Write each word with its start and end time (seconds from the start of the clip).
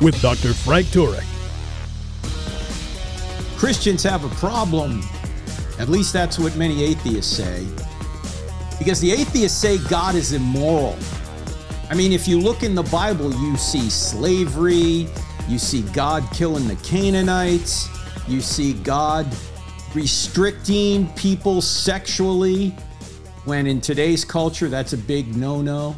with 0.00 0.20
Dr. 0.20 0.52
Frank 0.52 0.86
Turek. 0.88 1.24
Christians 3.58 4.02
have 4.02 4.24
a 4.24 4.34
problem. 4.36 5.02
At 5.78 5.88
least 5.88 6.12
that's 6.12 6.38
what 6.38 6.56
many 6.56 6.84
atheists 6.84 7.36
say. 7.36 7.66
Because 8.78 9.00
the 9.00 9.10
atheists 9.12 9.58
say 9.58 9.78
God 9.88 10.14
is 10.14 10.32
immoral. 10.32 10.96
I 11.90 11.94
mean, 11.94 12.12
if 12.12 12.28
you 12.28 12.38
look 12.38 12.62
in 12.62 12.74
the 12.74 12.82
Bible, 12.84 13.32
you 13.34 13.56
see 13.56 13.90
slavery, 13.90 15.08
you 15.48 15.58
see 15.58 15.82
God 15.92 16.22
killing 16.32 16.68
the 16.68 16.76
Canaanites, 16.76 17.88
you 18.28 18.40
see 18.40 18.74
God 18.74 19.26
restricting 19.94 21.08
people 21.14 21.62
sexually, 21.62 22.70
when 23.44 23.66
in 23.66 23.80
today's 23.80 24.24
culture, 24.24 24.68
that's 24.68 24.92
a 24.92 24.98
big 24.98 25.34
no 25.34 25.62
no. 25.62 25.96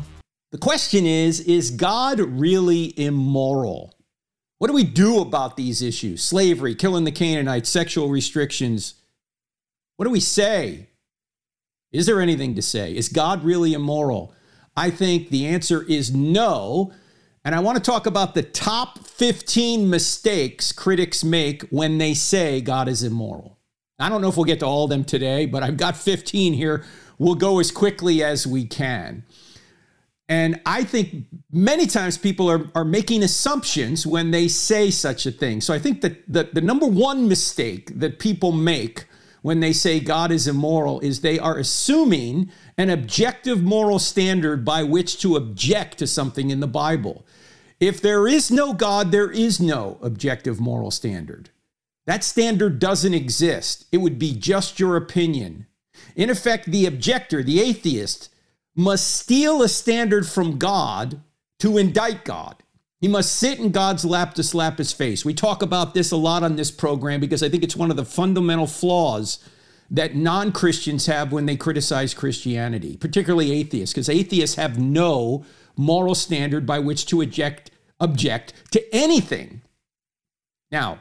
The 0.51 0.59
question 0.59 1.07
is 1.07 1.41
Is 1.41 1.71
God 1.71 2.21
really 2.21 2.99
immoral? 2.99 3.95
What 4.59 4.69
do 4.69 4.75
we 4.75 4.85
do 4.85 5.21
about 5.21 5.57
these 5.57 5.81
issues? 5.81 6.23
Slavery, 6.23 6.75
killing 6.75 7.05
the 7.05 7.13
Canaanites, 7.13 7.69
sexual 7.69 8.11
restrictions. 8.11 8.95
What 9.97 10.05
do 10.05 10.11
we 10.11 10.21
say? 10.21 10.89
Is 11.93 12.07
there 12.07 12.21
anything 12.21 12.55
to 12.55 12.63
say? 12.63 12.95
Is 12.95 13.09
God 13.09 13.43
really 13.43 13.73
immoral? 13.73 14.35
I 14.77 14.91
think 14.91 15.31
the 15.31 15.47
answer 15.47 15.83
is 15.83 16.15
no. 16.15 16.93
And 17.45 17.55
I 17.55 17.61
want 17.61 17.79
to 17.79 17.83
talk 17.83 18.07
about 18.07 18.35
the 18.35 18.43
top 18.43 18.99
15 18.99 19.89
mistakes 19.89 20.73
critics 20.73 21.25
make 21.25 21.63
when 21.71 21.99
they 21.99 22.15
say 22.15 22.61
God 22.61 22.87
is 22.87 23.03
immoral. 23.03 23.59
I 23.99 24.09
don't 24.09 24.21
know 24.21 24.29
if 24.29 24.37
we'll 24.37 24.45
get 24.45 24.61
to 24.61 24.67
all 24.67 24.85
of 24.85 24.91
them 24.91 25.05
today, 25.05 25.47
but 25.47 25.63
I've 25.63 25.77
got 25.77 25.97
15 25.97 26.53
here. 26.53 26.85
We'll 27.19 27.35
go 27.35 27.61
as 27.61 27.71
quickly 27.71 28.23
as 28.23 28.47
we 28.47 28.67
can. 28.67 29.25
And 30.31 30.61
I 30.65 30.85
think 30.85 31.27
many 31.51 31.89
times 31.89 32.17
people 32.17 32.49
are, 32.49 32.71
are 32.77 32.85
making 32.85 33.25
assumptions 33.25 34.07
when 34.07 34.31
they 34.31 34.47
say 34.47 34.93
such 34.93 35.27
a 35.27 35.33
thing. 35.33 35.61
So 35.61 35.75
I 35.75 35.81
think 35.81 36.03
that 36.03 36.33
the, 36.33 36.49
the 36.53 36.61
number 36.61 36.87
one 36.87 37.29
mistake 37.29 37.99
that 37.99 38.21
people 38.21 38.53
make 38.53 39.07
when 39.43 39.59
they 39.59 39.73
say 39.73 39.99
God 39.99 40.31
is 40.31 40.47
immoral 40.47 41.01
is 41.01 41.21
they 41.21 41.41
are 41.41 41.59
assuming 41.59 42.53
an 42.79 42.91
objective 42.91 43.61
moral 43.61 43.99
standard 43.99 44.65
by 44.65 44.85
which 44.85 45.21
to 45.23 45.35
object 45.35 45.99
to 45.99 46.07
something 46.07 46.51
in 46.51 46.61
the 46.61 46.69
Bible. 46.69 47.27
If 47.81 48.01
there 48.01 48.29
is 48.29 48.53
no 48.53 48.73
God, 48.73 49.11
there 49.11 49.33
is 49.33 49.59
no 49.59 49.99
objective 50.01 50.61
moral 50.61 50.93
standard. 50.93 51.51
That 52.07 52.23
standard 52.23 52.79
doesn't 52.79 53.15
exist. 53.15 53.87
It 53.91 53.99
would 53.99 54.19
be 54.19 54.37
just 54.37 54.79
your 54.79 54.97
opinion. 54.97 55.67
In 56.15 56.31
effect, 56.31 56.67
the 56.67 56.87
objector, 56.87 57.43
the 57.43 57.61
atheist, 57.61 58.29
must 58.77 59.17
steal 59.17 59.63
a 59.63 59.69
standard 59.69 60.27
from 60.27 60.59
God 60.59 61.21
to 61.59 61.79
indict 61.79 62.25
God. 62.25 62.57
He 63.01 63.09
must 63.09 63.35
sit 63.37 63.59
in 63.59 63.71
God's 63.71 64.05
lap 64.05 64.35
to 64.35 64.43
slap 64.43 64.79
his 64.79 64.93
face. 64.93 65.25
We 65.25 65.33
talk 65.33 65.63
about 65.63 65.95
this 65.95 66.11
a 66.11 66.17
lot 66.17 66.43
on 66.43 66.57
this 66.57 66.71
program 66.71 67.21
because 67.21 67.43
I 67.43 67.49
think 67.49 67.65
it's 67.65 67.77
one 67.77 67.91
of 67.91 67.97
the 67.97 68.05
fundamental 68.05 68.67
flaws 68.67 69.39
that 69.91 70.15
non 70.15 70.53
Christians 70.53 71.07
have 71.07 71.33
when 71.33 71.47
they 71.47 71.57
criticize 71.57 72.15
Christianity, 72.15 72.97
particularly 72.97 73.53
atheists, 73.53 73.95
because 73.95 74.09
atheists 74.09 74.57
have 74.57 74.79
no 74.79 75.45
moral 75.77 76.15
standard 76.15 76.67
by 76.67 76.79
which 76.79 77.07
to 77.07 77.23
object, 77.23 77.71
object 77.99 78.53
to 78.73 78.95
anything. 78.95 79.63
Now, 80.71 81.01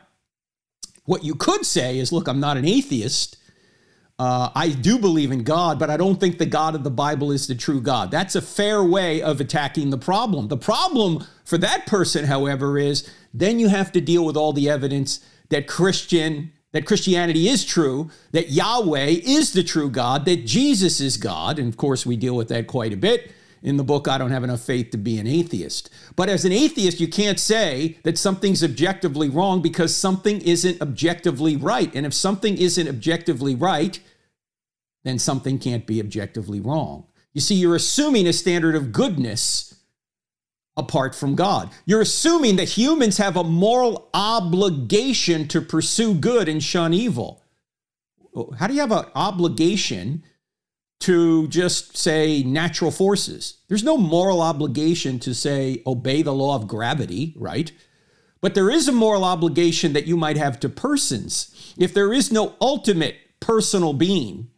what 1.04 1.24
you 1.24 1.36
could 1.36 1.66
say 1.66 2.00
is 2.00 2.12
look, 2.12 2.28
I'm 2.28 2.40
not 2.40 2.58
an 2.58 2.66
atheist. 2.66 3.36
Uh, 4.20 4.50
I 4.54 4.70
do 4.70 5.00
believe 5.00 5.32
in 5.32 5.44
God, 5.44 5.80
but 5.80 5.90
I 5.90 5.96
don't 5.96 6.20
think 6.20 6.38
the 6.38 6.46
God 6.46 6.76
of 6.76 6.84
the 6.84 6.92
Bible 6.92 7.32
is 7.32 7.48
the 7.48 7.56
true 7.56 7.80
God. 7.80 8.12
That's 8.12 8.36
a 8.36 8.42
fair 8.42 8.84
way 8.84 9.22
of 9.22 9.40
attacking 9.40 9.90
the 9.90 9.98
problem. 9.98 10.50
The 10.50 10.58
problem 10.58 11.26
for 11.46 11.58
that 11.58 11.88
person, 11.88 12.26
however, 12.26 12.78
is 12.78 13.10
then 13.34 13.60
you 13.60 13.70
have 13.70 13.94
to 13.94 14.02
deal 14.02 14.26
with 14.26 14.36
all 14.36 14.52
the 14.52 14.70
evidence 14.70 15.22
that 15.50 15.68
Christian 15.68 16.52
that 16.72 16.86
Christianity 16.86 17.48
is 17.48 17.66
true, 17.66 18.12
that 18.32 18.52
Yahweh 18.52 19.22
is 19.24 19.54
the 19.54 19.64
true 19.64 19.90
God, 19.90 20.26
that 20.26 20.46
Jesus 20.46 21.02
is 21.02 21.18
God, 21.18 21.58
and 21.58 21.68
of 21.68 21.78
course 21.78 22.06
we 22.06 22.16
deal 22.16 22.36
with 22.36 22.50
that 22.50 22.68
quite 22.68 22.94
a 22.94 22.98
bit 22.98 23.32
in 23.62 23.78
the 23.78 23.84
book 23.84 24.08
I 24.08 24.18
don't 24.18 24.32
have 24.32 24.44
enough 24.44 24.62
faith 24.62 24.92
to 24.92 24.98
be 24.98 25.18
an 25.18 25.28
atheist. 25.28 25.90
But 26.16 26.30
as 26.30 26.46
an 26.46 26.52
atheist, 26.52 27.00
you 27.00 27.08
can't 27.08 27.40
say 27.40 27.98
that 28.04 28.18
something's 28.18 28.64
objectively 28.64 29.30
wrong 29.30 29.62
because 29.62 29.96
something 29.96 30.42
isn't 30.42 30.82
objectively 30.82 31.56
right. 31.56 31.94
And 31.94 32.06
if 32.06 32.14
something 32.14 32.58
isn't 32.58 32.88
objectively 32.88 33.56
right, 33.56 34.00
then 35.04 35.20
something 35.20 35.60
can't 35.60 35.86
be 35.86 36.00
objectively 36.00 36.60
wrong. 36.60 37.06
You 37.34 37.42
see, 37.42 37.56
you're 37.56 37.76
assuming 37.76 38.28
a 38.28 38.34
standard 38.34 38.76
of 38.76 38.92
goodness 38.92 39.76
apart 40.76 41.14
from 41.14 41.36
God. 41.36 41.70
You're 41.86 42.02
assuming 42.02 42.56
that 42.56 42.70
humans 42.70 43.18
have 43.18 43.36
a 43.36 43.44
moral 43.44 44.10
obligation 44.14 45.48
to 45.50 45.62
pursue 45.62 46.14
good 46.14 46.48
and 46.48 46.64
shun 46.64 46.94
evil. 46.94 47.44
How 48.58 48.68
do 48.68 48.74
you 48.74 48.80
have 48.80 48.92
an 48.92 49.06
obligation 49.16 50.24
to 51.02 51.48
just 51.48 51.98
say 51.98 52.44
natural 52.44 52.92
forces? 52.92 53.60
There's 53.68 53.84
no 53.84 53.98
moral 53.98 54.42
obligation 54.42 55.20
to 55.20 55.34
say 55.34 55.82
obey 55.86 56.22
the 56.22 56.34
law 56.34 56.56
of 56.56 56.68
gravity, 56.68 57.34
right? 57.38 57.72
But 58.42 58.56
there 58.56 58.70
is 58.70 58.88
a 58.88 58.94
moral 58.94 59.24
obligation 59.24 59.94
that 59.94 60.08
you 60.08 60.16
might 60.16 60.38
have 60.38 60.60
to 60.62 60.70
persons. 60.70 61.74
If 61.78 61.94
there 61.94 62.14
is 62.14 62.32
no 62.32 62.56
ultimate 62.62 63.18
personal 63.40 63.94
being, 63.94 64.50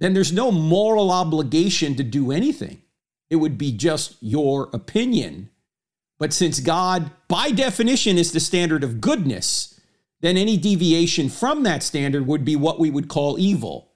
then 0.00 0.14
there's 0.14 0.32
no 0.32 0.50
moral 0.50 1.10
obligation 1.10 1.94
to 1.96 2.02
do 2.02 2.30
anything. 2.30 2.82
It 3.30 3.36
would 3.36 3.58
be 3.58 3.72
just 3.72 4.16
your 4.20 4.68
opinion. 4.72 5.50
But 6.18 6.32
since 6.32 6.60
God, 6.60 7.10
by 7.28 7.50
definition, 7.50 8.18
is 8.18 8.32
the 8.32 8.40
standard 8.40 8.84
of 8.84 9.00
goodness, 9.00 9.80
then 10.20 10.36
any 10.36 10.56
deviation 10.56 11.28
from 11.28 11.62
that 11.64 11.82
standard 11.82 12.26
would 12.26 12.44
be 12.44 12.56
what 12.56 12.78
we 12.78 12.90
would 12.90 13.08
call 13.08 13.38
evil. 13.38 13.92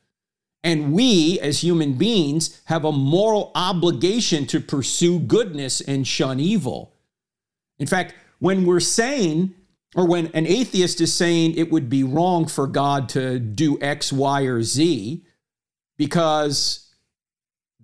And 0.65 0.93
we, 0.93 1.39
as 1.41 1.63
human 1.63 1.95
beings, 1.95 2.61
have 2.65 2.85
a 2.85 2.93
moral 2.93 3.53
obligation 3.55 4.47
to 4.47 4.61
pursue 4.61 5.21
goodness 5.21 5.81
and 5.81 6.07
shun 6.07 6.41
evil. 6.41 6.95
In 7.79 7.87
fact, 7.87 8.15
when 8.41 8.67
we're 8.67 8.81
saying, 8.81 9.55
or 9.95 10.07
when 10.07 10.27
an 10.29 10.47
atheist 10.47 11.01
is 11.01 11.13
saying 11.15 11.55
it 11.57 11.71
would 11.71 11.89
be 11.89 12.03
wrong 12.03 12.47
for 12.47 12.67
God 12.67 13.09
to 13.11 13.39
do 13.39 13.79
X, 13.81 14.13
Y, 14.13 14.43
or 14.43 14.63
Z, 14.63 15.25
because 15.97 16.93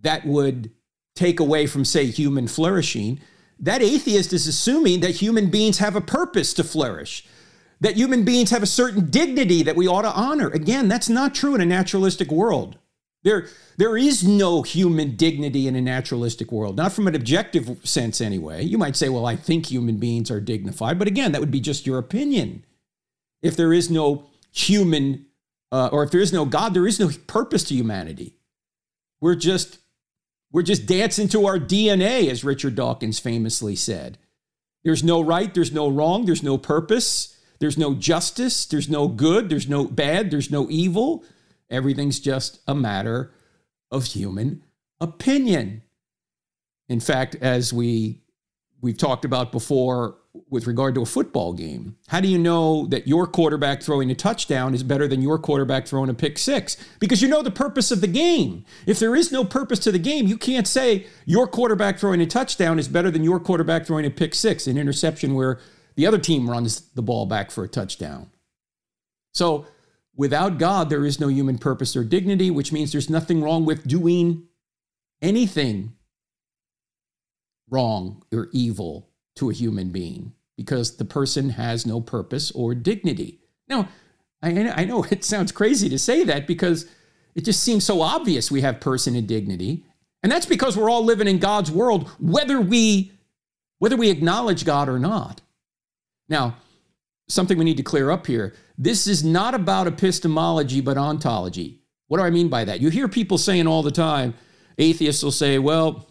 that 0.01 0.27
would 0.27 0.71
take 1.15 1.41
away 1.41 1.67
from, 1.67 1.85
say, 1.85 2.06
human 2.06 2.49
flourishing, 2.49 3.21
that 3.59 3.83
atheist 3.83 4.33
is 4.33 4.47
assuming 4.47 5.01
that 5.01 5.12
human 5.12 5.49
beings 5.49 5.79
have 5.79 5.97
a 5.97 6.01
purpose 6.01 6.53
to 6.55 6.65
flourish, 6.65 7.25
that 7.81 7.97
human 7.97 8.25
beings 8.25 8.51
have 8.51 8.62
a 8.62 8.67
certain 8.67 9.11
dignity 9.11 9.62
that 9.62 9.77
we 9.77 9.87
ought 9.87 10.03
to 10.03 10.12
honor. 10.12 10.49
Again, 10.49 10.89
that's 10.89 11.09
not 11.09 11.35
true 11.35 11.55
in 11.55 11.61
a 11.61 11.67
naturalistic 11.67 12.31
world. 12.31 12.79
There, 13.23 13.49
there 13.79 13.97
is 13.97 14.23
no 14.23 14.62
human 14.62 15.17
dignity 15.17 15.67
in 15.67 15.75
a 15.75 15.81
naturalistic 15.81 16.53
world, 16.53 16.77
not 16.77 16.93
from 16.93 17.09
an 17.09 17.15
objective 17.15 17.81
sense 17.83 18.21
anyway. 18.21 18.62
You 18.62 18.77
might 18.77 18.97
say, 18.97 19.09
well, 19.09 19.27
I 19.27 19.35
think 19.35 19.67
human 19.67 19.97
beings 19.97 20.31
are 20.31 20.41
dignified, 20.41 20.99
but 20.99 21.09
again, 21.09 21.33
that 21.33 21.41
would 21.41 21.50
be 21.50 21.61
just 21.61 21.87
your 21.87 21.99
opinion. 21.99 22.65
If 23.43 23.56
there 23.56 23.73
is 23.73 23.91
no 23.91 24.27
human, 24.53 25.27
uh, 25.73 25.88
or 25.91 26.05
if 26.05 26.11
there 26.11 26.20
is 26.20 26.32
no 26.32 26.44
God, 26.44 26.75
there 26.75 26.87
is 26.87 27.00
no 27.00 27.11
purpose 27.27 27.65
to 27.65 27.75
humanity. 27.75 28.37
We're 29.20 29.35
just 29.35 29.79
we're 30.55 30.62
just 30.62 30.87
dancing 30.87 31.27
to 31.31 31.47
our 31.47 31.59
DNA, 31.59 32.31
as 32.31 32.44
Richard 32.44 32.77
Dawkins 32.77 33.19
famously 33.19 33.75
said. 33.75 34.19
There's 34.85 35.03
no 35.03 35.20
right, 35.20 35.53
there's 35.53 35.73
no 35.73 35.88
wrong, 35.88 36.27
there's 36.27 36.44
no 36.44 36.59
purpose, 36.59 37.33
there's 37.64 37.78
no 37.78 37.94
justice, 37.94 38.66
there's 38.66 38.90
no 38.90 39.08
good, 39.08 39.49
there's 39.49 39.70
no 39.70 39.87
bad, 39.87 40.31
there's 40.31 40.50
no 40.50 40.69
evil. 40.69 41.25
Everything's 41.70 42.20
just 42.20 42.61
a 42.69 42.75
matter 42.75 43.32
of 43.90 44.05
human 44.05 44.62
opinion. 45.00 45.81
In 46.90 47.00
fact, 47.00 47.37
as 47.40 47.72
we 47.72 48.20
we've 48.82 48.99
talked 48.99 49.25
about 49.25 49.50
before 49.50 50.19
with 50.50 50.66
regard 50.66 50.94
to 50.94 51.00
a 51.00 51.06
football 51.06 51.55
game. 51.55 51.96
How 52.08 52.20
do 52.20 52.28
you 52.28 52.37
know 52.38 52.87
that 52.88 53.08
your 53.08 53.26
quarterback 53.26 53.82
throwing 53.82 54.10
a 54.10 54.14
touchdown 54.14 54.75
is 54.75 54.82
better 54.82 55.08
than 55.08 55.22
your 55.22 55.38
quarterback 55.38 55.87
throwing 55.87 56.10
a 56.10 56.14
pick 56.14 56.38
six? 56.38 56.76
Because 56.99 57.22
you 57.22 57.28
know 57.28 57.40
the 57.40 57.50
purpose 57.50 57.90
of 57.90 58.02
the 58.02 58.08
game. 58.08 58.67
If 58.87 58.99
there 58.99 59.17
is 59.17 59.32
no 59.32 59.46
purpose 59.46 59.78
to 59.81 59.93
the 59.93 59.99
game, 59.99 60.26
you 60.26 60.37
can't 60.37 60.69
say 60.69 61.06
your 61.25 61.46
quarterback 61.46 61.99
throwing 61.99 62.20
a 62.20 62.26
touchdown 62.26 62.78
is 62.78 62.88
better 62.88 63.10
than 63.10 63.25
your 63.25 63.40
quarterback 63.40 63.87
throwing 63.87 64.05
a 64.05 64.10
pick 64.10 64.34
six, 64.34 64.67
an 64.67 64.76
interception 64.76 65.34
where 65.34 65.60
the 65.96 66.06
other 66.06 66.19
team 66.19 66.49
runs 66.49 66.81
the 66.93 67.02
ball 67.02 67.26
back 67.26 67.50
for 67.50 67.64
a 67.64 67.69
touchdown. 67.69 68.31
So, 69.32 69.67
without 70.17 70.58
God, 70.58 70.91
there 70.91 71.05
is 71.05 71.20
no 71.20 71.29
human 71.29 71.58
purpose 71.58 71.96
or 71.96 72.05
dignity, 72.05 72.50
which 72.50 72.73
means 72.73 72.93
there's 72.93 73.11
nothing 73.11 73.43
wrong 73.43 73.64
with 73.64 73.87
doing 73.87 74.44
anything 75.20 75.94
wrong 77.69 78.23
or 78.32 78.49
evil 78.52 79.08
to 79.37 79.50
a 79.50 79.55
human 79.55 79.91
being 79.91 80.32
because 80.56 80.96
the 80.96 81.05
person 81.05 81.50
has 81.50 81.87
no 81.87 82.00
purpose 82.00 82.50
or 82.52 82.75
dignity. 82.75 83.41
Now, 83.69 83.88
I, 84.43 84.73
I 84.76 84.85
know 84.85 85.05
it 85.11 85.25
sounds 85.25 85.52
crazy 85.52 85.88
to 85.88 85.99
say 85.99 86.25
that 86.25 86.46
because 86.46 86.87
it 87.35 87.44
just 87.44 87.62
seems 87.62 87.85
so 87.85 88.00
obvious 88.00 88.50
we 88.50 88.61
have 88.61 88.81
person 88.81 89.17
and 89.17 89.26
dignity. 89.26 89.85
And 90.23 90.31
that's 90.31 90.46
because 90.46 90.76
we're 90.76 90.91
all 90.91 91.05
living 91.05 91.29
in 91.29 91.38
God's 91.38 91.70
world, 91.70 92.08
whether 92.19 92.61
we 92.61 93.12
whether 93.79 93.96
we 93.96 94.08
acknowledge 94.08 94.64
God 94.64 94.88
or 94.88 94.99
not. 94.99 95.43
Now, 96.34 96.56
something 97.28 97.56
we 97.56 97.64
need 97.64 97.76
to 97.76 97.84
clear 97.84 98.10
up 98.10 98.26
here. 98.26 98.54
This 98.76 99.06
is 99.06 99.22
not 99.22 99.54
about 99.54 99.86
epistemology, 99.86 100.81
but 100.81 100.98
ontology. 100.98 101.81
What 102.08 102.19
do 102.19 102.25
I 102.25 102.31
mean 102.31 102.48
by 102.48 102.64
that? 102.64 102.81
You 102.81 102.88
hear 102.88 103.06
people 103.06 103.38
saying 103.38 103.69
all 103.69 103.84
the 103.84 103.92
time, 103.92 104.34
atheists 104.76 105.22
will 105.22 105.31
say, 105.31 105.60
well, 105.60 106.08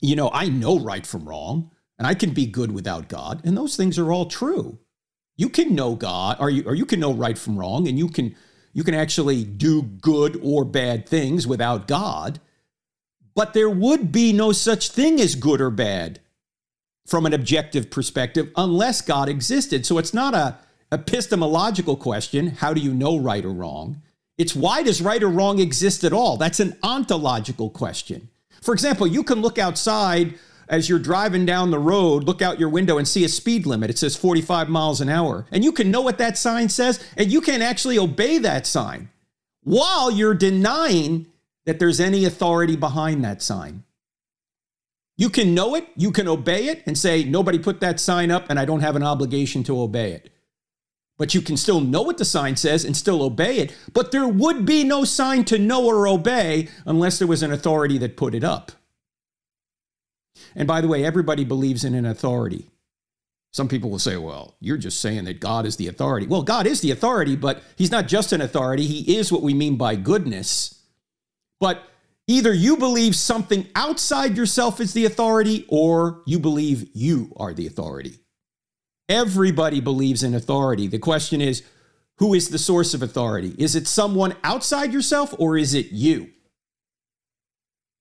you 0.00 0.16
know, 0.16 0.30
I 0.32 0.48
know 0.48 0.78
right 0.78 1.06
from 1.06 1.28
wrong, 1.28 1.70
and 1.98 2.06
I 2.06 2.14
can 2.14 2.30
be 2.30 2.46
good 2.46 2.72
without 2.72 3.10
God. 3.10 3.42
And 3.44 3.54
those 3.54 3.76
things 3.76 3.98
are 3.98 4.10
all 4.10 4.24
true. 4.24 4.78
You 5.36 5.50
can 5.50 5.74
know 5.74 5.94
God, 5.94 6.38
or 6.40 6.48
you, 6.48 6.62
or 6.64 6.74
you 6.74 6.86
can 6.86 6.98
know 6.98 7.12
right 7.12 7.36
from 7.36 7.58
wrong, 7.58 7.86
and 7.86 7.98
you 7.98 8.08
can 8.08 8.34
you 8.72 8.82
can 8.82 8.94
actually 8.94 9.44
do 9.44 9.82
good 9.82 10.40
or 10.42 10.64
bad 10.64 11.06
things 11.06 11.46
without 11.46 11.86
God. 11.86 12.40
But 13.34 13.52
there 13.52 13.68
would 13.68 14.10
be 14.10 14.32
no 14.32 14.52
such 14.52 14.88
thing 14.90 15.20
as 15.20 15.34
good 15.34 15.60
or 15.60 15.70
bad 15.70 16.20
from 17.08 17.24
an 17.24 17.32
objective 17.32 17.90
perspective 17.90 18.50
unless 18.56 19.00
God 19.00 19.28
existed. 19.28 19.86
So 19.86 19.96
it's 19.98 20.12
not 20.12 20.34
a 20.34 20.58
epistemological 20.92 21.96
question, 21.96 22.48
how 22.48 22.74
do 22.74 22.80
you 22.80 22.92
know 22.92 23.18
right 23.18 23.44
or 23.44 23.52
wrong? 23.52 24.02
It's 24.36 24.54
why 24.54 24.82
does 24.82 25.02
right 25.02 25.22
or 25.22 25.28
wrong 25.28 25.58
exist 25.58 26.04
at 26.04 26.12
all? 26.12 26.36
That's 26.36 26.60
an 26.60 26.76
ontological 26.82 27.70
question. 27.70 28.28
For 28.62 28.72
example, 28.72 29.06
you 29.06 29.22
can 29.22 29.40
look 29.40 29.58
outside 29.58 30.34
as 30.68 30.88
you're 30.88 30.98
driving 30.98 31.46
down 31.46 31.70
the 31.70 31.78
road, 31.78 32.24
look 32.24 32.42
out 32.42 32.60
your 32.60 32.68
window 32.68 32.98
and 32.98 33.08
see 33.08 33.24
a 33.24 33.28
speed 33.28 33.64
limit. 33.64 33.88
It 33.88 33.98
says 33.98 34.16
45 34.16 34.68
miles 34.68 35.00
an 35.00 35.08
hour. 35.08 35.46
And 35.50 35.64
you 35.64 35.72
can 35.72 35.90
know 35.90 36.02
what 36.02 36.18
that 36.18 36.36
sign 36.36 36.68
says, 36.68 37.02
and 37.16 37.32
you 37.32 37.40
can 37.40 37.62
actually 37.62 37.98
obey 37.98 38.38
that 38.38 38.66
sign 38.66 39.08
while 39.62 40.10
you're 40.10 40.34
denying 40.34 41.26
that 41.64 41.78
there's 41.78 42.00
any 42.00 42.24
authority 42.24 42.76
behind 42.76 43.24
that 43.24 43.42
sign. 43.42 43.84
You 45.18 45.28
can 45.28 45.52
know 45.52 45.74
it, 45.74 45.88
you 45.96 46.12
can 46.12 46.28
obey 46.28 46.68
it, 46.68 46.84
and 46.86 46.96
say, 46.96 47.24
nobody 47.24 47.58
put 47.58 47.80
that 47.80 47.98
sign 47.98 48.30
up, 48.30 48.48
and 48.48 48.58
I 48.58 48.64
don't 48.64 48.80
have 48.80 48.94
an 48.96 49.02
obligation 49.02 49.64
to 49.64 49.80
obey 49.82 50.12
it. 50.12 50.30
But 51.18 51.34
you 51.34 51.42
can 51.42 51.56
still 51.56 51.80
know 51.80 52.02
what 52.02 52.18
the 52.18 52.24
sign 52.24 52.54
says 52.54 52.84
and 52.84 52.96
still 52.96 53.22
obey 53.22 53.58
it. 53.58 53.76
But 53.92 54.12
there 54.12 54.28
would 54.28 54.64
be 54.64 54.84
no 54.84 55.02
sign 55.02 55.44
to 55.46 55.58
know 55.58 55.84
or 55.84 56.06
obey 56.06 56.68
unless 56.86 57.18
there 57.18 57.26
was 57.26 57.42
an 57.42 57.52
authority 57.52 57.98
that 57.98 58.16
put 58.16 58.36
it 58.36 58.44
up. 58.44 58.70
And 60.54 60.68
by 60.68 60.80
the 60.80 60.86
way, 60.86 61.04
everybody 61.04 61.44
believes 61.44 61.84
in 61.84 61.96
an 61.96 62.06
authority. 62.06 62.70
Some 63.52 63.66
people 63.66 63.90
will 63.90 63.98
say, 63.98 64.16
well, 64.16 64.54
you're 64.60 64.76
just 64.76 65.00
saying 65.00 65.24
that 65.24 65.40
God 65.40 65.66
is 65.66 65.76
the 65.76 65.88
authority. 65.88 66.28
Well, 66.28 66.44
God 66.44 66.68
is 66.68 66.80
the 66.80 66.92
authority, 66.92 67.34
but 67.34 67.60
He's 67.74 67.90
not 67.90 68.06
just 68.06 68.32
an 68.32 68.40
authority. 68.40 68.86
He 68.86 69.16
is 69.16 69.32
what 69.32 69.42
we 69.42 69.52
mean 69.52 69.76
by 69.76 69.96
goodness. 69.96 70.80
But 71.58 71.82
Either 72.30 72.52
you 72.52 72.76
believe 72.76 73.16
something 73.16 73.66
outside 73.74 74.36
yourself 74.36 74.80
is 74.80 74.92
the 74.92 75.06
authority, 75.06 75.64
or 75.68 76.22
you 76.26 76.38
believe 76.38 76.88
you 76.94 77.32
are 77.36 77.54
the 77.54 77.66
authority. 77.66 78.18
Everybody 79.08 79.80
believes 79.80 80.22
in 80.22 80.34
authority. 80.34 80.86
The 80.86 80.98
question 80.98 81.40
is, 81.40 81.62
who 82.18 82.34
is 82.34 82.50
the 82.50 82.58
source 82.58 82.92
of 82.92 83.02
authority? 83.02 83.54
Is 83.56 83.74
it 83.74 83.86
someone 83.86 84.36
outside 84.44 84.92
yourself, 84.92 85.34
or 85.38 85.56
is 85.56 85.72
it 85.72 85.90
you? 85.90 86.30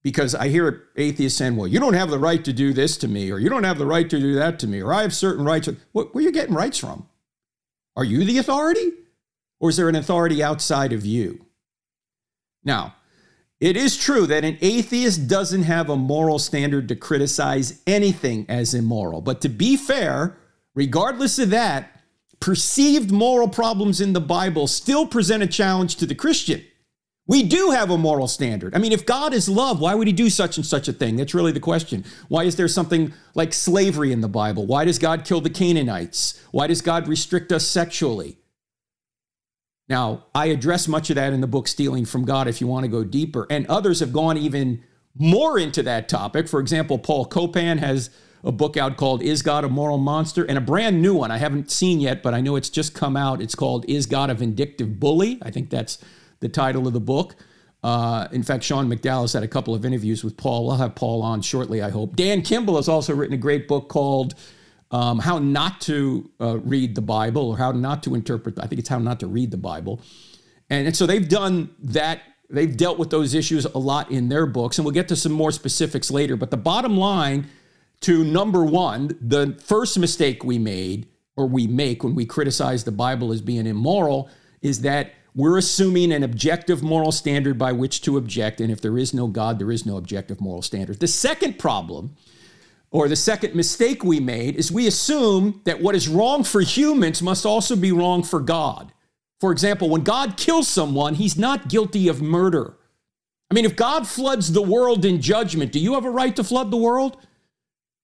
Because 0.04 0.36
I 0.36 0.50
hear 0.50 0.84
atheists 0.98 1.38
saying, 1.38 1.56
well, 1.56 1.68
you 1.68 1.80
don't 1.80 1.94
have 1.94 2.10
the 2.10 2.20
right 2.20 2.44
to 2.44 2.52
do 2.52 2.74
this 2.74 2.98
to 2.98 3.08
me, 3.08 3.32
or 3.32 3.40
you 3.40 3.50
don't 3.50 3.64
have 3.64 3.78
the 3.78 3.86
right 3.86 4.10
to 4.10 4.20
do 4.20 4.36
that 4.36 4.60
to 4.60 4.68
me, 4.68 4.82
or 4.82 4.94
I 4.94 5.04
have 5.04 5.14
certain 5.14 5.46
rights. 5.46 5.70
Where 5.94 6.06
are 6.14 6.22
you 6.22 6.34
getting 6.34 6.54
rights 6.54 6.78
from? 6.78 7.08
Are 7.96 8.04
you 8.04 8.26
the 8.26 8.40
authority? 8.40 8.92
Or 9.60 9.70
is 9.70 9.78
there 9.78 9.88
an 9.88 9.96
authority 9.96 10.44
outside 10.44 10.92
of 10.92 11.06
you? 11.06 11.46
Now, 12.64 12.96
it 13.60 13.76
is 13.76 13.98
true 13.98 14.28
that 14.28 14.46
an 14.46 14.58
atheist 14.62 15.28
doesn't 15.28 15.64
have 15.64 15.90
a 15.90 15.96
moral 15.96 16.38
standard 16.38 16.88
to 16.90 16.96
criticize 16.96 17.82
anything 17.88 18.46
as 18.48 18.74
immoral. 18.74 19.22
But 19.22 19.42
to 19.42 19.50
be 19.50 19.76
fair, 19.76 20.38
regardless 20.76 21.40
of 21.40 21.50
that, 21.50 22.02
perceived 22.40 23.12
moral 23.12 23.48
problems 23.48 24.00
in 24.00 24.14
the 24.14 24.22
Bible 24.22 24.68
still 24.68 25.08
present 25.08 25.42
a 25.42 25.48
challenge 25.48 25.96
to 25.96 26.06
the 26.06 26.14
Christian. 26.14 26.64
We 27.26 27.44
do 27.44 27.72
have 27.72 27.90
a 27.90 27.98
moral 27.98 28.28
standard. 28.28 28.74
I 28.74 28.78
mean, 28.78 28.94
if 28.94 29.06
God 29.06 29.34
is 29.34 29.50
love, 29.50 29.82
why 29.82 29.96
would 29.96 30.08
he 30.08 30.14
do 30.14 30.30
such 30.30 30.56
and 30.56 30.66
such 30.66 30.88
a 30.88 30.94
thing? 30.94 31.18
That's 31.18 31.34
really 31.34 31.52
the 31.52 31.60
question. 31.60 32.06
Why 32.30 32.44
is 32.44 32.56
there 32.56 32.70
something 32.70 33.12
like 33.34 33.54
slavery 33.54 34.14
in 34.14 34.22
the 34.22 34.30
Bible? 34.30 34.66
Why 34.66 34.86
does 34.86 34.98
God 34.98 35.26
kill 35.26 35.42
the 35.42 35.50
Canaanites? 35.50 36.42
Why 36.52 36.68
does 36.68 36.82
God 36.82 37.08
restrict 37.08 37.52
us 37.52 37.68
sexually? 37.68 38.38
Now, 39.90 40.26
I 40.36 40.48
address 40.48 40.88
much 40.88 41.10
of 41.10 41.16
that 41.16 41.34
in 41.34 41.42
the 41.42 41.48
book 41.48 41.68
Stealing 41.68 42.06
from 42.06 42.26
God 42.26 42.48
if 42.48 42.60
you 42.60 42.68
want 42.68 42.84
to 42.84 42.90
go 42.90 43.04
deeper. 43.04 43.48
And 43.50 43.66
others 43.68 44.00
have 44.02 44.12
gone 44.12 44.38
even 44.38 44.84
more 45.16 45.58
into 45.58 45.82
that 45.84 46.10
topic. 46.10 46.48
For 46.48 46.60
example, 46.60 47.00
Paul 47.00 47.26
Copan 47.26 47.78
has 47.78 48.10
a 48.44 48.52
book 48.52 48.78
out 48.78 48.98
called 48.98 49.22
Is 49.22 49.42
God 49.42 49.64
a 49.64 49.70
Moral 49.70 49.98
Monster? 49.98 50.44
And 50.44 50.58
a 50.58 50.62
brand 50.62 51.02
new 51.02 51.16
one 51.16 51.32
I 51.32 51.38
haven't 51.38 51.72
seen 51.72 52.00
yet, 52.00 52.22
but 52.22 52.34
I 52.34 52.42
know 52.42 52.56
it's 52.56 52.70
just 52.70 52.94
come 52.94 53.16
out. 53.16 53.42
It's 53.42 53.56
called 53.56 53.86
Is 53.90 54.06
God 54.06 54.30
a 54.30 54.34
Vindictive 54.34 55.00
Bully? 55.00 55.40
I 55.42 55.52
think 55.52 55.70
that's 55.70 56.00
the 56.40 56.50
title 56.50 56.86
of 56.86 56.94
the 56.94 57.00
book. 57.00 57.36
Uh, 57.84 58.28
in 58.32 58.44
fact, 58.44 58.64
Sean 58.64 58.90
McDowell's 58.90 59.34
had 59.34 59.44
a 59.44 59.48
couple 59.48 59.74
of 59.74 59.86
interviews 59.86 60.24
with 60.24 60.36
Paul. 60.36 60.68
We'll 60.68 60.78
have 60.78 60.96
Paul 60.96 61.22
on 61.22 61.42
shortly, 61.42 61.82
I 61.82 61.90
hope. 61.90 62.16
Dan 62.16 62.42
Kimball 62.42 62.76
has 62.76 62.90
also 62.90 63.16
written 63.16 63.34
a 63.34 63.38
great 63.38 63.68
book 63.68 63.88
called 63.88 64.34
um, 64.92 65.20
how 65.20 65.40
not 65.40 65.82
to 65.82 66.30
uh, 66.40 66.58
read 66.60 66.96
the 66.96 67.02
Bible 67.02 67.50
or 67.50 67.58
how 67.58 67.72
not 67.72 68.04
to 68.04 68.16
interpret. 68.16 68.60
I 68.60 68.68
think 68.68 68.80
it's 68.80 68.90
how 68.90 69.00
not 69.00 69.20
to 69.20 69.28
read 69.28 69.52
the 69.52 69.58
Bible, 69.58 70.02
and, 70.70 70.88
and 70.88 70.96
so 70.96 71.06
they've 71.06 71.28
done 71.28 71.70
that. 71.80 72.22
They've 72.50 72.78
dealt 72.78 72.98
with 72.98 73.10
those 73.10 73.34
issues 73.34 73.66
a 73.66 73.78
lot 73.78 74.10
in 74.10 74.30
their 74.30 74.46
books, 74.46 74.78
and 74.78 74.86
we'll 74.86 74.94
get 74.94 75.10
to 75.10 75.18
some 75.18 75.34
more 75.34 75.52
specifics 75.52 76.10
later. 76.10 76.38
But 76.38 76.50
the 76.50 76.56
bottom 76.58 76.96
line 76.96 77.50
to 78.02 78.24
number 78.24 78.64
one, 78.64 79.18
the 79.22 79.60
first 79.64 79.98
mistake 80.00 80.44
we 80.44 80.58
made 80.58 81.08
or 81.36 81.48
we 81.48 81.68
make 81.68 82.04
when 82.04 82.16
we 82.16 82.26
criticize 82.26 82.84
the 82.84 82.92
Bible 82.92 83.32
as 83.32 83.42
being 83.42 83.68
immoral 83.68 84.30
is 84.62 84.82
that 84.82 85.12
we're 85.36 85.58
assuming 85.58 86.12
an 86.12 86.24
objective 86.24 86.82
moral 86.82 87.12
standard 87.12 87.58
by 87.58 87.72
which 87.72 88.02
to 88.02 88.18
object. 88.18 88.60
And 88.60 88.72
if 88.72 88.82
there 88.82 88.98
is 88.98 89.14
no 89.14 89.28
God, 89.28 89.60
there 89.60 89.72
is 89.72 89.86
no 89.86 89.98
objective 89.98 90.42
moral 90.42 90.64
standard. 90.64 91.00
The 91.00 91.08
second 91.08 91.60
problem 91.60 92.16
or 92.92 93.08
the 93.08 93.16
second 93.16 93.56
mistake 93.56 94.04
we 94.04 94.20
made 94.20 94.56
is 94.56 94.72
we 94.72 94.88
assume 94.88 95.62
that 95.66 95.82
what 95.82 95.96
is 95.96 96.08
wrong 96.08 96.44
for 96.44 96.62
humans 96.62 97.22
must 97.22 97.46
also 97.46 97.76
be 97.76 97.92
wrong 97.92 98.24
for 98.24 98.40
God. 98.40 98.94
For 99.40 99.52
example, 99.52 99.90
when 99.90 100.04
God 100.04 100.38
kills 100.38 100.68
someone, 100.68 101.16
he's 101.16 101.38
not 101.38 101.68
guilty 101.68 102.08
of 102.08 102.22
murder. 102.22 102.78
I 103.52 103.54
mean, 103.54 103.66
if 103.66 103.76
God 103.76 104.08
floods 104.08 104.52
the 104.52 104.62
world 104.62 105.06
in 105.06 105.22
judgment, 105.22 105.72
do 105.72 105.80
you 105.80 105.94
have 105.94 106.06
a 106.06 106.10
right 106.10 106.36
to 106.36 106.44
flood 106.44 106.72
the 106.72 106.78
world? 106.78 107.18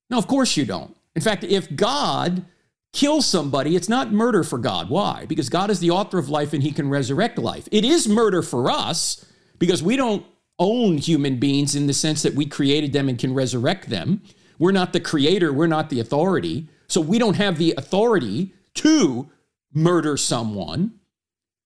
No, 0.10 0.18
of 0.18 0.28
course 0.28 0.56
you 0.56 0.66
don't. 0.66 0.96
In 1.16 1.22
fact, 1.22 1.44
if 1.44 1.76
God 1.76 2.46
kills 2.92 3.26
somebody, 3.26 3.76
it's 3.76 3.90
not 3.90 4.12
murder 4.12 4.44
for 4.44 4.58
God. 4.58 4.90
Why? 4.90 5.26
Because 5.26 5.50
God 5.50 5.70
is 5.70 5.80
the 5.80 5.92
author 5.92 6.20
of 6.20 6.30
life 6.30 6.54
and 6.54 6.62
he 6.62 6.72
can 6.72 6.90
resurrect 6.90 7.38
life. 7.38 7.68
It 7.72 7.84
is 7.84 8.08
murder 8.08 8.42
for 8.42 8.70
us 8.70 9.26
because 9.60 9.82
we 9.82 9.96
don't 9.96 10.26
own 10.60 10.98
human 10.98 11.40
beings 11.40 11.76
in 11.76 11.88
the 11.88 11.94
sense 11.94 12.22
that 12.22 12.36
we 12.36 12.46
created 12.46 12.94
them 12.94 13.10
and 13.10 13.18
can 13.18 13.34
resurrect 13.34 13.90
them. 13.90 14.22
We're 14.64 14.72
not 14.72 14.94
the 14.94 15.02
creator, 15.02 15.52
we're 15.52 15.68
not 15.68 15.90
the 15.90 16.00
authority. 16.00 16.70
So 16.88 17.02
we 17.02 17.20
don't 17.20 17.36
have 17.36 17.58
the 17.58 17.74
authority 17.78 18.54
to 18.76 19.30
murder 19.74 20.16
someone. 20.16 21.02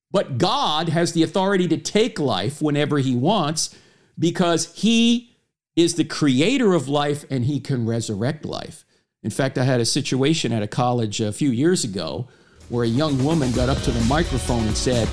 But 0.10 0.40
God 0.40 0.90
has 0.90 1.14
the 1.14 1.22
authority 1.22 1.68
to 1.68 1.78
take 1.78 2.18
life 2.18 2.60
whenever 2.60 2.98
he 2.98 3.16
wants 3.16 3.78
because 4.18 4.74
he 4.74 5.38
is 5.76 5.94
the 5.94 6.06
creator 6.06 6.74
of 6.74 6.90
life 6.90 7.24
and 7.30 7.46
he 7.46 7.60
can 7.60 7.86
resurrect 7.86 8.46
life. 8.46 8.84
In 9.22 9.30
fact, 9.30 9.60
I 9.60 9.64
had 9.64 9.80
a 9.80 9.86
situation 9.86 10.52
at 10.52 10.64
a 10.64 10.68
college 10.68 11.22
a 11.22 11.32
few 11.32 11.52
years 11.52 11.84
ago 11.84 12.28
where 12.70 12.84
a 12.84 12.88
young 12.88 13.24
woman 13.24 13.52
got 13.52 13.70
up 13.70 13.78
to 13.84 13.92
the 13.92 14.04
microphone 14.06 14.66
and 14.66 14.76
said, 14.76 15.08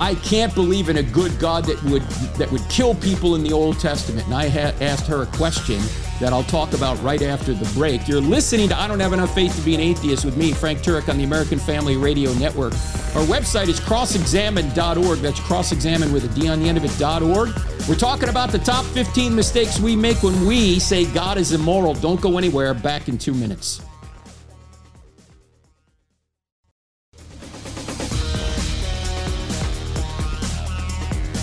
I 0.00 0.14
can't 0.16 0.54
believe 0.54 0.88
in 0.88 0.98
a 0.98 1.02
good 1.02 1.38
God 1.38 1.64
that 1.64 1.82
would 1.84 2.02
that 2.38 2.50
would 2.52 2.66
kill 2.68 2.94
people 2.94 3.34
in 3.34 3.42
the 3.42 3.52
Old 3.52 3.80
Testament. 3.80 4.26
And 4.26 4.34
I 4.34 4.46
asked 4.80 5.06
her 5.06 5.22
a 5.22 5.26
question 5.26 5.80
that 6.20 6.32
I'll 6.32 6.44
talk 6.44 6.72
about 6.72 7.00
right 7.02 7.22
after 7.22 7.52
the 7.54 7.64
break. 7.74 8.08
You're 8.08 8.20
listening 8.20 8.68
to 8.68 8.78
I 8.78 8.88
Don't 8.88 9.00
Have 9.00 9.12
Enough 9.12 9.34
Faith 9.34 9.54
to 9.56 9.62
Be 9.62 9.74
an 9.74 9.80
Atheist 9.80 10.24
with 10.24 10.36
me, 10.36 10.52
Frank 10.52 10.80
Turek, 10.80 11.08
on 11.08 11.16
the 11.16 11.24
American 11.24 11.58
Family 11.58 11.96
Radio 11.96 12.32
Network. 12.34 12.72
Our 13.14 13.24
website 13.26 13.68
is 13.68 13.80
crossexamined.org. 13.80 15.18
That's 15.18 15.40
crossexamined 15.40 16.12
with 16.12 16.24
a 16.24 16.40
D 16.40 16.48
on 16.48 16.60
the 16.60 16.68
end 16.68 16.78
of 16.78 16.84
it.org. 16.84 17.50
We're 17.88 17.94
talking 17.94 18.28
about 18.28 18.50
the 18.50 18.58
top 18.58 18.84
15 18.86 19.34
mistakes 19.34 19.80
we 19.80 19.96
make 19.96 20.22
when 20.22 20.46
we 20.46 20.78
say 20.78 21.06
God 21.12 21.38
is 21.38 21.52
immoral. 21.52 21.94
Don't 21.94 22.20
go 22.20 22.36
anywhere. 22.38 22.74
Back 22.74 23.08
in 23.08 23.16
two 23.16 23.34
minutes. 23.34 23.80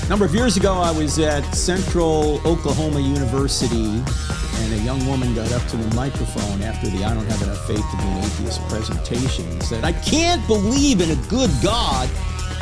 A 0.06 0.08
number 0.08 0.24
of 0.24 0.36
years 0.36 0.56
ago, 0.56 0.76
I 0.76 0.92
was 0.92 1.18
at 1.18 1.42
Central 1.56 2.40
Oklahoma 2.46 3.00
University, 3.00 3.86
and 3.86 4.74
a 4.74 4.78
young 4.84 5.04
woman 5.08 5.34
got 5.34 5.52
up 5.52 5.68
to 5.70 5.78
the 5.78 5.96
microphone 5.96 6.62
after 6.62 6.88
the 6.90 7.04
I 7.04 7.16
Don't 7.16 7.26
Have 7.26 7.42
Enough 7.42 7.66
Faith 7.66 7.84
to 7.90 7.98
Be 7.98 8.04
an 8.04 8.18
Atheist 8.20 8.62
presentation 8.70 9.48
and 9.48 9.64
said, 9.64 9.84
I 9.84 9.94
can't 9.94 10.46
believe 10.46 11.02
in 11.02 11.10
a 11.10 11.16
good 11.28 11.50
God 11.64 12.08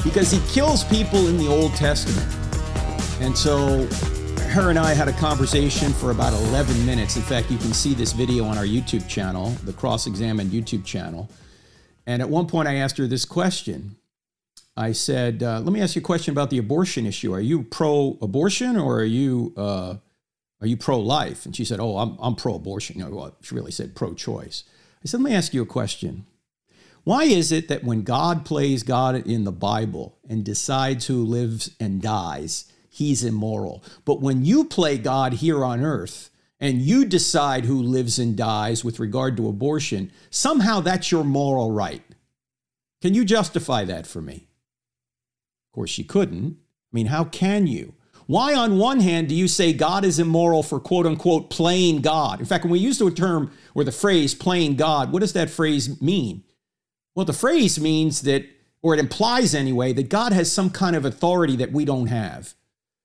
because 0.06 0.32
he 0.32 0.40
kills 0.54 0.86
people 0.86 1.28
in 1.28 1.38
the 1.38 1.50
Old 1.50 1.74
Testament. 1.74 2.34
And 3.20 3.38
so 3.38 3.88
her 4.52 4.70
and 4.70 4.80
I 4.80 4.94
had 4.94 5.10
a 5.10 5.14
conversation 5.14 5.92
for 5.92 6.12
about 6.12 6.32
11 6.32 6.86
minutes. 6.86 7.18
In 7.18 7.24
fact, 7.24 7.52
you 7.52 7.58
can 7.58 7.74
see 7.74 7.94
this 7.94 8.14
video 8.14 8.46
on 8.46 8.58
our 8.58 8.64
YouTube 8.64 9.06
channel, 9.10 9.50
the 9.66 9.74
Cross 9.74 10.08
Examined 10.08 10.52
YouTube 10.52 10.86
channel. 10.86 11.30
And 12.08 12.22
at 12.22 12.30
one 12.30 12.48
point, 12.48 12.70
I 12.70 12.76
asked 12.76 12.98
her 13.00 13.06
this 13.06 13.26
question. 13.26 13.98
I 14.76 14.92
said, 14.92 15.44
uh, 15.44 15.60
"Let 15.60 15.72
me 15.72 15.82
ask 15.82 15.96
you 15.96 16.02
a 16.02 16.06
question 16.06 16.32
about 16.32 16.50
the 16.50 16.58
abortion 16.58 17.06
issue. 17.06 17.34
Are 17.34 17.42
you 17.42 17.64
pro-abortion 17.64 18.76
or 18.76 19.00
are 19.00 19.06
you 19.06 19.54
uh, 19.56 19.98
are 20.62 20.68
you 20.68 20.78
pro-life?" 20.78 21.46
And 21.46 21.56
she 21.56 21.66
said, 21.66 21.80
"Oh, 21.80 21.98
I'm 21.98 22.18
I'm 22.20 22.36
pro-abortion." 22.36 22.98
You 22.98 23.06
know, 23.06 23.16
well, 23.16 23.38
she 23.42 23.54
really 23.54 23.72
said 23.72 23.96
pro-choice. 23.96 24.64
I 25.04 25.08
said, 25.08 25.20
"Let 25.20 25.30
me 25.30 25.36
ask 25.36 25.54
you 25.54 25.62
a 25.62 25.68
question. 25.68 26.26
Why 27.04 27.24
is 27.26 27.52
it 27.52 27.68
that 27.68 27.84
when 27.84 28.04
God 28.04 28.46
plays 28.46 28.82
God 28.82 29.28
in 29.28 29.44
the 29.44 29.52
Bible 29.52 30.18
and 30.28 30.44
decides 30.44 31.08
who 31.08 31.24
lives 31.24 31.72
and 31.80 32.02
dies, 32.02 32.72
he's 32.90 33.24
immoral, 33.24 33.84
but 34.06 34.22
when 34.22 34.46
you 34.46 34.64
play 34.64 34.98
God 34.98 35.34
here 35.34 35.64
on 35.64 35.82
earth?" 35.82 36.30
And 36.60 36.82
you 36.82 37.04
decide 37.04 37.66
who 37.66 37.84
lives 37.84 38.18
and 38.18 38.38
dies 38.38 38.86
with 38.86 38.98
regard 38.98 39.36
to 39.36 39.50
abortion, 39.50 40.14
somehow 40.30 40.80
that's 40.80 41.12
your 41.12 41.26
moral 41.26 41.72
right. 41.72 42.04
Can 43.02 43.14
you 43.14 43.26
justify 43.26 43.84
that 43.84 44.08
for 44.08 44.22
me? 44.22 44.48
Of 45.74 45.76
course, 45.76 45.90
she 45.90 46.04
couldn't. 46.04 46.58
I 46.60 46.92
mean, 46.92 47.08
how 47.08 47.24
can 47.24 47.66
you? 47.66 47.96
Why, 48.28 48.54
on 48.54 48.78
one 48.78 49.00
hand, 49.00 49.28
do 49.28 49.34
you 49.34 49.48
say 49.48 49.74
God 49.74 50.06
is 50.06 50.20
immoral 50.20 50.62
for 50.62 50.80
quote 50.80 51.08
unquote 51.08 51.50
playing 51.50 52.02
God? 52.02 52.40
In 52.40 52.46
fact, 52.46 52.64
when 52.64 52.72
we 52.72 52.78
use 52.78 53.00
the 53.00 53.10
term 53.10 53.52
or 53.74 53.84
the 53.84 53.92
phrase 53.92 54.36
playing 54.36 54.76
God, 54.76 55.12
what 55.12 55.22
does 55.22 55.34
that 55.34 55.50
phrase 55.50 56.00
mean? 56.00 56.44
Well, 57.16 57.26
the 57.26 57.34
phrase 57.34 57.80
means 57.80 58.22
that, 58.22 58.46
or 58.84 58.94
it 58.94 59.00
implies 59.00 59.56
anyway, 59.56 59.94
that 59.94 60.10
God 60.10 60.32
has 60.32 60.52
some 60.52 60.70
kind 60.70 60.96
of 60.96 61.06
authority 61.06 61.56
that 61.56 61.72
we 61.72 61.86
don't 61.86 62.06
have. 62.06 62.54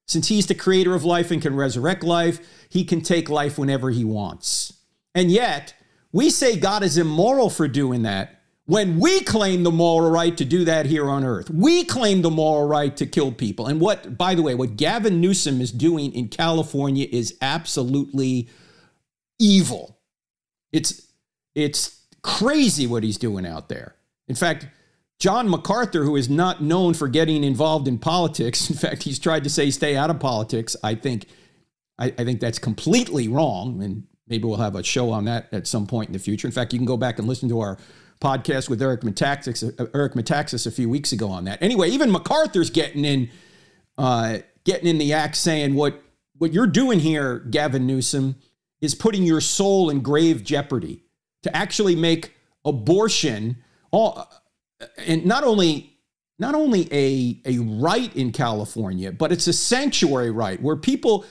Since 0.07 0.29
He's 0.29 0.47
the 0.47 0.55
creator 0.55 0.95
of 0.95 1.05
life 1.05 1.31
and 1.31 1.41
can 1.41 1.57
resurrect 1.57 2.05
life, 2.05 2.41
He 2.69 2.85
can 2.85 3.01
take 3.01 3.31
life 3.31 3.57
whenever 3.57 3.89
He 3.89 4.05
wants. 4.05 4.75
And 5.15 5.31
yet, 5.31 5.73
we 6.13 6.29
say 6.29 6.59
God 6.59 6.83
is 6.83 6.99
immoral 6.99 7.49
for 7.49 7.67
doing 7.67 8.03
that 8.03 8.38
when 8.69 8.99
we 8.99 9.23
claim 9.23 9.63
the 9.63 9.71
moral 9.71 10.11
right 10.11 10.37
to 10.37 10.45
do 10.45 10.67
that 10.67 10.85
here 10.85 11.09
on 11.09 11.25
earth. 11.25 11.49
We 11.49 11.85
claim 11.85 12.21
the 12.21 12.31
moral 12.31 12.69
right 12.69 12.95
to 12.99 13.07
kill 13.07 13.33
people. 13.33 13.67
And 13.67 13.81
what, 13.81 14.19
by 14.19 14.35
the 14.35 14.43
way, 14.43 14.55
what 14.55 14.77
Gavin 14.77 15.23
Newsom 15.23 15.63
is 15.63 15.73
doing 15.73 16.13
in 16.13 16.29
California 16.29 17.07
is 17.11 17.35
absolutely 17.41 18.51
evil. 19.39 19.99
It's 20.71 21.11
it's 21.55 22.03
crazy 22.21 22.87
what 22.87 23.05
he's 23.05 23.17
doing 23.17 23.47
out 23.47 23.71
there. 23.71 23.95
In 24.29 24.35
fact, 24.35 24.67
John 25.19 25.49
MacArthur, 25.49 26.05
who 26.05 26.17
is 26.17 26.29
not 26.29 26.63
known 26.63 26.93
for 26.93 27.09
getting 27.09 27.45
involved 27.45 27.89
in 27.89 27.97
politics, 27.99 28.69
in 28.71 28.77
fact, 28.77 29.03
he's 29.03 29.19
tried 29.19 29.45
to 29.45 29.51
say 29.51 29.71
stay 29.71 29.97
out 29.97 30.11
of 30.11 30.21
politics. 30.21 30.77
I 30.85 30.95
think 30.95 31.25
I, 31.99 32.09
I 32.19 32.25
think 32.25 32.39
that's 32.39 32.59
completely 32.59 33.29
wrong. 33.29 33.83
And 33.83 34.07
maybe 34.27 34.45
we'll 34.45 34.59
have 34.59 34.77
a 34.77 34.83
show 34.83 35.11
on 35.11 35.25
that 35.25 35.49
at 35.53 35.67
some 35.67 35.87
point 35.87 36.11
in 36.11 36.13
the 36.13 36.19
future. 36.19 36.47
In 36.47 36.53
fact, 36.53 36.75
you 36.75 36.79
can 36.79 36.85
go 36.85 36.99
back 36.99 37.19
and 37.19 37.27
listen 37.27 37.49
to 37.49 37.61
our 37.61 37.79
podcast 38.21 38.69
with 38.69 38.83
Eric 38.83 39.03
Metaxas, 39.03 39.91
Eric 39.95 40.15
Metaxas 40.15 40.67
a 40.67 40.71
few 40.71 40.89
weeks 40.89 41.13
ago 41.13 41.29
on 41.29 41.45
that. 41.45 41.63
Anyway, 41.63 41.89
even 41.91 42.11
MacArthur's 42.11 42.71
getting 42.71 43.05
in, 43.05 43.31
uh, 43.97 44.39
getting 44.65 44.89
in 44.89 44.99
the 44.99 45.13
act, 45.13 45.37
saying 45.37 45.75
what 45.75 46.03
what 46.37 46.53
you're 46.53 46.67
doing 46.67 47.01
here, 47.01 47.41
Gavin 47.51 47.87
Newsom, 47.87 48.37
is 48.81 48.95
putting 48.95 49.25
your 49.25 49.41
soul 49.41 49.91
in 49.91 50.01
grave 50.01 50.45
jeopardy 50.45 51.03
to 51.43 51.57
actually 51.57 51.97
make 51.97 52.35
abortion 52.65 53.57
all, 53.91 54.29
and 54.97 55.25
not 55.25 55.45
only 55.45 55.99
not 56.39 56.55
only 56.55 56.89
a 56.93 57.41
a 57.45 57.59
right 57.59 58.15
in 58.17 58.33
California, 58.33 59.13
but 59.13 59.33
it's 59.33 59.47
a 59.47 59.53
sanctuary 59.53 60.31
right 60.31 60.61
where 60.61 60.77
people, 60.77 61.25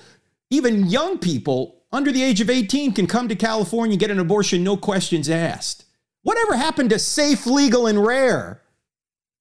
even 0.50 0.86
young 0.88 1.18
people 1.18 1.84
under 1.92 2.12
the 2.12 2.22
age 2.22 2.42
of 2.42 2.50
18, 2.50 2.94
can 2.94 3.08
come 3.08 3.30
to 3.30 3.36
California 3.36 3.94
and 3.94 4.00
get 4.00 4.12
an 4.12 4.20
abortion, 4.20 4.64
no 4.64 4.76
questions 4.76 5.30
asked. 5.30 5.86
Whatever 6.28 6.58
happened 6.58 6.90
to 6.90 7.00
safe, 7.00 7.48
legal, 7.48 7.88
and 7.88 8.06
rare? 8.06 8.62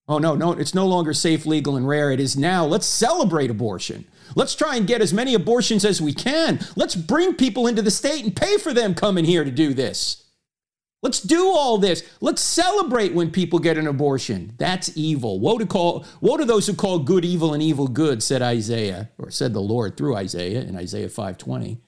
Oh, 0.07 0.19
no, 0.19 0.37
no, 0.37 0.53
it's 0.53 0.73
no 0.73 0.87
longer 0.87 1.13
safe, 1.13 1.45
legal, 1.45 1.75
and 1.77 1.89
rare. 1.89 2.13
It 2.13 2.21
is 2.21 2.37
now. 2.37 2.65
Let's 2.65 2.87
celebrate 2.87 3.51
abortion. 3.51 4.05
Let's 4.37 4.55
try 4.55 4.77
and 4.77 4.87
get 4.87 5.01
as 5.01 5.13
many 5.13 5.35
abortions 5.35 5.85
as 5.85 6.01
we 6.01 6.15
can. 6.15 6.61
Let's 6.77 6.95
bring 6.95 7.35
people 7.35 7.67
into 7.67 7.83
the 7.83 7.91
state 7.91 8.23
and 8.23 8.37
pay 8.37 8.57
for 8.57 8.73
them 8.73 8.95
coming 8.95 9.25
here 9.25 9.43
to 9.43 9.51
do 9.51 9.75
this. 9.75 10.27
Let's 11.03 11.21
do 11.21 11.49
all 11.49 11.77
this. 11.79 12.05
Let's 12.21 12.41
celebrate 12.41 13.15
when 13.15 13.33
people 13.33 13.59
get 13.59 13.79
an 13.79 13.89
abortion. 13.89 14.53
That's 14.57 14.97
evil. 14.97 15.41
Woe 15.41 15.59
to 15.59 15.67
call 15.67 16.07
woe 16.21 16.37
to 16.37 16.45
those 16.45 16.69
who 16.69 16.75
call 16.75 17.01
good 17.01 17.25
evil 17.25 17.53
and 17.53 17.61
evil 17.65 17.89
good, 17.89 18.23
said 18.23 18.43
Isaiah, 18.43 19.11
or 19.19 19.33
said 19.33 19.55
the 19.55 19.61
Lord 19.61 19.97
through 19.97 20.15
Isaiah 20.15 20.63
in 20.63 20.77
Isaiah 20.77 21.09
5:20. 21.09 21.79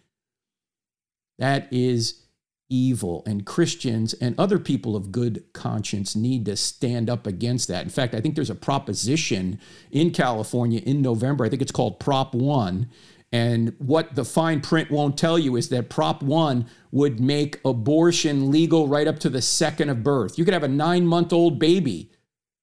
That 1.39 1.69
is 1.71 2.25
evil. 2.69 3.23
And 3.27 3.47
Christians 3.47 4.15
and 4.15 4.35
other 4.39 4.59
people 4.59 4.97
of 4.97 5.13
good 5.13 5.45
conscience 5.53 6.15
need 6.15 6.45
to 6.47 6.57
stand 6.57 7.09
up 7.09 7.27
against 7.27 7.69
that. 7.69 7.85
In 7.85 7.91
fact, 7.91 8.15
I 8.15 8.21
think 8.21 8.35
there's 8.35 8.51
a 8.51 8.55
proposition 8.55 9.61
in 9.91 10.11
California 10.11 10.81
in 10.85 11.03
November. 11.03 11.45
I 11.45 11.49
think 11.49 11.63
it's 11.63 11.73
called 11.73 12.01
Prop 12.01 12.35
1. 12.35 12.89
And 13.31 13.75
what 13.79 14.15
the 14.15 14.25
fine 14.25 14.61
print 14.61 14.91
won't 14.91 15.19
tell 15.19 15.39
you 15.39 15.57
is 15.57 15.69
that 15.69 15.91
Prop 15.91 16.23
1 16.23 16.67
would 16.93 17.21
make 17.21 17.61
abortion 17.65 18.51
legal 18.51 18.89
right 18.89 19.07
up 19.07 19.19
to 19.21 19.29
the 19.29 19.43
second 19.43 19.91
of 19.91 20.03
birth. 20.03 20.39
You 20.39 20.45
could 20.45 20.55
have 20.55 20.63
a 20.63 20.69
nine 20.69 21.07
month 21.07 21.33
old 21.33 21.59
baby 21.59 22.11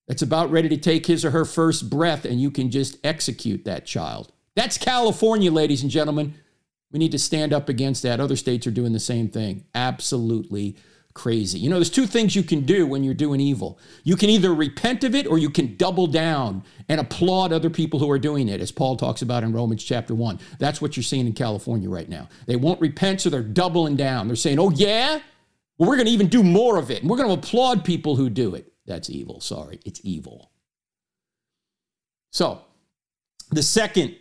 that's 0.08 0.24
about 0.24 0.52
ready 0.52 0.70
to 0.70 0.78
take 0.78 1.06
his 1.06 1.24
or 1.24 1.32
her 1.32 1.46
first 1.46 1.90
breath, 1.90 2.26
and 2.26 2.42
you 2.42 2.52
can 2.52 2.72
just 2.72 2.98
execute 3.04 3.66
that 3.66 3.86
child. 3.86 4.32
That's 4.56 4.78
California, 4.78 5.52
ladies 5.52 5.84
and 5.84 5.92
gentlemen. 5.92 6.36
We 6.96 7.00
need 7.00 7.12
to 7.12 7.20
stand 7.20 7.52
up 7.52 7.68
against 7.68 8.04
that. 8.04 8.22
Other 8.22 8.38
states 8.38 8.66
are 8.68 8.72
doing 8.72 8.94
the 8.94 9.02
same 9.02 9.28
thing. 9.28 9.66
Absolutely 9.76 10.78
crazy. 11.14 11.60
You 11.60 11.70
know, 11.70 11.76
there's 11.76 11.90
two 11.90 12.06
things 12.06 12.38
you 12.38 12.42
can 12.42 12.62
do 12.62 12.88
when 12.88 13.04
you're 13.04 13.14
doing 13.14 13.42
evil. 13.42 13.80
You 14.06 14.16
can 14.16 14.30
either 14.30 14.54
repent 14.54 15.04
of 15.04 15.14
it 15.14 15.28
or 15.28 15.38
you 15.38 15.50
can 15.50 15.76
double 15.76 16.08
down 16.08 16.64
and 16.88 17.02
applaud 17.02 17.52
other 17.52 17.70
people 17.70 18.00
who 18.00 18.10
are 18.10 18.18
doing 18.18 18.48
it, 18.48 18.62
as 18.62 18.72
Paul 18.72 18.96
talks 18.96 19.22
about 19.22 19.44
in 19.44 19.52
Romans 19.52 19.84
chapter 19.84 20.16
1. 20.16 20.40
That's 20.58 20.82
what 20.82 20.96
you're 20.96 21.04
seeing 21.04 21.28
in 21.28 21.34
California 21.34 21.90
right 21.90 22.08
now. 22.08 22.30
They 22.46 22.56
won't 22.56 22.80
repent, 22.80 23.20
so 23.20 23.30
they're 23.30 23.44
doubling 23.44 23.98
down. 23.98 24.28
They're 24.28 24.38
saying, 24.38 24.58
oh, 24.58 24.70
yeah? 24.70 25.20
Well, 25.78 25.90
we're 25.90 25.98
going 25.98 26.08
to 26.08 26.14
even 26.14 26.30
do 26.30 26.44
more 26.44 26.78
of 26.78 26.92
it, 26.92 27.02
and 27.02 27.10
we're 27.10 27.18
going 27.18 27.28
to 27.28 27.46
applaud 27.46 27.84
people 27.84 28.16
who 28.16 28.30
do 28.30 28.56
it. 28.56 28.72
That's 28.86 29.10
evil. 29.10 29.42
Sorry, 29.42 29.82
it's 29.84 30.00
evil. 30.06 30.50
So, 32.32 32.62
the 33.52 33.64
second 33.64 34.16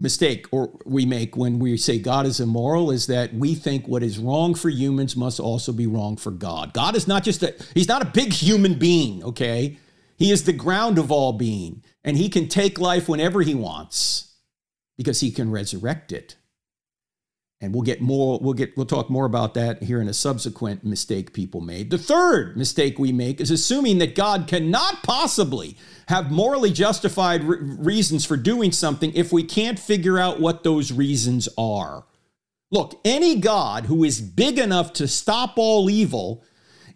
mistake 0.00 0.46
or 0.52 0.70
we 0.84 1.04
make 1.04 1.36
when 1.36 1.58
we 1.58 1.76
say 1.76 1.98
God 1.98 2.24
is 2.24 2.38
immoral 2.38 2.90
is 2.90 3.06
that 3.08 3.34
we 3.34 3.54
think 3.54 3.88
what 3.88 4.02
is 4.02 4.18
wrong 4.18 4.54
for 4.54 4.68
humans 4.68 5.16
must 5.16 5.40
also 5.40 5.72
be 5.72 5.86
wrong 5.86 6.16
for 6.16 6.30
God. 6.30 6.72
God 6.72 6.94
is 6.94 7.08
not 7.08 7.24
just 7.24 7.42
a 7.42 7.54
he's 7.74 7.88
not 7.88 8.02
a 8.02 8.06
big 8.06 8.32
human 8.32 8.78
being, 8.78 9.24
okay? 9.24 9.76
He 10.16 10.30
is 10.30 10.44
the 10.44 10.52
ground 10.52 10.98
of 10.98 11.10
all 11.10 11.32
being 11.32 11.82
and 12.04 12.16
he 12.16 12.28
can 12.28 12.48
take 12.48 12.78
life 12.78 13.08
whenever 13.08 13.42
he 13.42 13.54
wants 13.54 14.36
because 14.96 15.20
he 15.20 15.30
can 15.30 15.50
resurrect 15.50 16.12
it. 16.12 16.36
And 17.60 17.74
we'll 17.74 17.82
get 17.82 18.00
more 18.00 18.38
we'll 18.40 18.54
get 18.54 18.76
we'll 18.76 18.86
talk 18.86 19.10
more 19.10 19.26
about 19.26 19.54
that 19.54 19.82
here 19.82 20.00
in 20.00 20.08
a 20.08 20.14
subsequent 20.14 20.84
mistake 20.84 21.32
people 21.32 21.60
made. 21.60 21.90
The 21.90 21.98
third 21.98 22.56
mistake 22.56 23.00
we 23.00 23.10
make 23.10 23.40
is 23.40 23.50
assuming 23.50 23.98
that 23.98 24.14
God 24.14 24.46
cannot 24.46 25.02
possibly 25.02 25.76
have 26.06 26.30
morally 26.30 26.70
justified 26.70 27.42
re- 27.42 27.58
reasons 27.60 28.24
for 28.24 28.36
doing 28.36 28.70
something 28.70 29.12
if 29.14 29.32
we 29.32 29.42
can't 29.42 29.78
figure 29.78 30.18
out 30.18 30.40
what 30.40 30.62
those 30.62 30.92
reasons 30.92 31.48
are. 31.58 32.06
Look, 32.70 33.00
any 33.04 33.36
God 33.36 33.86
who 33.86 34.04
is 34.04 34.20
big 34.20 34.58
enough 34.58 34.92
to 34.94 35.08
stop 35.08 35.54
all 35.56 35.90
evil 35.90 36.44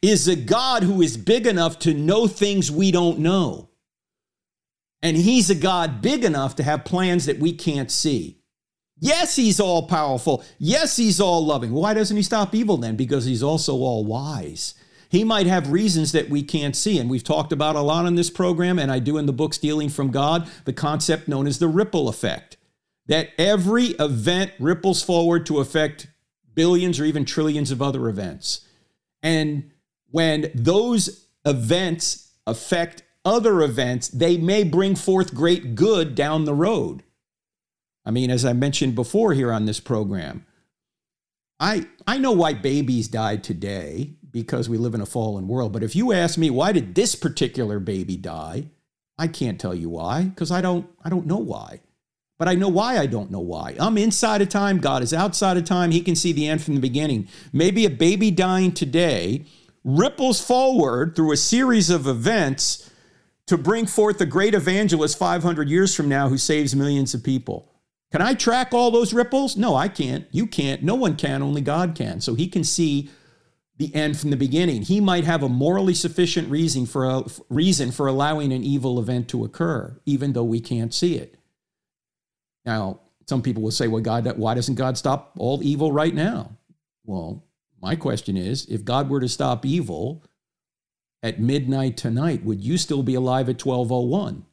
is 0.00 0.28
a 0.28 0.36
God 0.36 0.82
who 0.82 1.00
is 1.00 1.16
big 1.16 1.46
enough 1.46 1.78
to 1.80 1.94
know 1.94 2.26
things 2.26 2.70
we 2.70 2.90
don't 2.90 3.20
know. 3.20 3.70
And 5.02 5.16
he's 5.16 5.50
a 5.50 5.54
God 5.54 6.02
big 6.02 6.24
enough 6.24 6.56
to 6.56 6.62
have 6.62 6.84
plans 6.84 7.26
that 7.26 7.38
we 7.38 7.52
can't 7.52 7.90
see. 7.90 8.41
Yes, 9.02 9.34
he's 9.34 9.58
all 9.58 9.88
powerful. 9.88 10.44
Yes, 10.60 10.96
he's 10.96 11.20
all 11.20 11.44
loving. 11.44 11.72
Why 11.72 11.92
doesn't 11.92 12.16
he 12.16 12.22
stop 12.22 12.54
evil 12.54 12.76
then? 12.76 12.94
Because 12.94 13.24
he's 13.24 13.42
also 13.42 13.74
all 13.74 14.04
wise. 14.04 14.74
He 15.08 15.24
might 15.24 15.48
have 15.48 15.72
reasons 15.72 16.12
that 16.12 16.30
we 16.30 16.44
can't 16.44 16.76
see. 16.76 17.00
And 17.00 17.10
we've 17.10 17.24
talked 17.24 17.50
about 17.50 17.74
a 17.74 17.80
lot 17.80 18.06
on 18.06 18.14
this 18.14 18.30
program, 18.30 18.78
and 18.78 18.92
I 18.92 19.00
do 19.00 19.18
in 19.18 19.26
the 19.26 19.32
book 19.32 19.54
Stealing 19.54 19.88
from 19.88 20.12
God, 20.12 20.48
the 20.66 20.72
concept 20.72 21.26
known 21.26 21.48
as 21.48 21.58
the 21.58 21.66
ripple 21.66 22.08
effect. 22.08 22.56
That 23.06 23.30
every 23.38 23.86
event 23.98 24.52
ripples 24.60 25.02
forward 25.02 25.46
to 25.46 25.58
affect 25.58 26.06
billions 26.54 27.00
or 27.00 27.04
even 27.04 27.24
trillions 27.24 27.72
of 27.72 27.82
other 27.82 28.08
events. 28.08 28.60
And 29.20 29.72
when 30.12 30.52
those 30.54 31.26
events 31.44 32.30
affect 32.46 33.02
other 33.24 33.62
events, 33.62 34.06
they 34.06 34.36
may 34.36 34.62
bring 34.62 34.94
forth 34.94 35.34
great 35.34 35.74
good 35.74 36.14
down 36.14 36.44
the 36.44 36.54
road. 36.54 37.02
I 38.04 38.10
mean, 38.10 38.30
as 38.30 38.44
I 38.44 38.52
mentioned 38.52 38.94
before 38.94 39.32
here 39.32 39.52
on 39.52 39.64
this 39.64 39.80
program, 39.80 40.44
I, 41.60 41.86
I 42.06 42.18
know 42.18 42.32
why 42.32 42.54
babies 42.54 43.06
died 43.06 43.44
today 43.44 44.14
because 44.32 44.68
we 44.68 44.78
live 44.78 44.94
in 44.94 45.00
a 45.00 45.06
fallen 45.06 45.46
world. 45.46 45.72
But 45.72 45.84
if 45.84 45.94
you 45.94 46.12
ask 46.12 46.36
me 46.36 46.50
why 46.50 46.72
did 46.72 46.94
this 46.94 47.14
particular 47.14 47.78
baby 47.78 48.16
die, 48.16 48.66
I 49.18 49.28
can't 49.28 49.60
tell 49.60 49.74
you 49.74 49.88
why 49.90 50.24
because 50.24 50.50
I 50.50 50.60
don't 50.60 50.88
I 51.04 51.08
don't 51.08 51.26
know 51.26 51.36
why. 51.36 51.80
But 52.38 52.48
I 52.48 52.54
know 52.54 52.68
why 52.68 52.98
I 52.98 53.06
don't 53.06 53.30
know 53.30 53.40
why. 53.40 53.76
I'm 53.78 53.96
inside 53.96 54.42
of 54.42 54.48
time, 54.48 54.78
God 54.78 55.02
is 55.02 55.14
outside 55.14 55.56
of 55.56 55.64
time. 55.64 55.92
He 55.92 56.00
can 56.00 56.16
see 56.16 56.32
the 56.32 56.48
end 56.48 56.62
from 56.62 56.74
the 56.74 56.80
beginning. 56.80 57.28
Maybe 57.52 57.84
a 57.84 57.90
baby 57.90 58.32
dying 58.32 58.72
today 58.72 59.44
ripples 59.84 60.44
forward 60.44 61.14
through 61.14 61.32
a 61.32 61.36
series 61.36 61.90
of 61.90 62.08
events 62.08 62.90
to 63.46 63.56
bring 63.56 63.86
forth 63.86 64.20
a 64.20 64.26
great 64.26 64.54
evangelist 64.54 65.18
500 65.18 65.68
years 65.68 65.94
from 65.94 66.08
now 66.08 66.28
who 66.28 66.38
saves 66.38 66.74
millions 66.74 67.14
of 67.14 67.22
people. 67.22 67.71
Can 68.12 68.20
I 68.20 68.34
track 68.34 68.74
all 68.74 68.90
those 68.90 69.14
ripples? 69.14 69.56
No, 69.56 69.74
I 69.74 69.88
can't. 69.88 70.26
You 70.30 70.46
can't. 70.46 70.82
No 70.82 70.94
one 70.94 71.16
can. 71.16 71.42
Only 71.42 71.62
God 71.62 71.94
can. 71.94 72.20
So 72.20 72.34
he 72.34 72.46
can 72.46 72.62
see 72.62 73.08
the 73.78 73.94
end 73.94 74.18
from 74.18 74.28
the 74.28 74.36
beginning. 74.36 74.82
He 74.82 75.00
might 75.00 75.24
have 75.24 75.42
a 75.42 75.48
morally 75.48 75.94
sufficient 75.94 76.50
reason 76.50 76.84
for 76.84 77.06
uh, 77.06 77.20
a 77.20 77.30
reason 77.48 77.90
for 77.90 78.06
allowing 78.06 78.52
an 78.52 78.62
evil 78.62 79.00
event 79.00 79.28
to 79.28 79.44
occur, 79.44 79.98
even 80.04 80.34
though 80.34 80.44
we 80.44 80.60
can't 80.60 80.92
see 80.92 81.16
it. 81.16 81.36
Now, 82.66 83.00
some 83.26 83.40
people 83.40 83.62
will 83.62 83.70
say, 83.70 83.88
"Well, 83.88 84.02
God, 84.02 84.36
why 84.36 84.54
doesn't 84.54 84.74
God 84.74 84.98
stop 84.98 85.32
all 85.38 85.62
evil 85.62 85.90
right 85.90 86.14
now?" 86.14 86.58
Well, 87.04 87.44
my 87.80 87.96
question 87.96 88.36
is, 88.36 88.66
if 88.66 88.84
God 88.84 89.08
were 89.08 89.20
to 89.20 89.28
stop 89.28 89.64
evil 89.64 90.22
at 91.22 91.40
midnight 91.40 91.96
tonight, 91.96 92.44
would 92.44 92.60
you 92.60 92.76
still 92.76 93.02
be 93.02 93.14
alive 93.14 93.48
at 93.48 93.64
1201? 93.64 94.44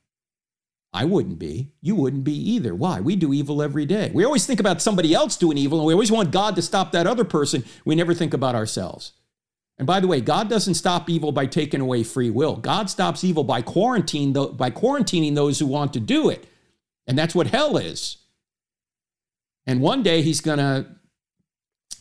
I 0.91 1.05
wouldn't 1.05 1.37
be. 1.37 1.71
You 1.81 1.95
wouldn't 1.95 2.23
be 2.23 2.33
either. 2.33 2.73
Why? 2.73 2.99
We 2.99 3.15
do 3.15 3.31
evil 3.31 3.61
every 3.61 3.85
day. 3.85 4.09
We 4.13 4.25
always 4.25 4.45
think 4.45 4.59
about 4.59 4.81
somebody 4.81 5.13
else 5.13 5.37
doing 5.37 5.57
evil, 5.57 5.79
and 5.79 5.85
we 5.85 5.93
always 5.93 6.11
want 6.11 6.31
God 6.31 6.55
to 6.55 6.61
stop 6.61 6.91
that 6.91 7.05
other 7.05 7.23
person. 7.23 7.63
We 7.85 7.95
never 7.95 8.13
think 8.13 8.33
about 8.33 8.55
ourselves. 8.55 9.13
And 9.77 9.85
by 9.85 9.99
the 9.99 10.07
way, 10.07 10.19
God 10.19 10.49
doesn't 10.49 10.73
stop 10.73 11.09
evil 11.09 11.31
by 11.31 11.45
taking 11.45 11.79
away 11.79 12.03
free 12.03 12.29
will. 12.29 12.57
God 12.57 12.89
stops 12.89 13.23
evil 13.23 13.45
by 13.45 13.61
quarantine 13.61 14.33
by 14.33 14.71
quarantining 14.71 15.35
those 15.35 15.59
who 15.59 15.67
want 15.67 15.93
to 15.93 16.01
do 16.01 16.29
it. 16.29 16.45
And 17.07 17.17
that's 17.17 17.33
what 17.33 17.47
hell 17.47 17.77
is. 17.77 18.17
And 19.65 19.81
one 19.81 20.03
day 20.03 20.21
he's 20.21 20.41
going 20.41 20.57
to 20.57 20.87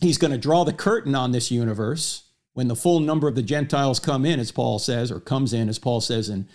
he's 0.01 0.17
going 0.17 0.31
to 0.31 0.37
draw 0.37 0.65
the 0.65 0.73
curtain 0.73 1.15
on 1.15 1.31
this 1.31 1.51
universe 1.51 2.23
when 2.53 2.67
the 2.67 2.75
full 2.75 2.99
number 2.99 3.27
of 3.27 3.35
the 3.35 3.41
Gentiles 3.41 3.99
come 3.99 4.25
in 4.25 4.39
as 4.39 4.51
Paul 4.51 4.79
says 4.79 5.11
or 5.11 5.19
comes 5.19 5.53
in 5.53 5.69
as 5.69 5.79
Paul 5.79 6.01
says 6.01 6.29
in 6.29 6.47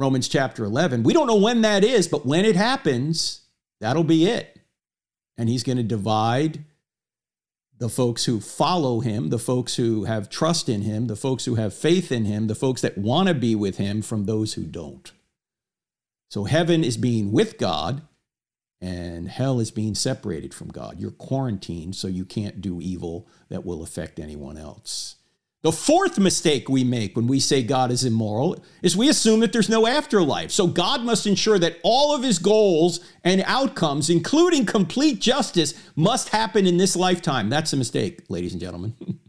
Romans 0.00 0.28
chapter 0.28 0.64
11. 0.64 1.02
We 1.02 1.12
don't 1.12 1.26
know 1.26 1.36
when 1.36 1.60
that 1.60 1.84
is, 1.84 2.08
but 2.08 2.24
when 2.24 2.46
it 2.46 2.56
happens, 2.56 3.42
that'll 3.80 4.02
be 4.02 4.24
it. 4.24 4.58
And 5.36 5.48
he's 5.48 5.62
going 5.62 5.76
to 5.76 5.84
divide 5.84 6.64
the 7.76 7.90
folks 7.90 8.24
who 8.24 8.40
follow 8.40 9.00
him, 9.00 9.28
the 9.28 9.38
folks 9.38 9.76
who 9.76 10.04
have 10.04 10.30
trust 10.30 10.70
in 10.70 10.82
him, 10.82 11.06
the 11.06 11.16
folks 11.16 11.44
who 11.44 11.56
have 11.56 11.74
faith 11.74 12.10
in 12.10 12.24
him, 12.24 12.46
the 12.46 12.54
folks 12.54 12.80
that 12.80 12.96
want 12.96 13.28
to 13.28 13.34
be 13.34 13.54
with 13.54 13.76
him 13.76 14.00
from 14.00 14.24
those 14.24 14.54
who 14.54 14.64
don't. 14.64 15.12
So 16.30 16.44
heaven 16.44 16.82
is 16.82 16.96
being 16.96 17.30
with 17.30 17.58
God 17.58 18.02
and 18.80 19.28
hell 19.28 19.60
is 19.60 19.70
being 19.70 19.94
separated 19.94 20.54
from 20.54 20.68
God. 20.68 20.98
You're 20.98 21.10
quarantined 21.10 21.94
so 21.94 22.08
you 22.08 22.24
can't 22.24 22.62
do 22.62 22.80
evil 22.80 23.28
that 23.50 23.66
will 23.66 23.82
affect 23.82 24.18
anyone 24.18 24.56
else. 24.56 25.16
The 25.62 25.72
fourth 25.72 26.18
mistake 26.18 26.70
we 26.70 26.84
make 26.84 27.16
when 27.16 27.26
we 27.26 27.38
say 27.38 27.62
God 27.62 27.90
is 27.90 28.04
immoral 28.04 28.64
is 28.82 28.96
we 28.96 29.10
assume 29.10 29.40
that 29.40 29.52
there's 29.52 29.68
no 29.68 29.86
afterlife. 29.86 30.50
So 30.50 30.66
God 30.66 31.02
must 31.02 31.26
ensure 31.26 31.58
that 31.58 31.76
all 31.82 32.14
of 32.14 32.22
his 32.22 32.38
goals 32.38 33.00
and 33.24 33.42
outcomes, 33.46 34.08
including 34.08 34.64
complete 34.64 35.20
justice, 35.20 35.74
must 35.96 36.30
happen 36.30 36.66
in 36.66 36.78
this 36.78 36.96
lifetime. 36.96 37.50
That's 37.50 37.74
a 37.74 37.76
mistake, 37.76 38.22
ladies 38.30 38.52
and 38.52 38.60
gentlemen. 38.60 38.94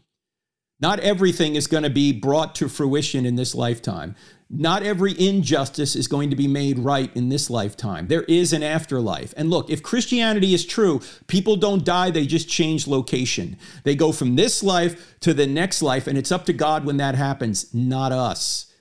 Not 0.80 1.00
everything 1.02 1.56
is 1.56 1.68
going 1.68 1.84
to 1.84 1.90
be 1.90 2.14
brought 2.14 2.56
to 2.56 2.70
fruition 2.70 3.26
in 3.26 3.36
this 3.36 3.54
lifetime. 3.54 4.16
Not 4.54 4.84
every 4.84 5.18
injustice 5.18 5.96
is 5.96 6.10
going 6.10 6.30
to 6.30 6.36
be 6.36 6.48
made 6.48 6.78
right 6.78 7.10
in 7.16 7.30
this 7.30 7.50
lifetime. 7.50 8.08
There 8.08 8.24
is 8.24 8.52
an 8.52 8.64
afterlife. 8.64 9.34
And 9.38 9.50
look, 9.50 9.70
if 9.70 9.82
Christianity 9.82 10.54
is 10.54 10.66
true, 10.66 11.00
people 11.28 11.56
don't 11.56 11.86
die, 11.86 12.12
they 12.12 12.26
just 12.26 12.50
change 12.50 12.86
location. 12.86 13.56
They 13.86 13.96
go 13.96 14.12
from 14.12 14.36
this 14.36 14.62
life 14.62 15.18
to 15.22 15.34
the 15.34 15.48
next 15.48 15.82
life, 15.82 16.06
and 16.06 16.18
it's 16.18 16.34
up 16.34 16.46
to 16.48 16.54
God 16.54 16.84
when 16.84 16.98
that 16.98 17.16
happens, 17.16 17.74
not 17.74 18.12
us. 18.12 18.74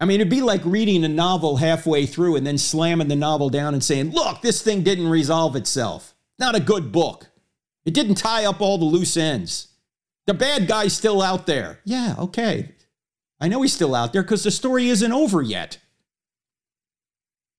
I 0.00 0.06
mean, 0.06 0.20
it'd 0.20 0.30
be 0.30 0.40
like 0.40 0.64
reading 0.64 1.04
a 1.04 1.08
novel 1.08 1.58
halfway 1.58 2.06
through 2.06 2.36
and 2.36 2.46
then 2.46 2.56
slamming 2.56 3.08
the 3.08 3.16
novel 3.16 3.50
down 3.50 3.74
and 3.74 3.84
saying, 3.84 4.12
Look, 4.12 4.40
this 4.40 4.62
thing 4.62 4.82
didn't 4.82 5.08
resolve 5.08 5.56
itself. 5.56 6.14
Not 6.38 6.56
a 6.56 6.60
good 6.60 6.90
book. 6.90 7.26
It 7.84 7.92
didn't 7.94 8.16
tie 8.16 8.46
up 8.46 8.62
all 8.62 8.78
the 8.78 8.84
loose 8.86 9.16
ends. 9.16 9.68
The 10.26 10.34
bad 10.34 10.66
guy's 10.66 10.94
still 10.94 11.20
out 11.20 11.46
there. 11.46 11.80
Yeah, 11.84 12.14
okay. 12.18 12.73
I 13.44 13.48
know 13.48 13.60
he's 13.60 13.74
still 13.74 13.94
out 13.94 14.14
there 14.14 14.22
because 14.22 14.42
the 14.42 14.50
story 14.50 14.88
isn't 14.88 15.12
over 15.12 15.42
yet. 15.42 15.76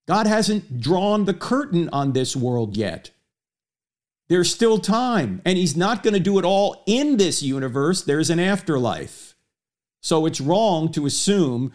God 0.07 0.25
hasn't 0.25 0.81
drawn 0.81 1.25
the 1.25 1.33
curtain 1.35 1.89
on 1.93 2.13
this 2.13 2.35
world 2.35 2.75
yet. 2.75 3.11
There's 4.27 4.51
still 4.51 4.79
time, 4.79 5.43
and 5.45 5.59
he's 5.59 5.77
not 5.77 6.01
going 6.01 6.15
to 6.15 6.19
do 6.19 6.39
it 6.39 6.43
all 6.43 6.83
in 6.87 7.17
this 7.17 7.43
universe. 7.43 8.01
There's 8.01 8.31
an 8.31 8.39
afterlife. 8.39 9.35
So 10.01 10.25
it's 10.25 10.41
wrong 10.41 10.91
to 10.93 11.05
assume 11.05 11.71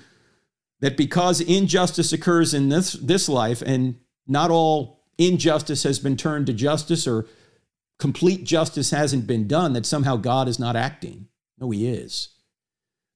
that 0.81 0.97
because 0.97 1.41
injustice 1.41 2.13
occurs 2.13 2.53
in 2.53 2.69
this, 2.69 2.95
this 2.95 3.29
life 3.29 3.63
and 3.63 3.95
not 4.27 4.51
all 4.51 5.05
injustice 5.19 5.85
has 5.85 6.01
been 6.01 6.17
turned 6.17 6.47
to 6.47 6.53
justice 6.53 7.07
or 7.07 7.29
complete 8.01 8.43
justice 8.43 8.91
hasn't 8.91 9.29
been 9.29 9.47
done, 9.47 9.73
that 9.75 9.87
somehow 9.87 10.17
God 10.17 10.49
is 10.49 10.59
not 10.59 10.75
acting. 10.75 11.29
No, 11.61 11.71
he 11.71 11.87
is. 11.87 12.31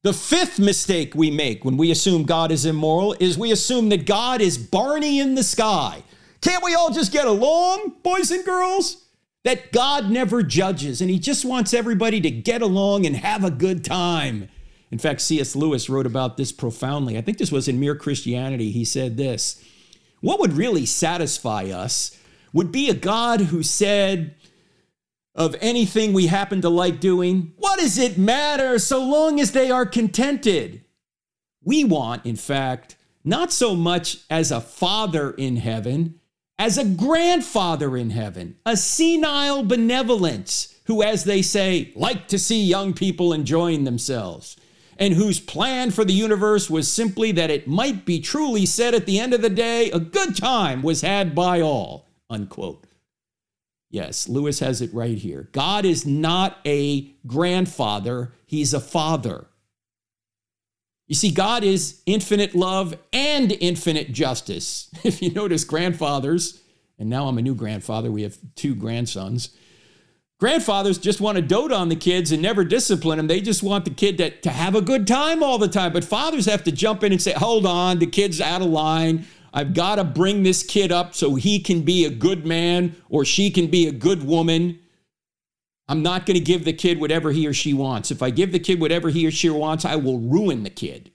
The 0.04 0.12
fifth 0.12 0.58
mistake 0.58 1.14
we 1.14 1.30
make 1.30 1.64
when 1.64 1.78
we 1.78 1.90
assume 1.90 2.24
God 2.24 2.52
is 2.52 2.66
immoral 2.66 3.16
is 3.20 3.38
we 3.38 3.50
assume 3.50 3.88
that 3.88 4.04
God 4.04 4.42
is 4.42 4.58
Barney 4.58 5.18
in 5.18 5.34
the 5.34 5.42
sky. 5.42 6.02
Can't 6.42 6.62
we 6.62 6.74
all 6.74 6.90
just 6.90 7.10
get 7.10 7.26
along, 7.26 7.94
boys 8.02 8.30
and 8.30 8.44
girls? 8.44 9.06
That 9.44 9.72
God 9.72 10.10
never 10.10 10.42
judges 10.42 11.00
and 11.00 11.08
he 11.08 11.18
just 11.18 11.46
wants 11.46 11.72
everybody 11.72 12.20
to 12.20 12.30
get 12.30 12.60
along 12.60 13.06
and 13.06 13.16
have 13.16 13.44
a 13.44 13.50
good 13.50 13.82
time. 13.82 14.50
In 14.90 14.98
fact, 14.98 15.22
C.S. 15.22 15.56
Lewis 15.56 15.88
wrote 15.88 16.04
about 16.04 16.36
this 16.36 16.52
profoundly. 16.52 17.16
I 17.16 17.22
think 17.22 17.38
this 17.38 17.50
was 17.50 17.66
in 17.66 17.80
Mere 17.80 17.96
Christianity. 17.96 18.72
He 18.72 18.84
said 18.84 19.16
this 19.16 19.64
What 20.20 20.38
would 20.38 20.52
really 20.52 20.84
satisfy 20.84 21.70
us 21.70 22.14
would 22.52 22.70
be 22.70 22.90
a 22.90 22.94
God 22.94 23.40
who 23.40 23.62
said, 23.62 24.34
of 25.34 25.56
anything 25.60 26.12
we 26.12 26.26
happen 26.26 26.60
to 26.60 26.68
like 26.68 27.00
doing? 27.00 27.52
What 27.56 27.80
does 27.80 27.98
it 27.98 28.16
matter 28.18 28.78
so 28.78 29.04
long 29.04 29.40
as 29.40 29.52
they 29.52 29.70
are 29.70 29.86
contented? 29.86 30.84
We 31.62 31.84
want, 31.84 32.24
in 32.24 32.36
fact, 32.36 32.96
not 33.24 33.52
so 33.52 33.74
much 33.74 34.18
as 34.30 34.50
a 34.50 34.60
father 34.60 35.30
in 35.30 35.56
heaven, 35.56 36.20
as 36.58 36.78
a 36.78 36.84
grandfather 36.84 37.96
in 37.96 38.10
heaven, 38.10 38.56
a 38.64 38.76
senile 38.76 39.64
benevolence 39.64 40.74
who, 40.86 41.02
as 41.02 41.24
they 41.24 41.42
say, 41.42 41.92
like 41.96 42.28
to 42.28 42.38
see 42.38 42.62
young 42.62 42.92
people 42.92 43.32
enjoying 43.32 43.84
themselves, 43.84 44.56
and 44.98 45.14
whose 45.14 45.40
plan 45.40 45.90
for 45.90 46.04
the 46.04 46.12
universe 46.12 46.70
was 46.70 46.90
simply 46.90 47.32
that 47.32 47.50
it 47.50 47.66
might 47.66 48.04
be 48.04 48.20
truly 48.20 48.66
said 48.66 48.94
at 48.94 49.06
the 49.06 49.18
end 49.18 49.34
of 49.34 49.42
the 49.42 49.50
day, 49.50 49.90
a 49.90 49.98
good 49.98 50.36
time 50.36 50.82
was 50.82 51.00
had 51.00 51.34
by 51.34 51.60
all. 51.60 52.06
Unquote. 52.30 52.84
Yes, 53.94 54.28
Lewis 54.28 54.58
has 54.58 54.82
it 54.82 54.92
right 54.92 55.16
here. 55.16 55.48
God 55.52 55.84
is 55.84 56.04
not 56.04 56.58
a 56.66 57.12
grandfather, 57.28 58.32
he's 58.44 58.74
a 58.74 58.80
father. 58.80 59.46
You 61.06 61.14
see, 61.14 61.30
God 61.30 61.62
is 61.62 62.02
infinite 62.04 62.56
love 62.56 62.96
and 63.12 63.52
infinite 63.52 64.10
justice. 64.10 64.90
If 65.04 65.22
you 65.22 65.30
notice, 65.30 65.62
grandfathers, 65.62 66.60
and 66.98 67.08
now 67.08 67.28
I'm 67.28 67.38
a 67.38 67.42
new 67.42 67.54
grandfather, 67.54 68.10
we 68.10 68.22
have 68.22 68.36
two 68.56 68.74
grandsons. 68.74 69.50
Grandfathers 70.40 70.98
just 70.98 71.20
want 71.20 71.36
to 71.36 71.42
dote 71.42 71.70
on 71.70 71.88
the 71.88 71.94
kids 71.94 72.32
and 72.32 72.42
never 72.42 72.64
discipline 72.64 73.18
them. 73.18 73.28
They 73.28 73.40
just 73.40 73.62
want 73.62 73.84
the 73.84 73.92
kid 73.92 74.18
to, 74.18 74.30
to 74.40 74.50
have 74.50 74.74
a 74.74 74.82
good 74.82 75.06
time 75.06 75.40
all 75.40 75.58
the 75.58 75.68
time. 75.68 75.92
But 75.92 76.02
fathers 76.02 76.46
have 76.46 76.64
to 76.64 76.72
jump 76.72 77.04
in 77.04 77.12
and 77.12 77.22
say, 77.22 77.32
hold 77.32 77.64
on, 77.64 78.00
the 78.00 78.08
kid's 78.08 78.40
out 78.40 78.60
of 78.60 78.66
line. 78.66 79.24
I've 79.56 79.72
got 79.72 79.96
to 79.96 80.04
bring 80.04 80.42
this 80.42 80.64
kid 80.64 80.90
up 80.90 81.14
so 81.14 81.36
he 81.36 81.60
can 81.60 81.82
be 81.82 82.04
a 82.04 82.10
good 82.10 82.44
man 82.44 82.96
or 83.08 83.24
she 83.24 83.50
can 83.52 83.68
be 83.68 83.86
a 83.86 83.92
good 83.92 84.24
woman. 84.24 84.80
I'm 85.86 86.02
not 86.02 86.26
going 86.26 86.36
to 86.36 86.44
give 86.44 86.64
the 86.64 86.72
kid 86.72 87.00
whatever 87.00 87.30
he 87.30 87.46
or 87.46 87.54
she 87.54 87.72
wants. 87.72 88.10
If 88.10 88.20
I 88.20 88.30
give 88.30 88.50
the 88.50 88.58
kid 88.58 88.80
whatever 88.80 89.10
he 89.10 89.24
or 89.26 89.30
she 89.30 89.48
wants, 89.48 89.84
I 89.84 89.94
will 89.94 90.18
ruin 90.18 90.64
the 90.64 90.70
kid. 90.70 91.12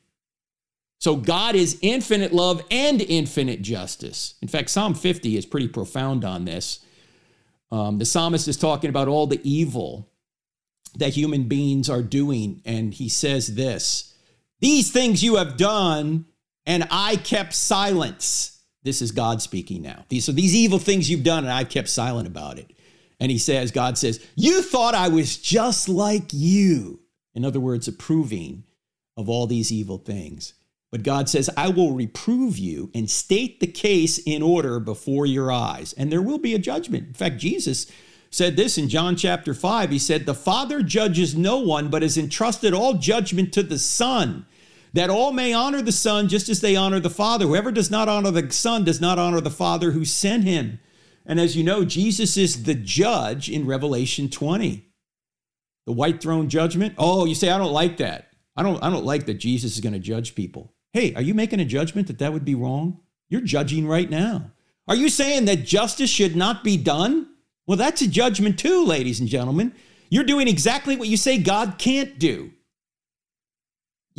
So 0.99 1.17
God 1.17 1.55
is 1.55 1.77
infinite 1.81 2.31
love 2.31 2.63
and 2.71 3.01
infinite 3.01 3.61
justice. 3.61 4.35
In 4.41 4.47
fact, 4.47 4.69
Psalm 4.69 4.93
50 4.93 5.35
is 5.35 5.45
pretty 5.45 5.67
profound 5.67 6.23
on 6.23 6.45
this. 6.45 6.79
Um, 7.71 7.99
the 7.99 8.05
psalmist 8.05 8.47
is 8.47 8.57
talking 8.57 8.89
about 8.89 9.09
all 9.09 9.27
the 9.27 9.41
evil 9.43 10.09
that 10.97 11.13
human 11.13 11.43
beings 11.43 11.89
are 11.89 12.01
doing, 12.01 12.61
and 12.65 12.93
he 12.93 13.09
says 13.09 13.55
this 13.55 14.15
These 14.59 14.91
things 14.91 15.23
you 15.23 15.35
have 15.35 15.55
done 15.55 16.25
and 16.69 16.87
I 16.91 17.15
kept 17.15 17.55
silence. 17.55 18.61
This 18.83 19.01
is 19.01 19.11
God 19.11 19.41
speaking 19.41 19.81
now. 19.81 20.05
These 20.07 20.29
are 20.29 20.33
these 20.33 20.53
evil 20.53 20.77
things 20.77 21.09
you've 21.09 21.23
done, 21.23 21.43
and 21.43 21.51
I've 21.51 21.67
kept 21.67 21.89
silent 21.89 22.27
about 22.27 22.59
it. 22.59 22.71
And 23.19 23.31
he 23.31 23.39
says, 23.39 23.71
God 23.71 23.97
says, 23.97 24.23
You 24.35 24.61
thought 24.61 24.93
I 24.93 25.07
was 25.07 25.37
just 25.37 25.89
like 25.89 26.31
you. 26.31 26.99
In 27.33 27.43
other 27.43 27.59
words, 27.59 27.87
approving 27.87 28.65
of 29.17 29.29
all 29.29 29.47
these 29.47 29.71
evil 29.71 29.97
things. 29.97 30.53
But 30.91 31.01
God 31.01 31.27
says, 31.27 31.49
I 31.57 31.69
will 31.69 31.93
reprove 31.93 32.57
you 32.59 32.91
and 32.93 33.09
state 33.09 33.59
the 33.59 33.67
case 33.67 34.19
in 34.19 34.43
order 34.43 34.79
before 34.79 35.25
your 35.25 35.51
eyes. 35.51 35.93
And 35.93 36.11
there 36.11 36.21
will 36.21 36.37
be 36.37 36.53
a 36.53 36.59
judgment. 36.59 37.07
In 37.07 37.13
fact, 37.13 37.37
Jesus 37.37 37.91
said 38.29 38.55
this 38.55 38.77
in 38.77 38.89
John 38.89 39.15
chapter 39.15 39.55
5. 39.55 39.89
He 39.89 39.99
said, 39.99 40.25
The 40.25 40.35
Father 40.35 40.83
judges 40.83 41.35
no 41.35 41.57
one, 41.57 41.89
but 41.89 42.03
has 42.03 42.17
entrusted 42.17 42.75
all 42.75 42.93
judgment 42.93 43.53
to 43.53 43.63
the 43.63 43.79
Son, 43.79 44.45
that 44.93 45.09
all 45.09 45.31
may 45.31 45.53
honor 45.53 45.81
the 45.81 45.91
Son 45.91 46.27
just 46.27 46.49
as 46.49 46.61
they 46.61 46.75
honor 46.75 46.99
the 46.99 47.09
Father. 47.09 47.45
Whoever 47.45 47.71
does 47.71 47.91
not 47.91 48.09
honor 48.09 48.31
the 48.31 48.51
Son 48.51 48.83
does 48.83 48.99
not 48.99 49.19
honor 49.19 49.41
the 49.41 49.49
Father 49.49 49.91
who 49.91 50.05
sent 50.05 50.43
him. 50.43 50.79
And 51.25 51.39
as 51.39 51.55
you 51.55 51.63
know, 51.63 51.85
Jesus 51.85 52.37
is 52.37 52.63
the 52.63 52.73
judge 52.73 53.49
in 53.49 53.67
Revelation 53.67 54.29
20. 54.29 54.85
The 55.85 55.93
white 55.93 56.21
throne 56.21 56.49
judgment. 56.49 56.95
Oh, 56.97 57.25
you 57.25 57.35
say, 57.35 57.49
I 57.49 57.57
don't 57.57 57.71
like 57.71 57.97
that. 57.97 58.29
I 58.55 58.63
don't, 58.63 58.83
I 58.83 58.89
don't 58.89 59.05
like 59.05 59.25
that 59.27 59.35
Jesus 59.35 59.73
is 59.73 59.79
going 59.79 59.93
to 59.93 59.99
judge 59.99 60.35
people. 60.35 60.73
Hey, 60.91 61.13
are 61.13 61.21
you 61.21 61.33
making 61.33 61.59
a 61.59 61.65
judgment 61.65 62.07
that 62.07 62.19
that 62.19 62.33
would 62.33 62.45
be 62.45 62.55
wrong? 62.55 62.99
You're 63.29 63.41
judging 63.41 63.87
right 63.87 64.09
now. 64.09 64.51
Are 64.87 64.95
you 64.95 65.09
saying 65.09 65.45
that 65.45 65.65
justice 65.65 66.09
should 66.09 66.35
not 66.35 66.63
be 66.63 66.75
done? 66.75 67.29
Well, 67.67 67.77
that's 67.77 68.01
a 68.01 68.07
judgment 68.07 68.57
too, 68.57 68.83
ladies 68.83 69.19
and 69.19 69.29
gentlemen. 69.29 69.75
You're 70.09 70.23
doing 70.23 70.47
exactly 70.47 70.97
what 70.97 71.07
you 71.07 71.17
say 71.17 71.37
God 71.37 71.75
can't 71.77 72.17
do. 72.17 72.51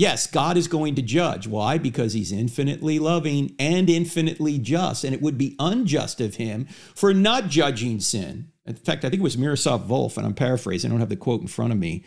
Yes, 0.01 0.27
God 0.27 0.57
is 0.57 0.67
going 0.67 0.95
to 0.95 1.03
judge. 1.03 1.47
Why? 1.47 1.77
Because 1.77 2.15
he's 2.15 2.33
infinitely 2.33 2.99
loving 2.99 3.55
and 3.59 3.91
infinitely 3.91 4.59
just. 4.59 5.05
And 5.05 5.13
it 5.13 5.21
would 5.21 5.37
be 5.37 5.57
unjust 5.59 6.23
of 6.23 6.37
him 6.37 6.65
for 6.95 7.13
not 7.13 7.49
judging 7.49 8.01
sin. 8.01 8.51
In 8.65 8.77
fact, 8.77 9.05
I 9.05 9.11
think 9.11 9.21
it 9.21 9.23
was 9.23 9.37
Miroslav 9.37 9.87
Volf, 9.87 10.17
and 10.17 10.25
I'm 10.25 10.33
paraphrasing, 10.33 10.91
I 10.91 10.93
don't 10.93 11.01
have 11.01 11.11
the 11.11 11.17
quote 11.17 11.43
in 11.43 11.49
front 11.49 11.75
of 11.75 11.79
me 11.79 12.03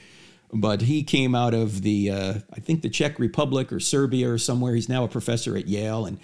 but 0.55 0.81
he 0.81 1.03
came 1.03 1.33
out 1.33 1.53
of 1.55 1.81
the 1.81 2.11
uh, 2.11 2.33
I 2.51 2.59
think 2.59 2.83
the 2.83 2.89
Czech 2.89 3.17
Republic 3.17 3.71
or 3.73 3.79
Serbia 3.79 4.29
or 4.29 4.37
somewhere. 4.37 4.75
He's 4.75 4.87
now 4.87 5.03
a 5.03 5.07
professor 5.07 5.57
at 5.57 5.67
Yale, 5.67 6.05
and 6.05 6.19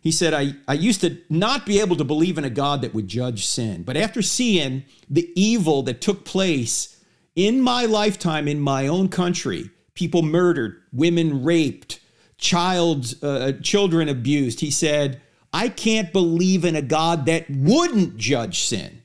he 0.00 0.12
said, 0.12 0.34
I, 0.34 0.54
I 0.68 0.74
used 0.74 1.00
to 1.02 1.18
not 1.28 1.66
be 1.66 1.80
able 1.80 1.96
to 1.96 2.04
believe 2.04 2.38
in 2.38 2.44
a 2.44 2.50
God 2.50 2.82
that 2.82 2.94
would 2.94 3.08
judge 3.08 3.44
sin, 3.44 3.82
but 3.82 3.96
after 3.96 4.22
seeing 4.22 4.84
the 5.10 5.30
evil 5.34 5.82
that 5.82 6.00
took 6.00 6.24
place 6.24 7.00
in 7.34 7.60
my 7.60 7.84
lifetime 7.84 8.46
in 8.46 8.60
my 8.60 8.86
own 8.86 9.08
country, 9.08 9.70
people 9.94 10.22
murdered, 10.22 10.80
women 10.92 11.44
raped, 11.44 12.00
child 12.38 13.14
uh, 13.22 13.52
children 13.62 14.08
abused, 14.08 14.60
he 14.60 14.70
said, 14.70 15.20
I 15.52 15.68
can't 15.68 16.12
believe 16.12 16.64
in 16.64 16.76
a 16.76 16.82
God 16.82 17.26
that 17.26 17.46
wouldn't 17.50 18.16
judge 18.16 18.60
sin. 18.60 19.02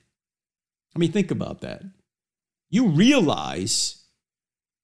I 0.95 0.99
mean, 0.99 1.11
think 1.11 1.29
about 1.29 1.61
that. 1.61 1.83
You 2.69 2.87
realize 2.87 4.03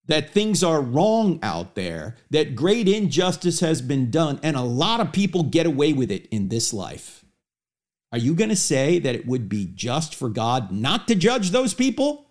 that 0.06 0.32
things 0.32 0.64
are 0.64 0.82
wrong 0.82 1.40
out 1.42 1.76
there, 1.76 2.18
that 2.30 2.56
great 2.56 2.90
injustice 2.90 3.62
has 3.62 3.82
been 3.82 4.12
done, 4.12 4.40
and 4.44 4.56
a 4.56 4.62
lot 4.62 5.00
of 5.00 5.14
people 5.14 5.44
get 5.44 5.66
away 5.66 5.94
with 5.94 6.12
it 6.12 6.28
in 6.28 6.50
this 6.50 6.74
life. 6.74 7.24
Are 8.12 8.18
you 8.18 8.36
going 8.36 8.50
to 8.50 8.56
say 8.56 9.00
that 9.00 9.16
it 9.16 9.26
would 9.26 9.50
be 9.50 9.72
just 9.74 10.14
for 10.14 10.30
God 10.30 10.72
not 10.72 11.08
to 11.08 11.16
judge 11.16 11.52
those 11.52 11.74
people? 11.74 12.28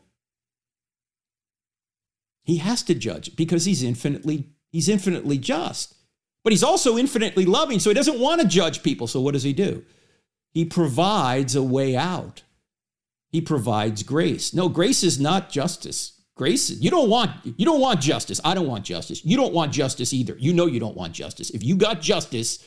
He 2.42 2.56
has 2.58 2.82
to 2.84 2.94
judge 2.94 3.36
because 3.36 3.64
he's 3.64 3.82
infinitely 3.82 4.48
he's 4.70 4.88
infinitely 4.88 5.38
just. 5.38 5.94
But 6.44 6.52
he's 6.52 6.64
also 6.64 6.98
infinitely 6.98 7.44
loving, 7.44 7.78
so 7.78 7.90
he 7.90 7.94
doesn't 7.94 8.18
want 8.18 8.40
to 8.40 8.46
judge 8.48 8.82
people. 8.82 9.06
So 9.06 9.20
what 9.20 9.32
does 9.32 9.44
he 9.44 9.52
do? 9.52 9.84
He 10.50 10.64
provides 10.64 11.54
a 11.54 11.62
way 11.62 11.96
out. 11.96 12.42
He 13.30 13.40
provides 13.40 14.02
grace. 14.02 14.52
No, 14.52 14.68
grace 14.68 15.02
is 15.02 15.20
not 15.20 15.50
justice. 15.50 16.20
Grace, 16.34 16.70
you 16.70 16.90
don't 16.90 17.08
want 17.08 17.30
you 17.44 17.64
don't 17.64 17.80
want 17.80 18.00
justice. 18.00 18.40
I 18.44 18.54
don't 18.54 18.66
want 18.66 18.84
justice. 18.84 19.24
You 19.24 19.36
don't 19.36 19.54
want 19.54 19.72
justice 19.72 20.12
either. 20.12 20.36
You 20.38 20.52
know 20.52 20.66
you 20.66 20.80
don't 20.80 20.96
want 20.96 21.12
justice. 21.12 21.50
If 21.50 21.62
you 21.62 21.76
got 21.76 22.00
justice, 22.00 22.64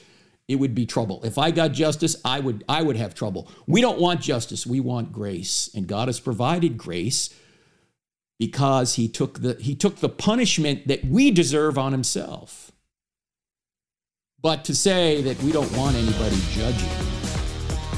it 0.48 0.56
would 0.56 0.76
be 0.76 0.86
trouble. 0.86 1.22
If 1.24 1.38
I 1.38 1.52
got 1.52 1.72
justice, 1.72 2.16
I 2.24 2.40
would 2.40 2.64
I 2.70 2.82
would 2.82 2.96
have 2.96 3.14
trouble. 3.14 3.50
We 3.68 3.82
don't 3.82 4.00
want 4.00 4.22
justice. 4.22 4.66
We 4.66 4.80
want 4.80 5.12
grace. 5.12 5.70
And 5.76 5.88
God 5.88 6.08
has 6.08 6.20
provided 6.20 6.78
grace 6.78 7.32
because 8.40 8.96
he 8.96 9.08
took 9.08 9.40
the 9.40 9.56
he 9.56 9.76
took 9.76 9.98
the 9.98 10.10
punishment 10.10 10.88
that 10.88 11.06
we 11.06 11.32
deserve 11.32 11.78
on 11.78 11.92
himself. 11.92 12.72
But 14.42 14.64
to 14.66 14.76
say 14.76 15.22
that 15.24 15.42
we 15.42 15.52
don't 15.52 15.72
want 15.76 15.96
anybody 15.96 16.38
judging 16.52 16.90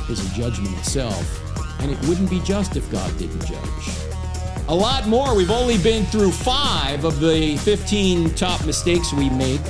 is 0.09 0.25
a 0.31 0.35
judgment 0.35 0.77
itself, 0.77 1.81
and 1.81 1.91
it 1.91 1.99
wouldn't 2.07 2.29
be 2.29 2.39
just 2.41 2.75
if 2.77 2.89
God 2.91 3.17
didn't 3.17 3.45
judge 3.45 4.07
a 4.69 4.75
lot 4.75 5.07
more. 5.07 5.35
We've 5.35 5.51
only 5.51 5.77
been 5.77 6.05
through 6.05 6.31
five 6.31 7.05
of 7.05 7.19
the 7.19 7.57
15 7.57 8.33
top 8.35 8.65
mistakes 8.65 9.13
we 9.13 9.29
make 9.29 9.61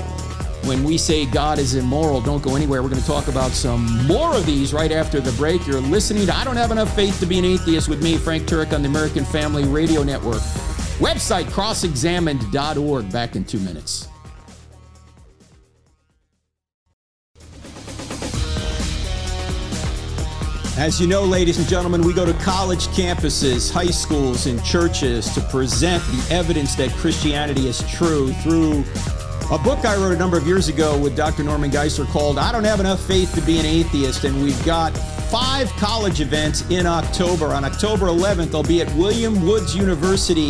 when 0.67 0.83
we 0.83 0.97
say 0.97 1.25
God 1.25 1.57
is 1.57 1.75
immoral. 1.75 2.19
Don't 2.19 2.43
go 2.43 2.55
anywhere. 2.55 2.83
We're 2.83 2.89
going 2.89 3.01
to 3.01 3.07
talk 3.07 3.29
about 3.29 3.51
some 3.51 4.05
more 4.05 4.35
of 4.35 4.45
these 4.45 4.73
right 4.73 4.91
after 4.91 5.21
the 5.21 5.31
break. 5.33 5.65
You're 5.65 5.79
listening 5.79 6.25
to 6.27 6.35
I 6.35 6.43
Don't 6.43 6.57
Have 6.57 6.71
Enough 6.71 6.93
Faith 6.93 7.19
to 7.21 7.25
Be 7.25 7.39
an 7.39 7.45
Atheist 7.45 7.87
with 7.87 8.03
me, 8.03 8.17
Frank 8.17 8.43
Turek, 8.43 8.73
on 8.73 8.81
the 8.81 8.89
American 8.89 9.23
Family 9.23 9.63
Radio 9.63 10.03
Network. 10.03 10.41
Website 10.99 11.45
crossexamined.org. 11.45 13.11
Back 13.11 13.35
in 13.35 13.45
two 13.45 13.59
minutes. 13.59 14.09
As 20.77 21.01
you 21.01 21.07
know, 21.07 21.23
ladies 21.23 21.57
and 21.57 21.67
gentlemen, 21.67 22.01
we 22.01 22.13
go 22.13 22.23
to 22.23 22.33
college 22.33 22.85
campuses, 22.89 23.71
high 23.71 23.87
schools, 23.87 24.45
and 24.45 24.63
churches 24.63 25.27
to 25.33 25.41
present 25.41 26.03
the 26.03 26.35
evidence 26.35 26.75
that 26.75 26.91
Christianity 26.91 27.67
is 27.67 27.81
true 27.89 28.31
through 28.33 28.83
a 29.49 29.57
book 29.57 29.85
I 29.85 29.95
wrote 29.95 30.11
a 30.11 30.17
number 30.17 30.37
of 30.37 30.45
years 30.45 30.67
ago 30.67 30.97
with 30.97 31.15
Dr. 31.15 31.41
Norman 31.41 31.71
Geisler 31.71 32.05
called 32.07 32.37
I 32.37 32.51
Don't 32.51 32.65
Have 32.65 32.81
Enough 32.81 33.01
Faith 33.07 33.33
to 33.35 33.41
Be 33.41 33.59
an 33.59 33.65
Atheist. 33.65 34.25
And 34.25 34.43
we've 34.43 34.65
got 34.65 34.89
five 35.29 35.69
college 35.77 36.19
events 36.19 36.69
in 36.69 36.85
October. 36.85 37.47
On 37.53 37.63
October 37.63 38.07
11th, 38.07 38.53
I'll 38.53 38.61
be 38.61 38.81
at 38.81 38.93
William 38.95 39.47
Woods 39.47 39.73
University 39.73 40.49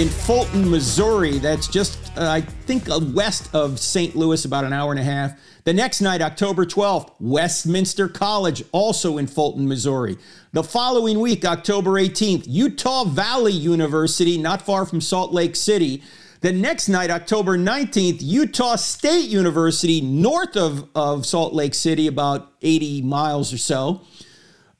in 0.00 0.08
Fulton, 0.08 0.70
Missouri. 0.70 1.38
That's 1.38 1.66
just, 1.66 1.98
uh, 2.16 2.30
I 2.30 2.40
think, 2.40 2.88
uh, 2.88 3.00
west 3.14 3.52
of 3.52 3.80
St. 3.80 4.14
Louis, 4.14 4.44
about 4.44 4.62
an 4.62 4.72
hour 4.72 4.92
and 4.92 5.00
a 5.00 5.04
half. 5.04 5.32
The 5.64 5.72
next 5.72 6.00
night, 6.00 6.22
October 6.22 6.64
12th, 6.64 7.10
Westminster 7.18 8.06
College, 8.06 8.62
also 8.70 9.18
in 9.18 9.26
Fulton, 9.26 9.66
Missouri. 9.66 10.18
The 10.52 10.62
following 10.62 11.18
week, 11.18 11.44
October 11.44 11.98
18th, 11.98 12.44
Utah 12.46 13.06
Valley 13.06 13.52
University, 13.52 14.38
not 14.38 14.62
far 14.62 14.86
from 14.86 15.00
Salt 15.00 15.32
Lake 15.32 15.56
City. 15.56 16.04
The 16.40 16.52
next 16.52 16.88
night, 16.88 17.10
October 17.10 17.56
19th, 17.56 18.18
Utah 18.20 18.76
State 18.76 19.28
University, 19.28 20.00
north 20.00 20.56
of, 20.56 20.88
of 20.94 21.24
Salt 21.24 21.54
Lake 21.54 21.74
City, 21.74 22.06
about 22.06 22.52
80 22.60 23.02
miles 23.02 23.52
or 23.52 23.58
so. 23.58 24.02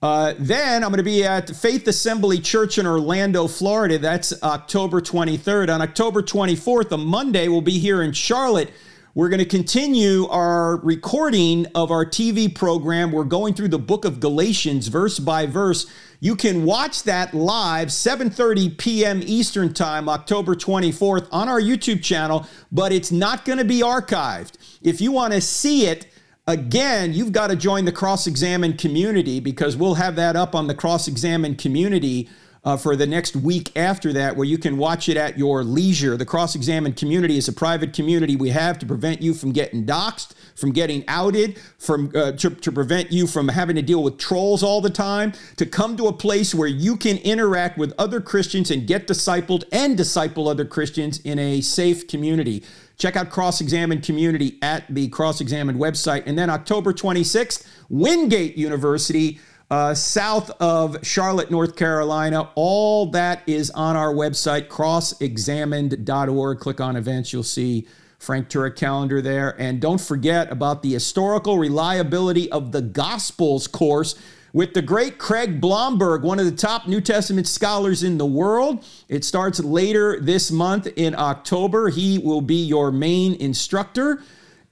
Uh, 0.03 0.35
then 0.38 0.85
I'm 0.85 0.90
going 0.90 0.99
to 0.99 1.03
be 1.03 1.25
at 1.25 1.49
Faith 1.49 1.88
Assembly 1.88 2.38
Church 2.38 2.77
in 2.77 2.87
Orlando, 2.87 3.49
Florida. 3.49 3.99
That's 3.99 4.40
October 4.42 5.01
23rd. 5.01 5.75
On 5.75 5.81
October 5.81 6.23
24th, 6.23 6.92
a 6.92 6.99
Monday, 6.99 7.49
we'll 7.49 7.62
be 7.62 7.79
here 7.79 8.03
in 8.03 8.12
Charlotte 8.12 8.71
we're 9.16 9.31
going 9.31 9.38
to 9.38 9.47
continue 9.47 10.27
our 10.29 10.77
recording 10.77 11.64
of 11.75 11.90
our 11.90 12.05
TV 12.05 12.55
program. 12.55 13.12
We're 13.12 13.25
going 13.25 13.55
through 13.55 13.69
the 13.69 13.79
book 13.79 14.05
of 14.05 14.21
Galatians 14.21 14.88
verse 14.88 15.19
by 15.19 15.47
verse. 15.47 15.87
You 16.27 16.35
can 16.35 16.65
watch 16.65 17.05
that 17.05 17.35
live 17.35 17.87
7:30 17.87 18.77
p.m. 18.79 19.21
Eastern 19.25 19.73
Time, 19.73 20.09
October 20.09 20.57
24th 20.57 21.29
on 21.31 21.49
our 21.49 21.61
YouTube 21.61 22.03
channel, 22.03 22.49
but 22.73 22.91
it's 22.91 23.12
not 23.12 23.45
going 23.45 23.59
to 23.59 23.65
be 23.65 23.79
archived. 23.79 24.55
If 24.83 25.01
you 25.01 25.12
want 25.12 25.35
to 25.35 25.41
see 25.41 25.87
it, 25.87 26.09
again, 26.49 27.12
you've 27.12 27.31
got 27.31 27.51
to 27.51 27.55
join 27.55 27.85
the 27.85 27.93
Cross 27.93 28.27
Examine 28.27 28.77
community 28.77 29.39
because 29.39 29.77
we'll 29.77 29.95
have 29.95 30.17
that 30.17 30.35
up 30.35 30.57
on 30.57 30.67
the 30.67 30.75
Cross 30.75 31.07
Examine 31.07 31.55
community 31.55 32.29
uh, 32.66 32.76
for 32.76 32.96
the 32.96 33.07
next 33.07 33.37
week 33.37 33.70
after 33.76 34.12
that, 34.12 34.37
where 34.37 34.44
you 34.44 34.59
can 34.59 34.76
watch 34.76 35.09
it 35.09 35.16
at 35.16 35.38
your 35.38 35.62
leisure. 35.62 36.16
The 36.16 36.26
Cross 36.26 36.57
Examined 36.57 36.96
community 36.96 37.38
is 37.38 37.46
a 37.46 37.52
private 37.52 37.92
community 37.92 38.35
we 38.35 38.50
have 38.50 38.76
to 38.81 38.87
prevent 38.87 39.22
you 39.22 39.35
from 39.35 39.52
getting 39.52 39.87
doxxed, 39.87 40.35
from 40.57 40.72
getting 40.72 41.05
outed, 41.07 41.59
from 41.79 42.11
uh, 42.16 42.33
to, 42.33 42.50
to 42.50 42.72
prevent 42.72 43.12
you 43.12 43.29
from 43.29 43.46
having 43.46 43.76
to 43.76 43.83
deal 43.83 44.02
with 44.02 44.18
trolls 44.18 44.64
all 44.64 44.81
the 44.81 44.90
time, 44.90 45.33
to 45.55 45.64
come 45.64 45.96
to 45.96 46.09
a 46.09 46.12
place 46.12 46.57
where 46.57 46.66
you 46.66 46.96
can 46.96 47.18
interact 47.18 47.79
with 47.79 47.94
other 47.98 48.20
Christians 48.20 48.72
and 48.72 48.85
get 48.85 49.07
discipled 49.07 49.62
and 49.70 49.96
disciple 49.96 50.48
other 50.48 50.64
Christians 50.64 51.20
in 51.20 51.38
a 51.38 51.61
safe 51.61 52.09
community. 52.09 52.64
Check 52.98 53.14
out 53.14 53.31
Cross 53.31 53.61
Examined 53.61 54.02
Community 54.02 54.59
at 54.61 54.92
the 54.92 55.07
Cross 55.09 55.40
Examined 55.40 55.79
website. 55.79 56.24
And 56.26 56.37
then 56.37 56.50
October 56.50 56.92
26th, 56.92 57.64
Wingate 57.88 58.57
University 58.57 59.38
uh, 59.70 59.94
south 59.94 60.50
of 60.61 61.05
Charlotte, 61.05 61.50
North 61.50 61.76
Carolina. 61.76 62.50
All 62.55 63.07
that 63.11 63.42
is 63.46 63.70
on 63.70 63.96
our 63.96 64.12
website, 64.12 64.68
crossexamined.org. 64.68 66.59
Click 66.59 66.81
on 66.81 66.96
events, 66.96 67.33
you'll 67.33 67.42
see 67.42 67.87
Frank 68.18 68.48
Turek 68.48 68.76
calendar 68.76 69.20
there. 69.20 69.61
And 69.61 69.81
don't 69.81 70.00
forget 70.00 70.50
about 70.50 70.83
the 70.83 70.92
historical 70.92 71.59
reliability 71.59 72.50
of 72.50 72.72
the 72.72 72.83
Gospels 72.83 73.66
course 73.66 74.14
with 74.52 74.72
the 74.72 74.81
great 74.81 75.18
Craig 75.18 75.61
Blomberg, 75.61 76.22
one 76.22 76.38
of 76.38 76.46
the 76.46 76.57
top 76.57 76.88
New 76.88 77.00
Testament 77.00 77.46
scholars 77.46 78.02
in 78.02 78.16
the 78.16 78.24
world. 78.24 78.85
It 79.09 79.22
starts 79.22 79.61
later 79.61 80.18
this 80.18 80.50
month 80.50 80.87
in 80.96 81.14
October. 81.14 81.90
He 81.90 82.18
will 82.18 82.40
be 82.40 82.64
your 82.64 82.90
main 82.90 83.35
instructor. 83.35 84.22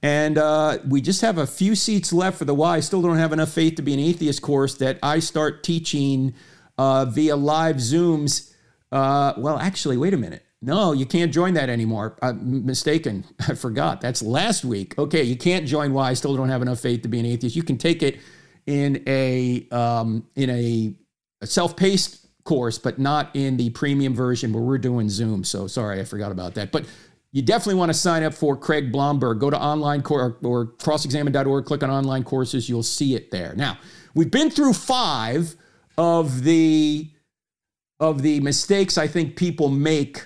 And 0.05 0.37
uh, 0.37 0.77
we 0.87 1.01
just 1.01 1.21
have 1.21 1.39
a 1.39 1.47
few 1.47 1.73
seats 1.73 2.13
left 2.13 2.37
for 2.37 2.45
the 2.45 2.53
Why 2.53 2.75
I 2.75 2.79
Still 2.79 3.01
Don't 3.01 3.17
Have 3.17 3.33
Enough 3.33 3.49
Faith 3.49 3.73
to 3.77 3.81
Be 3.81 3.91
an 3.91 3.99
Atheist 3.99 4.39
course 4.39 4.75
that 4.75 4.99
I 5.01 5.17
start 5.17 5.63
teaching 5.63 6.35
uh, 6.77 7.05
via 7.05 7.35
live 7.35 7.77
Zooms. 7.77 8.53
Uh, 8.91 9.33
well, 9.35 9.57
actually, 9.57 9.97
wait 9.97 10.13
a 10.13 10.17
minute. 10.17 10.43
No, 10.61 10.91
you 10.91 11.07
can't 11.07 11.33
join 11.33 11.55
that 11.55 11.69
anymore. 11.69 12.19
I'm 12.21 12.67
mistaken. 12.67 13.25
I 13.47 13.55
forgot. 13.55 13.99
That's 13.99 14.21
last 14.21 14.63
week. 14.63 14.95
Okay, 14.99 15.23
you 15.23 15.35
can't 15.35 15.65
join 15.65 15.91
Why 15.91 16.11
I 16.11 16.13
Still 16.13 16.37
Don't 16.37 16.49
Have 16.49 16.61
Enough 16.61 16.81
Faith 16.81 17.01
to 17.01 17.07
Be 17.07 17.19
an 17.19 17.25
Atheist. 17.25 17.55
You 17.55 17.63
can 17.63 17.79
take 17.79 18.03
it 18.03 18.19
in 18.67 19.01
a 19.07 19.67
um, 19.71 20.27
in 20.35 20.51
a, 20.51 20.93
a 21.41 21.47
self-paced 21.47 22.43
course, 22.43 22.77
but 22.77 22.99
not 22.99 23.35
in 23.35 23.57
the 23.57 23.71
premium 23.71 24.13
version 24.13 24.53
where 24.53 24.61
we're 24.61 24.77
doing 24.77 25.09
Zoom. 25.09 25.43
So 25.43 25.65
sorry, 25.65 25.99
I 25.99 26.03
forgot 26.03 26.31
about 26.31 26.53
that. 26.53 26.71
But 26.71 26.85
you 27.35 27.41
definitely 27.41 27.75
want 27.75 27.89
to 27.89 27.93
sign 27.93 28.23
up 28.23 28.33
for 28.33 28.55
Craig 28.55 28.91
Blomberg. 28.91 29.39
Go 29.39 29.49
to 29.49 29.59
online 29.59 30.01
or, 30.09 30.37
or 30.41 30.67
crossexamine.org, 30.67 31.65
click 31.65 31.83
on 31.83 31.89
online 31.89 32.23
courses. 32.23 32.69
You'll 32.69 32.81
see 32.81 33.13
it 33.13 33.29
there. 33.29 33.53
Now, 33.55 33.77
we've 34.13 34.31
been 34.31 34.49
through 34.49 34.73
five 34.73 35.55
of 35.97 36.43
the 36.43 37.11
of 37.99 38.21
the 38.21 38.39
mistakes 38.39 38.97
I 38.97 39.07
think 39.07 39.35
people 39.35 39.69
make 39.69 40.25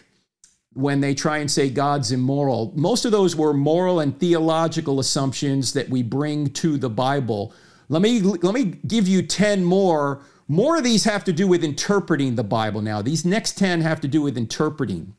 when 0.73 1.01
they 1.01 1.13
try 1.13 1.39
and 1.39 1.49
say 1.49 1.69
God's 1.69 2.11
immoral. 2.11 2.73
Most 2.75 3.05
of 3.05 3.11
those 3.11 3.35
were 3.35 3.53
moral 3.53 3.99
and 3.99 4.17
theological 4.19 4.99
assumptions 4.99 5.73
that 5.73 5.89
we 5.89 6.03
bring 6.03 6.47
to 6.53 6.77
the 6.77 6.89
Bible 6.89 7.53
let 7.89 8.03
me 8.03 8.21
let 8.21 8.53
me 8.53 8.65
give 8.85 9.07
you 9.07 9.23
10 9.23 9.63
more. 9.63 10.21
More 10.47 10.77
of 10.77 10.83
these 10.83 11.03
have 11.03 11.23
to 11.25 11.33
do 11.33 11.47
with 11.47 11.63
interpreting 11.63 12.35
the 12.35 12.43
Bible 12.43 12.81
now. 12.81 13.01
These 13.01 13.25
next 13.25 13.57
10 13.57 13.81
have 13.81 13.99
to 14.01 14.07
do 14.07 14.21
with 14.21 14.37
interpreting. 14.37 15.15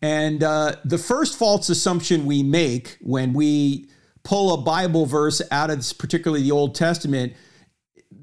And 0.00 0.42
uh, 0.42 0.76
the 0.84 0.98
first 0.98 1.38
false 1.38 1.68
assumption 1.68 2.24
we 2.24 2.42
make 2.42 2.98
when 3.00 3.32
we 3.32 3.88
pull 4.22 4.54
a 4.54 4.58
Bible 4.58 5.06
verse 5.06 5.42
out 5.50 5.70
of 5.70 5.84
particularly 5.98 6.42
the 6.42 6.52
Old 6.52 6.74
Testament, 6.74 7.32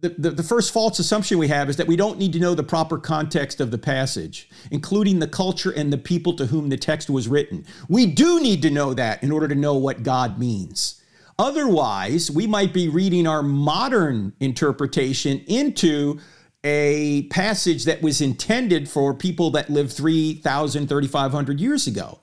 the, 0.01 0.09
the, 0.09 0.31
the, 0.31 0.43
first 0.43 0.73
false 0.73 0.99
assumption 0.99 1.37
we 1.37 1.47
have 1.47 1.69
is 1.69 1.77
that 1.77 1.87
we 1.87 1.95
don't 1.95 2.17
need 2.17 2.33
to 2.33 2.39
know 2.39 2.53
the 2.53 2.63
proper 2.63 2.97
context 2.97 3.59
of 3.59 3.71
the 3.71 3.77
passage, 3.77 4.49
including 4.71 5.19
the 5.19 5.27
culture 5.27 5.71
and 5.71 5.91
the 5.91 5.97
people 5.97 6.33
to 6.33 6.45
whom 6.45 6.69
the 6.69 6.77
text 6.77 7.09
was 7.09 7.27
written. 7.27 7.65
We 7.87 8.05
do 8.05 8.39
need 8.39 8.61
to 8.63 8.69
know 8.69 8.93
that 8.93 9.23
in 9.23 9.31
order 9.31 9.47
to 9.47 9.55
know 9.55 9.75
what 9.75 10.03
God 10.03 10.39
means. 10.39 11.01
Otherwise, 11.37 12.31
we 12.31 12.47
might 12.47 12.73
be 12.73 12.87
reading 12.87 13.27
our 13.27 13.43
modern 13.43 14.33
interpretation 14.39 15.39
into 15.47 16.19
a 16.65 17.27
passage 17.29 17.85
that 17.85 18.01
was 18.01 18.19
intended 18.19 18.89
for 18.89 19.13
people 19.13 19.51
that 19.51 19.69
lived 19.69 19.93
3,000, 19.93 20.89
3,500 20.89 21.59
years 21.61 21.85
ago. 21.85 22.19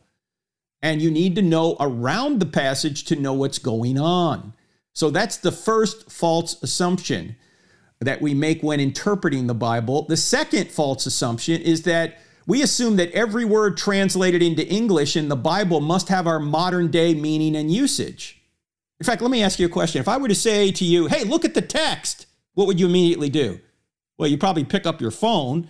And 0.82 1.00
you 1.00 1.12
need 1.12 1.36
to 1.36 1.42
know 1.42 1.76
around 1.78 2.40
the 2.40 2.46
passage 2.46 3.04
to 3.04 3.16
know 3.16 3.32
what's 3.32 3.60
going 3.60 4.00
on. 4.00 4.52
So 4.94 5.10
that's 5.10 5.36
the 5.36 5.52
first 5.52 6.10
false 6.10 6.60
assumption 6.60 7.36
that 8.00 8.20
we 8.20 8.34
make 8.34 8.64
when 8.64 8.80
interpreting 8.80 9.46
the 9.46 9.54
Bible. 9.54 10.06
The 10.06 10.16
second 10.16 10.72
false 10.72 11.06
assumption 11.06 11.62
is 11.62 11.84
that 11.84 12.18
we 12.44 12.62
assume 12.62 12.96
that 12.96 13.12
every 13.12 13.44
word 13.44 13.76
translated 13.76 14.42
into 14.42 14.66
English 14.66 15.16
in 15.16 15.28
the 15.28 15.36
Bible 15.36 15.80
must 15.80 16.08
have 16.08 16.26
our 16.26 16.40
modern 16.40 16.90
day 16.90 17.14
meaning 17.14 17.54
and 17.54 17.72
usage. 17.72 18.42
In 18.98 19.06
fact, 19.06 19.22
let 19.22 19.30
me 19.30 19.44
ask 19.44 19.60
you 19.60 19.66
a 19.66 19.70
question. 19.70 20.00
If 20.00 20.08
I 20.08 20.16
were 20.16 20.26
to 20.26 20.34
say 20.34 20.72
to 20.72 20.84
you, 20.84 21.06
hey, 21.06 21.22
look 21.22 21.44
at 21.44 21.54
the 21.54 21.62
text, 21.62 22.26
what 22.54 22.66
would 22.66 22.80
you 22.80 22.86
immediately 22.86 23.30
do? 23.30 23.60
Well, 24.22 24.30
you 24.30 24.38
probably 24.38 24.62
pick 24.62 24.86
up 24.86 25.00
your 25.00 25.10
phone 25.10 25.68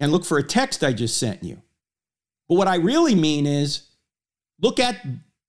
and 0.00 0.10
look 0.10 0.24
for 0.24 0.36
a 0.36 0.42
text 0.42 0.82
I 0.82 0.92
just 0.92 1.16
sent 1.16 1.44
you. 1.44 1.62
But 2.48 2.56
what 2.56 2.66
I 2.66 2.74
really 2.74 3.14
mean 3.14 3.46
is 3.46 3.86
look 4.60 4.80
at 4.80 4.96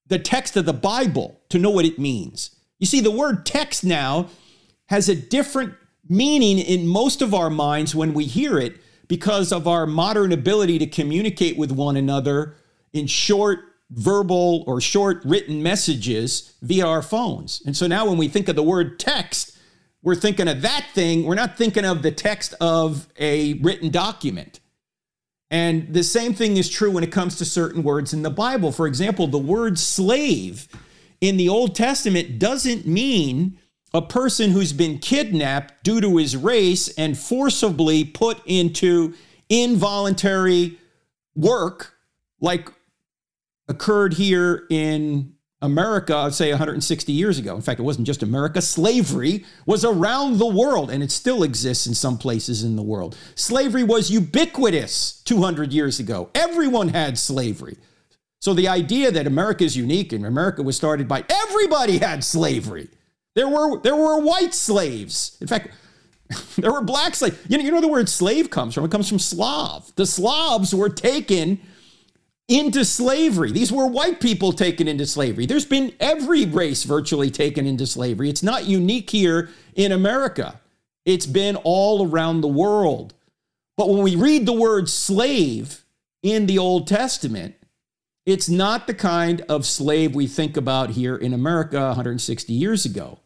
the 0.06 0.20
text 0.20 0.56
of 0.56 0.66
the 0.66 0.72
Bible 0.72 1.42
to 1.50 1.58
know 1.58 1.72
what 1.72 1.86
it 1.86 1.98
means. 1.98 2.56
You 2.78 2.86
see, 2.86 3.02
the 3.02 3.10
word 3.10 3.48
text 3.48 3.84
now 3.84 4.28
has 4.90 5.10
a 5.10 5.16
different 5.16 5.74
meaning 6.08 6.60
in 6.60 6.86
most 6.86 7.24
of 7.24 7.34
our 7.34 7.50
minds 7.50 7.96
when 7.96 8.14
we 8.14 8.26
hear 8.26 8.60
it 8.60 8.76
because 9.08 9.52
of 9.52 9.68
our 9.68 9.88
modern 9.88 10.32
ability 10.32 10.78
to 10.78 10.86
communicate 10.86 11.58
with 11.58 11.72
one 11.72 11.98
another 11.98 12.54
in 12.94 13.08
short 13.08 13.62
verbal 13.90 14.64
or 14.68 14.80
short 14.80 15.26
written 15.26 15.64
messages 15.64 16.54
via 16.62 16.86
our 16.86 17.02
phones. 17.02 17.64
And 17.66 17.76
so 17.76 17.88
now 17.88 18.08
when 18.08 18.20
we 18.20 18.28
think 18.28 18.48
of 18.48 18.56
the 18.56 18.62
word 18.62 19.00
text, 19.00 19.55
we're 20.06 20.16
thinking 20.16 20.48
of 20.48 20.62
that 20.62 20.86
thing. 20.94 21.26
We're 21.26 21.34
not 21.34 21.58
thinking 21.58 21.84
of 21.84 22.04
the 22.04 22.12
text 22.12 22.54
of 22.62 23.08
a 23.20 23.56
written 23.56 23.90
document. 23.90 24.60
And 25.50 25.94
the 25.94 26.04
same 26.04 26.36
thing 26.36 26.58
is 26.58 26.70
true 26.70 26.92
when 26.92 27.04
it 27.04 27.12
comes 27.12 27.38
to 27.38 27.46
certain 27.46 27.82
words 27.82 28.14
in 28.14 28.22
the 28.22 28.30
Bible. 28.30 28.72
For 28.72 28.86
example, 28.86 29.26
the 29.26 29.40
word 29.40 29.80
slave 29.80 30.68
in 31.22 31.38
the 31.38 31.50
Old 31.50 31.76
Testament 31.76 32.38
doesn't 32.38 32.86
mean 32.86 33.58
a 33.96 34.02
person 34.02 34.52
who's 34.52 34.74
been 34.74 35.00
kidnapped 35.00 35.84
due 35.84 36.02
to 36.02 36.18
his 36.18 36.38
race 36.38 36.88
and 36.98 37.18
forcibly 37.18 38.04
put 38.04 38.40
into 38.46 39.16
involuntary 39.50 40.78
work 41.36 41.96
like 42.40 42.70
occurred 43.68 44.14
here 44.14 44.68
in 44.70 45.35
America, 45.66 46.16
I'd 46.16 46.34
say 46.34 46.50
160 46.52 47.12
years 47.12 47.38
ago. 47.38 47.56
In 47.56 47.62
fact, 47.62 47.80
it 47.80 47.84
wasn't 47.84 48.08
just 48.08 48.24
America. 48.24 48.62
Slavery 48.62 49.44
was 49.66 49.84
around 49.84 50.38
the 50.38 50.46
world, 50.46 50.90
and 50.90 51.04
it 51.04 51.12
still 51.12 51.44
exists 51.44 51.86
in 51.88 51.94
some 51.94 52.18
places 52.18 52.64
in 52.64 52.76
the 52.76 52.82
world. 52.82 53.18
Slavery 53.36 53.84
was 53.84 54.10
ubiquitous 54.10 55.22
200 55.26 55.74
years 55.74 56.00
ago. 56.00 56.30
Everyone 56.34 56.90
had 56.90 57.18
slavery. 57.18 57.78
So 58.40 58.54
the 58.54 58.68
idea 58.68 59.12
that 59.12 59.28
America 59.28 59.64
is 59.64 59.76
unique 59.76 60.14
and 60.14 60.26
America 60.26 60.62
was 60.62 60.76
started 60.76 61.08
by 61.08 61.26
everybody 61.28 61.98
had 61.98 62.24
slavery. 62.24 62.90
There 63.34 63.50
were 63.50 63.80
there 63.82 63.96
were 63.96 64.20
white 64.20 64.54
slaves. 64.54 65.38
In 65.42 65.48
fact, 65.48 65.70
there 66.58 66.72
were 66.72 66.82
black 66.82 67.16
slaves. 67.16 67.38
You 67.50 67.58
know, 67.58 67.64
you 67.64 67.72
know 67.72 67.82
the 67.82 67.88
word 67.88 68.08
slave 68.08 68.50
comes 68.50 68.74
from? 68.74 68.86
It 68.86 68.92
comes 68.92 69.10
from 69.10 69.20
Slav. 69.20 69.92
The 69.96 70.06
Slavs 70.06 70.74
were 70.74 70.90
taken 70.90 71.60
into 72.48 72.86
slavery. 72.86 73.52
These 73.52 73.72
were 73.72 73.88
white 73.88 74.20
people 74.20 74.54
taken 74.54 74.88
into 74.88 75.06
slavery. 75.06 75.46
There's 75.46 75.66
been 75.66 75.94
every 76.00 76.46
race 76.46 76.84
virtually 76.84 77.32
taken 77.32 77.66
into 77.66 77.88
slavery. 77.88 78.30
It's 78.30 78.44
not 78.44 78.66
unique 78.66 79.10
here 79.10 79.50
in 79.76 79.92
America, 79.92 80.60
it's 81.06 81.26
been 81.26 81.56
all 81.58 82.08
around 82.08 82.42
the 82.42 82.48
world. 82.48 83.14
But 83.78 83.90
when 83.90 84.04
we 84.04 84.16
read 84.16 84.46
the 84.46 84.54
word 84.54 84.90
slave 84.90 85.84
in 86.24 86.46
the 86.46 86.58
Old 86.58 86.88
Testament, 86.88 87.56
it's 88.26 88.48
not 88.48 88.88
the 88.88 88.94
kind 88.94 89.42
of 89.50 89.66
slave 89.66 90.16
we 90.16 90.28
think 90.28 90.56
about 90.56 90.92
here 90.92 91.16
in 91.16 91.34
America 91.34 91.80
160 91.88 92.54
years 92.54 92.86
ago. 92.86 93.20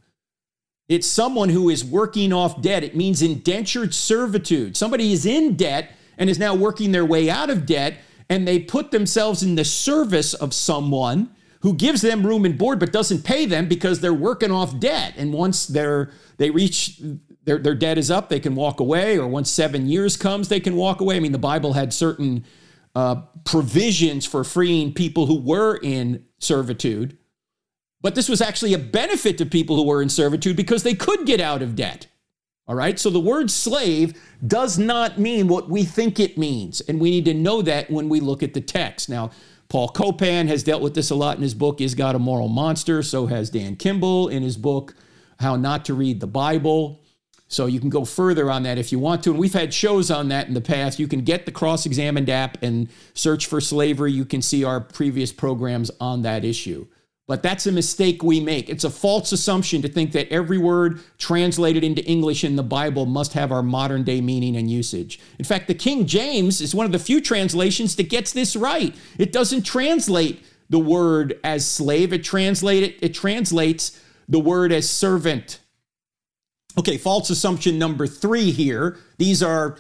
It's 0.90 1.08
someone 1.08 1.50
who 1.50 1.70
is 1.70 1.86
working 1.86 2.34
off 2.34 2.62
debt. 2.62 2.84
It 2.84 2.96
means 2.96 3.22
indentured 3.22 3.94
servitude. 3.94 4.76
Somebody 4.76 5.14
is 5.14 5.26
in 5.26 5.56
debt 5.56 5.92
and 6.18 6.30
is 6.30 6.40
now 6.40 6.56
working 6.56 6.92
their 6.92 7.06
way 7.06 7.30
out 7.30 7.52
of 7.52 7.68
debt 7.68 8.00
and 8.30 8.48
they 8.48 8.60
put 8.60 8.92
themselves 8.92 9.44
in 9.44 9.56
the 9.56 9.66
service 9.66 10.34
of 10.34 10.54
someone 10.54 11.32
who 11.62 11.74
gives 11.74 12.02
them 12.02 12.26
room 12.26 12.46
and 12.46 12.58
board 12.58 12.80
but 12.80 12.94
doesn't 12.94 13.24
pay 13.24 13.46
them 13.46 13.68
because 13.68 14.00
they're 14.00 14.14
working 14.14 14.52
off 14.52 14.80
debt. 14.80 15.14
And 15.18 15.34
once 15.34 15.66
they're 15.66 16.12
they 16.38 16.52
reach 16.52 17.02
their, 17.44 17.58
their 17.58 17.76
debt 17.76 17.98
is 17.98 18.12
up, 18.12 18.30
they 18.30 18.40
can 18.40 18.56
walk 18.56 18.80
away, 18.80 19.18
or 19.18 19.28
once 19.28 19.50
seven 19.50 19.88
years 19.88 20.16
comes, 20.16 20.50
they 20.50 20.60
can 20.60 20.76
walk 20.76 21.02
away. 21.02 21.16
I 21.18 21.20
mean, 21.20 21.32
the 21.32 21.38
Bible 21.38 21.74
had 21.74 21.94
certain 21.94 22.46
uh, 22.96 23.22
provisions 23.44 24.26
for 24.26 24.44
freeing 24.44 24.94
people 24.94 25.26
who 25.26 25.42
were 25.42 25.80
in 25.82 26.26
servitude, 26.38 27.18
but 28.02 28.16
this 28.16 28.30
was 28.30 28.42
actually 28.42 28.74
a 28.74 28.80
benefit 28.80 29.38
to 29.40 29.46
people 29.46 29.76
who 29.76 29.86
were 29.86 30.02
in 30.02 30.10
servitude 30.10 30.56
because 30.56 30.84
they 30.84 30.94
could 30.94 31.26
get 31.26 31.42
out 31.42 31.62
of 31.62 31.76
debt. 31.76 32.08
All 32.70 32.76
right, 32.76 33.00
so 33.00 33.10
the 33.10 33.20
word 33.20 33.50
slave 33.50 34.14
does 34.46 34.78
not 34.78 35.18
mean 35.18 35.48
what 35.48 35.72
we 35.72 35.84
think 35.84 36.20
it 36.20 36.38
means. 36.38 36.82
And 36.82 37.00
we 37.00 37.10
need 37.10 37.26
to 37.26 37.34
know 37.34 37.64
that 37.64 37.90
when 37.90 38.10
we 38.10 38.20
look 38.20 38.44
at 38.44 38.54
the 38.54 38.62
text. 38.62 39.10
Now, 39.10 39.32
Paul 39.70 39.90
Copan 39.90 40.48
has 40.50 40.62
dealt 40.62 40.84
with 40.84 40.94
this 40.94 41.10
a 41.10 41.16
lot 41.16 41.36
in 41.36 41.42
his 41.42 41.56
book, 41.56 41.82
Is 41.82 41.96
God 41.96 42.14
a 42.14 42.20
Moral 42.20 42.48
Monster? 42.48 43.02
So 43.02 43.26
has 43.26 43.50
Dan 43.50 43.76
Kimball 43.76 44.28
in 44.28 44.44
his 44.44 44.56
book, 44.56 44.94
How 45.40 45.56
Not 45.56 45.84
to 45.86 45.96
Read 45.96 46.20
the 46.20 46.28
Bible. 46.28 47.00
So 47.48 47.66
you 47.66 47.80
can 47.80 47.90
go 47.90 48.06
further 48.06 48.52
on 48.52 48.62
that 48.64 48.78
if 48.78 48.92
you 48.92 49.00
want 49.00 49.24
to. 49.24 49.32
And 49.32 49.40
we've 49.40 49.52
had 49.52 49.74
shows 49.74 50.12
on 50.12 50.28
that 50.30 50.48
in 50.48 50.54
the 50.54 50.62
past. 50.62 51.00
You 51.00 51.08
can 51.08 51.22
get 51.22 51.48
the 51.48 51.52
Cross 51.52 51.88
Examined 51.88 52.30
app 52.30 52.62
and 52.62 52.88
search 53.16 53.48
for 53.48 53.60
slavery. 53.60 54.12
You 54.12 54.26
can 54.26 54.44
see 54.44 54.64
our 54.64 54.80
previous 54.80 55.34
programs 55.34 55.90
on 56.00 56.22
that 56.22 56.46
issue. 56.46 56.86
But 57.30 57.44
that's 57.44 57.68
a 57.68 57.72
mistake 57.72 58.24
we 58.24 58.40
make. 58.40 58.70
It's 58.70 58.86
a 58.86 58.90
false 58.90 59.32
assumption 59.32 59.84
to 59.84 59.88
think 59.88 60.14
that 60.14 60.28
every 60.34 60.58
word 60.58 61.00
translated 61.20 61.84
into 61.84 62.04
English 62.06 62.44
in 62.44 62.56
the 62.56 62.64
Bible 62.64 63.06
must 63.06 63.34
have 63.34 63.52
our 63.52 63.62
modern 63.62 64.02
day 64.02 64.20
meaning 64.20 64.56
and 64.56 64.68
usage. 64.68 65.20
In 65.38 65.46
fact, 65.46 65.68
the 65.68 65.76
King 65.76 66.08
James 66.08 66.60
is 66.60 66.74
one 66.74 66.88
of 66.88 66.92
the 66.92 66.98
few 66.98 67.22
translations 67.22 67.96
that 67.98 68.10
gets 68.10 68.34
this 68.34 68.56
right. 68.56 68.96
It 69.20 69.32
doesn't 69.32 69.62
translate 69.62 70.44
the 70.72 70.80
word 70.80 71.40
as 71.44 71.70
slave. 71.70 72.14
It 72.14 72.24
translate 72.24 72.98
it 73.00 73.14
translates 73.14 74.02
the 74.28 74.40
word 74.40 74.72
as 74.72 74.90
servant. 74.90 75.60
Okay, 76.80 76.98
false 76.98 77.30
assumption 77.30 77.78
number 77.78 78.08
three 78.08 78.50
here. 78.50 78.98
These 79.20 79.44
are 79.44 79.78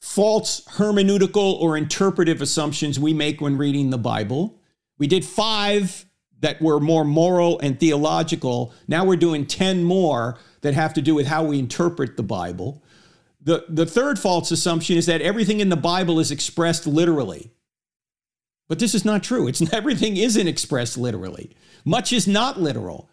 false 0.00 0.62
hermeneutical 0.72 1.58
or 1.62 1.78
interpretive 1.78 2.42
assumptions 2.42 3.00
we 3.00 3.14
make 3.14 3.40
when 3.40 3.56
reading 3.56 3.88
the 3.88 3.96
Bible. 3.96 4.60
We 4.98 5.06
did 5.06 5.24
five 5.24 6.04
that 6.44 6.60
were 6.60 6.78
more 6.78 7.06
moral 7.06 7.58
and 7.60 7.80
theological. 7.80 8.74
Now 8.86 9.06
we're 9.06 9.16
doing 9.16 9.46
10 9.46 9.82
more 9.82 10.38
that 10.60 10.74
have 10.74 10.92
to 10.92 11.00
do 11.00 11.14
with 11.14 11.26
how 11.26 11.42
we 11.42 11.58
interpret 11.58 12.18
the 12.18 12.22
Bible. 12.22 12.82
The, 13.40 13.64
the 13.66 13.86
third 13.86 14.18
false 14.18 14.50
assumption 14.50 14.98
is 14.98 15.06
that 15.06 15.22
everything 15.22 15.60
in 15.60 15.70
the 15.70 15.76
Bible 15.76 16.20
is 16.20 16.30
expressed 16.30 16.86
literally. 16.86 17.50
But 18.68 18.78
this 18.78 18.94
is 18.94 19.06
not 19.06 19.22
true. 19.22 19.48
It's 19.48 19.62
everything 19.72 20.18
isn't 20.18 20.46
expressed 20.46 20.98
literally. 20.98 21.50
Much 21.82 22.12
is 22.12 22.28
not 22.28 22.60
literal. 22.60 23.08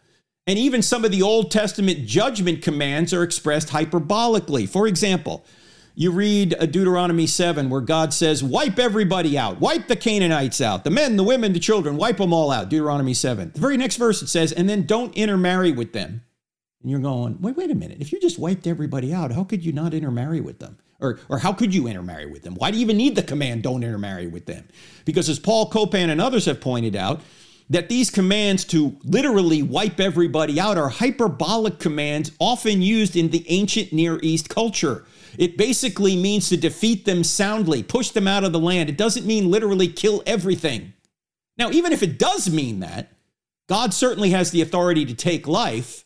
And 0.45 0.59
even 0.59 0.81
some 0.81 1.05
of 1.05 1.11
the 1.11 1.21
Old 1.21 1.51
Testament 1.51 2.05
judgment 2.05 2.61
commands 2.61 3.13
are 3.13 3.23
expressed 3.23 3.69
hyperbolically. 3.69 4.67
For 4.67 4.87
example, 4.87 5.45
you 6.01 6.09
read 6.09 6.55
uh, 6.55 6.65
Deuteronomy 6.65 7.27
7 7.27 7.69
where 7.69 7.81
God 7.81 8.11
says, 8.11 8.43
Wipe 8.43 8.79
everybody 8.79 9.37
out, 9.37 9.59
wipe 9.59 9.87
the 9.87 9.95
Canaanites 9.95 10.59
out, 10.59 10.83
the 10.83 10.89
men, 10.89 11.15
the 11.15 11.23
women, 11.23 11.53
the 11.53 11.59
children, 11.59 11.95
wipe 11.95 12.17
them 12.17 12.33
all 12.33 12.51
out. 12.51 12.69
Deuteronomy 12.69 13.13
7. 13.13 13.51
The 13.53 13.59
very 13.59 13.77
next 13.77 13.97
verse 13.97 14.21
it 14.23 14.27
says, 14.27 14.51
And 14.51 14.67
then 14.67 14.87
don't 14.87 15.15
intermarry 15.15 15.71
with 15.71 15.93
them. 15.93 16.23
And 16.81 16.89
you're 16.89 16.99
going, 16.99 17.39
Wait, 17.39 17.55
wait 17.55 17.69
a 17.69 17.75
minute. 17.75 17.97
If 18.01 18.11
you 18.11 18.19
just 18.19 18.39
wiped 18.39 18.65
everybody 18.65 19.13
out, 19.13 19.31
how 19.31 19.43
could 19.43 19.63
you 19.63 19.73
not 19.73 19.93
intermarry 19.93 20.41
with 20.41 20.57
them? 20.57 20.79
Or, 20.99 21.19
or 21.29 21.37
how 21.37 21.53
could 21.53 21.73
you 21.73 21.87
intermarry 21.87 22.25
with 22.25 22.41
them? 22.41 22.55
Why 22.55 22.71
do 22.71 22.77
you 22.77 22.81
even 22.81 22.97
need 22.97 23.15
the 23.15 23.23
command, 23.23 23.61
don't 23.61 23.83
intermarry 23.83 24.27
with 24.27 24.47
them? 24.47 24.67
Because 25.05 25.29
as 25.29 25.37
Paul 25.37 25.69
Copan 25.69 26.09
and 26.09 26.19
others 26.19 26.45
have 26.45 26.61
pointed 26.61 26.95
out, 26.95 27.21
that 27.69 27.89
these 27.89 28.09
commands 28.09 28.65
to 28.65 28.97
literally 29.03 29.63
wipe 29.63 29.99
everybody 29.99 30.59
out 30.59 30.77
are 30.77 30.89
hyperbolic 30.89 31.79
commands 31.79 32.31
often 32.37 32.81
used 32.81 33.15
in 33.15 33.29
the 33.29 33.45
ancient 33.49 33.93
Near 33.93 34.19
East 34.21 34.49
culture. 34.49 35.05
It 35.37 35.57
basically 35.57 36.15
means 36.15 36.49
to 36.49 36.57
defeat 36.57 37.05
them 37.05 37.23
soundly, 37.23 37.83
push 37.83 38.09
them 38.09 38.27
out 38.27 38.43
of 38.43 38.51
the 38.51 38.59
land. 38.59 38.89
It 38.89 38.97
doesn't 38.97 39.25
mean 39.25 39.51
literally 39.51 39.87
kill 39.87 40.23
everything. 40.25 40.93
Now, 41.57 41.69
even 41.71 41.93
if 41.93 42.03
it 42.03 42.17
does 42.19 42.49
mean 42.49 42.79
that, 42.79 43.13
God 43.67 43.93
certainly 43.93 44.31
has 44.31 44.51
the 44.51 44.61
authority 44.61 45.05
to 45.05 45.13
take 45.13 45.47
life 45.47 46.05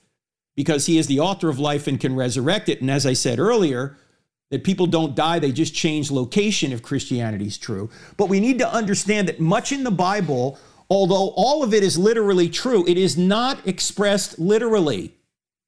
because 0.56 0.86
he 0.86 0.98
is 0.98 1.08
the 1.08 1.20
author 1.20 1.50
of 1.50 1.60
life 1.60 1.88
and 1.88 2.00
can 2.00 2.16
resurrect 2.16 2.70
it. 2.70 2.82
And 2.82 2.92
as 2.92 3.06
I 3.06 3.14
said 3.14 3.40
earlier, 3.40 3.98
that 4.52 4.64
people 4.64 4.86
don't 4.86 5.16
die, 5.16 5.40
they 5.40 5.52
just 5.52 5.74
change 5.74 6.12
location 6.12 6.72
if 6.72 6.84
Christianity 6.84 7.48
is 7.48 7.58
true. 7.58 7.90
But 8.18 8.30
we 8.30 8.40
need 8.40 8.60
to 8.60 8.72
understand 8.72 9.28
that 9.28 9.40
much 9.40 9.72
in 9.72 9.84
the 9.84 9.92
Bible 9.92 10.60
although 10.90 11.30
all 11.36 11.64
of 11.64 11.74
it 11.74 11.84
is 11.84 11.98
literally 11.98 12.50
true, 12.50 12.86
it 12.88 12.98
is 12.98 13.18
not 13.18 13.66
expressed 13.68 14.40
literally. 14.40 15.15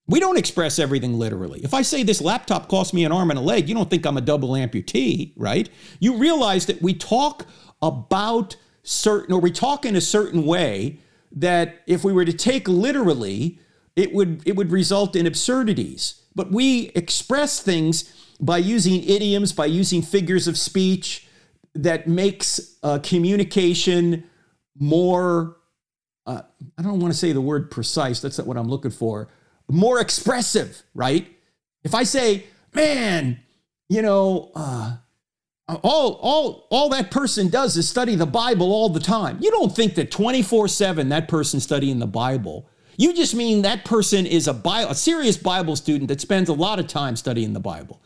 We 0.07 0.19
don't 0.21 0.37
express 0.37 0.79
everything 0.79 1.19
literally. 1.19 1.59
If 1.63 1.73
I 1.73 1.81
say 1.81 2.03
this 2.03 2.21
laptop 2.21 2.69
cost 2.69 2.93
me 2.93 3.03
an 3.03 3.11
arm 3.11 3.29
and 3.29 3.37
a 3.37 3.41
leg, 3.41 3.67
you 3.67 3.75
don't 3.75 3.89
think 3.89 4.05
I'm 4.05 4.17
a 4.17 4.21
double 4.21 4.49
amputee, 4.51 5.33
right? 5.35 5.69
You 5.99 6.15
realize 6.17 6.65
that 6.67 6.81
we 6.81 6.93
talk 6.93 7.45
about 7.81 8.55
certain, 8.83 9.33
or 9.33 9.41
we 9.41 9.51
talk 9.51 9.85
in 9.85 9.95
a 9.95 10.01
certain 10.01 10.45
way 10.45 10.99
that 11.33 11.81
if 11.87 12.05
we 12.05 12.13
were 12.13 12.23
to 12.23 12.31
take 12.31 12.69
literally, 12.69 13.59
it 13.97 14.13
would, 14.13 14.43
it 14.45 14.55
would 14.55 14.71
result 14.71 15.15
in 15.15 15.27
absurdities. 15.27 16.21
But 16.35 16.51
we 16.51 16.89
express 16.95 17.59
things 17.59 18.13
by 18.39 18.59
using 18.59 19.03
idioms, 19.03 19.51
by 19.51 19.65
using 19.65 20.01
figures 20.01 20.47
of 20.47 20.57
speech 20.57 21.27
that 21.75 22.07
makes 22.07 22.77
uh, 22.81 22.99
communication 22.99 24.23
more, 24.77 25.57
uh, 26.25 26.43
I 26.77 26.81
don't 26.81 26.99
want 26.99 27.11
to 27.13 27.17
say 27.19 27.33
the 27.33 27.41
word 27.41 27.69
precise, 27.69 28.21
that's 28.21 28.37
not 28.37 28.47
what 28.47 28.55
I'm 28.55 28.69
looking 28.69 28.91
for, 28.91 29.27
more 29.69 29.99
expressive, 29.99 30.83
right? 30.93 31.27
If 31.83 31.93
I 31.93 32.03
say, 32.03 32.45
man, 32.73 33.39
you 33.89 34.01
know, 34.01 34.51
uh, 34.55 34.97
all, 35.67 36.13
all, 36.21 36.67
all 36.69 36.89
that 36.89 37.11
person 37.11 37.49
does 37.49 37.75
is 37.75 37.87
study 37.87 38.15
the 38.15 38.25
Bible 38.25 38.71
all 38.71 38.89
the 38.89 38.99
time. 38.99 39.37
You 39.41 39.51
don't 39.51 39.75
think 39.75 39.95
that 39.95 40.11
24 40.11 40.67
7 40.67 41.09
that 41.09 41.27
person 41.27 41.59
studying 41.59 41.99
the 41.99 42.07
Bible. 42.07 42.69
You 42.97 43.13
just 43.13 43.35
mean 43.35 43.61
that 43.61 43.85
person 43.85 44.25
is 44.25 44.47
a, 44.47 44.53
Bible, 44.53 44.91
a 44.91 44.95
serious 44.95 45.37
Bible 45.37 45.75
student 45.75 46.07
that 46.07 46.21
spends 46.21 46.49
a 46.49 46.53
lot 46.53 46.79
of 46.79 46.87
time 46.87 47.15
studying 47.15 47.53
the 47.53 47.59
Bible. 47.59 48.01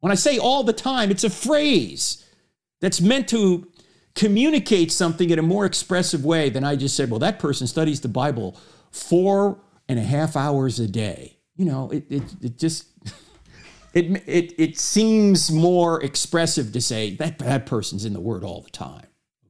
When 0.00 0.12
I 0.12 0.16
say 0.16 0.38
all 0.38 0.64
the 0.64 0.72
time, 0.72 1.10
it's 1.10 1.24
a 1.24 1.30
phrase 1.30 2.26
that's 2.80 3.00
meant 3.00 3.28
to 3.28 3.68
communicate 4.14 4.92
something 4.92 5.30
in 5.30 5.38
a 5.38 5.42
more 5.42 5.64
expressive 5.64 6.24
way 6.24 6.50
than 6.50 6.62
I 6.62 6.76
just 6.76 6.96
said, 6.96 7.10
well, 7.10 7.20
that 7.20 7.38
person 7.38 7.66
studies 7.66 8.00
the 8.00 8.08
Bible 8.08 8.56
four 8.90 9.58
and 9.88 9.98
a 9.98 10.02
half 10.02 10.36
hours 10.36 10.80
a 10.80 10.88
day. 10.88 11.38
You 11.56 11.66
know, 11.66 11.90
it, 11.90 12.04
it, 12.10 12.22
it 12.42 12.58
just, 12.58 12.86
it, 13.94 14.22
it, 14.26 14.54
it 14.58 14.78
seems 14.78 15.50
more 15.50 16.02
expressive 16.02 16.72
to 16.72 16.80
say 16.80 17.14
that 17.16 17.38
that 17.38 17.66
person's 17.66 18.04
in 18.04 18.12
the 18.12 18.20
Word 18.20 18.44
all 18.44 18.62
the 18.62 18.70
time. 18.70 19.06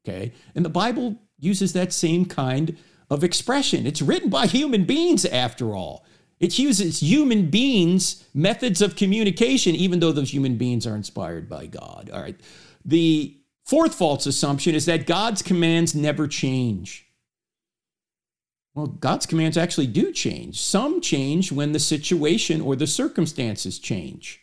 Okay. 0.06 0.32
And 0.54 0.64
the 0.64 0.70
Bible 0.70 1.16
uses 1.38 1.72
that 1.72 1.92
same 1.92 2.26
kind 2.26 2.76
of 3.10 3.24
expression. 3.24 3.86
It's 3.86 4.02
written 4.02 4.30
by 4.30 4.46
human 4.46 4.84
beings, 4.84 5.24
after 5.24 5.74
all. 5.74 6.04
It 6.40 6.58
uses 6.58 7.00
human 7.00 7.48
beings' 7.48 8.24
methods 8.34 8.82
of 8.82 8.96
communication, 8.96 9.74
even 9.74 10.00
though 10.00 10.12
those 10.12 10.32
human 10.32 10.56
beings 10.56 10.86
are 10.86 10.96
inspired 10.96 11.48
by 11.48 11.66
God. 11.66 12.10
All 12.12 12.20
right. 12.20 12.38
The 12.84 13.38
Fourth 13.64 13.94
false 13.94 14.26
assumption 14.26 14.74
is 14.74 14.84
that 14.86 15.06
God's 15.06 15.40
commands 15.40 15.94
never 15.94 16.28
change. 16.28 17.03
Well, 18.74 18.86
God's 18.86 19.26
commands 19.26 19.56
actually 19.56 19.86
do 19.86 20.12
change. 20.12 20.60
Some 20.60 21.00
change 21.00 21.52
when 21.52 21.72
the 21.72 21.78
situation 21.78 22.60
or 22.60 22.74
the 22.74 22.86
circumstances 22.86 23.78
change. 23.78 24.40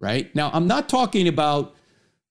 Right? 0.00 0.34
Now, 0.34 0.50
I'm 0.52 0.66
not 0.66 0.88
talking 0.88 1.28
about 1.28 1.74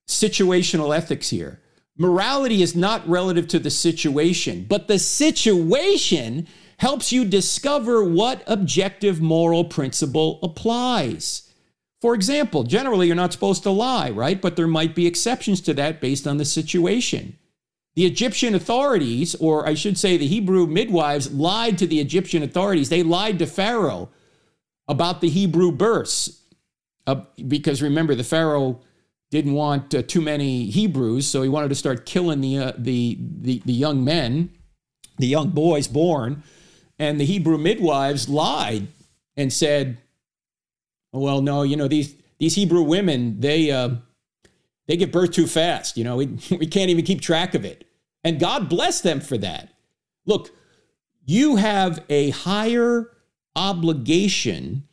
situational 0.08 0.96
ethics 0.96 1.30
here. 1.30 1.62
Morality 1.98 2.62
is 2.62 2.76
not 2.76 3.08
relative 3.08 3.48
to 3.50 3.60
the 3.60 3.72
situation, 3.72 4.66
but 4.68 4.88
the 4.88 5.00
situation 5.00 6.48
helps 6.78 7.12
you 7.12 7.26
discover 7.26 8.04
what 8.04 8.44
objective 8.46 9.20
moral 9.20 9.66
principle 9.66 10.40
applies. 10.44 11.52
For 12.02 12.14
example, 12.14 12.64
generally 12.64 13.08
you're 13.08 13.16
not 13.16 13.34
supposed 13.34 13.64
to 13.64 13.72
lie, 13.72 14.12
right? 14.12 14.40
But 14.40 14.56
there 14.56 14.68
might 14.68 14.94
be 14.94 15.08
exceptions 15.08 15.62
to 15.62 15.74
that 15.74 16.00
based 16.00 16.28
on 16.28 16.38
the 16.38 16.46
situation. 16.46 17.38
The 17.98 18.06
Egyptian 18.06 18.54
authorities, 18.54 19.34
or 19.36 19.68
I 19.68 19.74
should 19.74 19.98
say 19.98 20.18
the 20.18 20.28
Hebrew 20.28 20.68
midwives, 20.68 21.34
lied 21.34 21.80
to 21.80 21.88
the 21.88 22.00
Egyptian 22.00 22.44
authorities. 22.44 22.90
They 22.90 23.02
lied 23.02 23.40
to 23.40 23.48
Pharaoh 23.48 24.10
about 24.88 25.20
the 25.20 25.30
Hebrew 25.30 25.72
births. 25.72 26.44
Uh, 27.08 27.24
because 27.48 27.82
remember, 27.82 28.14
the 28.14 28.24
Pharaoh 28.24 28.82
didn't 29.32 29.54
want 29.54 29.96
uh, 29.96 30.04
too 30.04 30.22
many 30.22 30.70
Hebrews, 30.70 31.26
so 31.26 31.42
he 31.42 31.50
wanted 31.50 31.70
to 31.70 31.76
start 31.76 32.06
killing 32.06 32.40
the, 32.40 32.60
uh, 32.60 32.74
the, 32.78 33.18
the, 33.20 33.64
the 33.66 33.74
young 33.74 34.06
men, 34.06 34.52
the 35.18 35.26
young 35.26 35.50
boys 35.50 35.88
born. 35.88 36.44
And 37.00 37.20
the 37.20 37.26
Hebrew 37.26 37.58
midwives 37.58 38.30
lied 38.30 38.90
and 39.36 39.52
said, 39.52 39.98
well, 41.12 41.42
no, 41.42 41.64
you 41.64 41.76
know 41.76 41.88
these 41.88 42.14
these 42.38 42.54
Hebrew 42.54 42.84
women 42.84 43.40
they 43.40 43.72
uh, 43.72 43.90
they 44.88 44.98
give 44.98 45.12
birth 45.12 45.32
too 45.32 45.48
fast. 45.48 45.98
You 45.98 46.04
know, 46.04 46.18
we, 46.18 46.26
we 46.52 46.68
can't 46.68 46.90
even 46.90 47.06
keep 47.06 47.22
track 47.22 47.56
of 47.56 47.66
it, 47.66 47.87
and 48.28 48.42
God 48.42 48.68
bless 48.68 49.00
them 49.00 49.22
for 49.22 49.38
that. 49.38 49.70
Look, 50.26 50.52
you 51.24 51.56
have 51.56 52.04
a 52.10 52.32
higher 52.32 53.10
obligation 53.56 54.86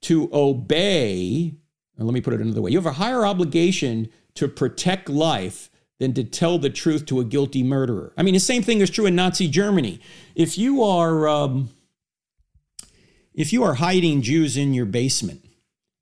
to 0.00 0.30
obey. 0.32 1.54
Let 1.98 2.14
me 2.14 2.22
put 2.22 2.32
it 2.32 2.40
another 2.40 2.62
way. 2.62 2.70
You 2.70 2.78
have 2.78 2.86
a 2.86 2.92
higher 2.92 3.26
obligation 3.26 4.08
to 4.36 4.48
protect 4.48 5.10
life 5.10 5.68
than 5.98 6.14
to 6.14 6.24
tell 6.24 6.58
the 6.58 6.70
truth 6.70 7.04
to 7.06 7.20
a 7.20 7.24
guilty 7.24 7.62
murderer. 7.62 8.14
I 8.16 8.22
mean, 8.22 8.32
the 8.32 8.40
same 8.40 8.62
thing 8.62 8.80
is 8.80 8.88
true 8.88 9.04
in 9.04 9.14
Nazi 9.14 9.48
Germany. 9.48 10.00
If 10.34 10.56
you 10.56 10.82
are 10.82 11.28
um, 11.28 11.68
if 13.34 13.52
you 13.52 13.64
are 13.64 13.74
hiding 13.74 14.22
Jews 14.22 14.56
in 14.56 14.72
your 14.72 14.86
basement 14.86 15.44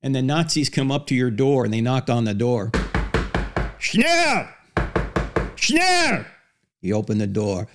and 0.01 0.15
the 0.15 0.21
Nazis 0.21 0.69
come 0.69 0.89
up 0.89 1.05
to 1.07 1.15
your 1.15 1.31
door 1.31 1.65
and 1.65 1.73
they 1.73 1.81
knock 1.81 2.09
on 2.09 2.23
the 2.23 2.33
door. 2.33 2.71
Schnell! 3.77 4.47
Schnell! 5.55 6.25
You 6.87 6.95
open 6.95 7.17
the 7.17 7.27
door. 7.27 7.67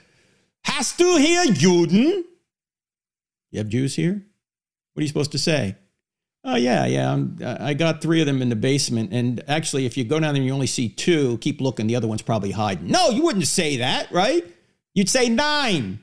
Hast 0.65 0.99
du 0.99 1.19
hier 1.19 1.45
Juden? 1.53 2.25
You 3.51 3.59
have 3.59 3.69
Jews 3.69 3.95
here? 3.95 4.25
What 4.93 5.01
are 5.01 5.03
you 5.03 5.09
supposed 5.09 5.33
to 5.33 5.39
say? 5.39 5.77
Oh, 6.45 6.57
yeah, 6.57 6.87
yeah. 6.87 7.13
I'm, 7.13 7.39
i 7.41 7.73
got 7.73 8.03
three 8.03 8.21
of 8.21 8.27
them 8.27 8.43
in 8.43 8.49
the 8.49 8.57
basement. 8.57 9.13
And 9.13 9.45
actually, 9.47 9.87
if 9.87 9.97
you 9.97 10.05
go 10.05 10.19
down 10.19 10.35
there 10.35 10.41
and 10.41 10.47
you 10.47 10.53
only 10.53 10.67
see 10.67 10.89
two, 10.89 11.39
keep 11.39 11.61
looking. 11.61 11.87
The 11.87 11.95
other 11.95 12.09
one's 12.09 12.23
probably 12.23 12.51
hiding. 12.51 12.89
No, 12.89 13.11
you 13.11 13.23
wouldn't 13.23 13.47
say 13.47 13.77
that, 13.77 14.11
right? 14.11 14.45
You'd 14.95 15.09
say 15.09 15.29
nein. 15.29 16.01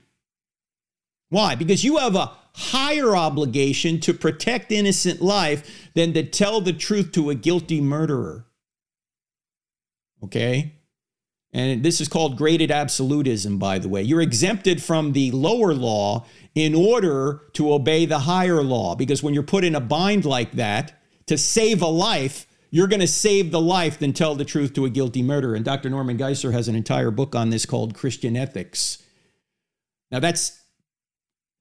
Why? 1.29 1.55
Because 1.55 1.83
you 1.83 1.97
have 1.97 2.15
a 2.15 2.31
higher 2.53 3.15
obligation 3.15 3.99
to 4.01 4.13
protect 4.13 4.71
innocent 4.71 5.21
life 5.21 5.89
than 5.93 6.13
to 6.13 6.23
tell 6.23 6.61
the 6.61 6.73
truth 6.73 7.11
to 7.13 7.29
a 7.29 7.35
guilty 7.35 7.81
murderer. 7.81 8.45
Okay? 10.23 10.73
And 11.51 11.81
this 11.81 11.99
is 11.99 12.07
called 12.07 12.37
graded 12.37 12.69
absolutism, 12.69 13.57
by 13.57 13.79
the 13.79 13.89
way. 13.89 14.03
You're 14.03 14.21
exempted 14.21 14.83
from 14.83 15.13
the 15.13 15.31
lower 15.31 15.73
law 15.73 16.25
in 16.53 16.75
order 16.75 17.41
to 17.53 17.73
obey 17.73 18.05
the 18.05 18.19
higher 18.19 18.61
law. 18.61 18.95
Because 18.95 19.23
when 19.23 19.33
you're 19.33 19.43
put 19.43 19.63
in 19.63 19.75
a 19.75 19.79
bind 19.79 20.25
like 20.25 20.51
that 20.53 21.01
to 21.25 21.37
save 21.37 21.81
a 21.81 21.87
life, 21.87 22.45
you're 22.69 22.87
going 22.87 22.99
to 22.99 23.07
save 23.07 23.51
the 23.51 23.61
life 23.61 23.97
than 23.97 24.13
tell 24.13 24.35
the 24.35 24.45
truth 24.45 24.73
to 24.73 24.85
a 24.85 24.89
guilty 24.91 25.23
murderer. 25.23 25.55
And 25.55 25.65
Dr. 25.65 25.89
Norman 25.89 26.17
Geisler 26.17 26.53
has 26.53 26.67
an 26.67 26.75
entire 26.75 27.09
book 27.09 27.35
on 27.35 27.49
this 27.49 27.65
called 27.65 27.95
Christian 27.95 28.37
Ethics. 28.37 29.03
Now, 30.11 30.19
that's 30.19 30.59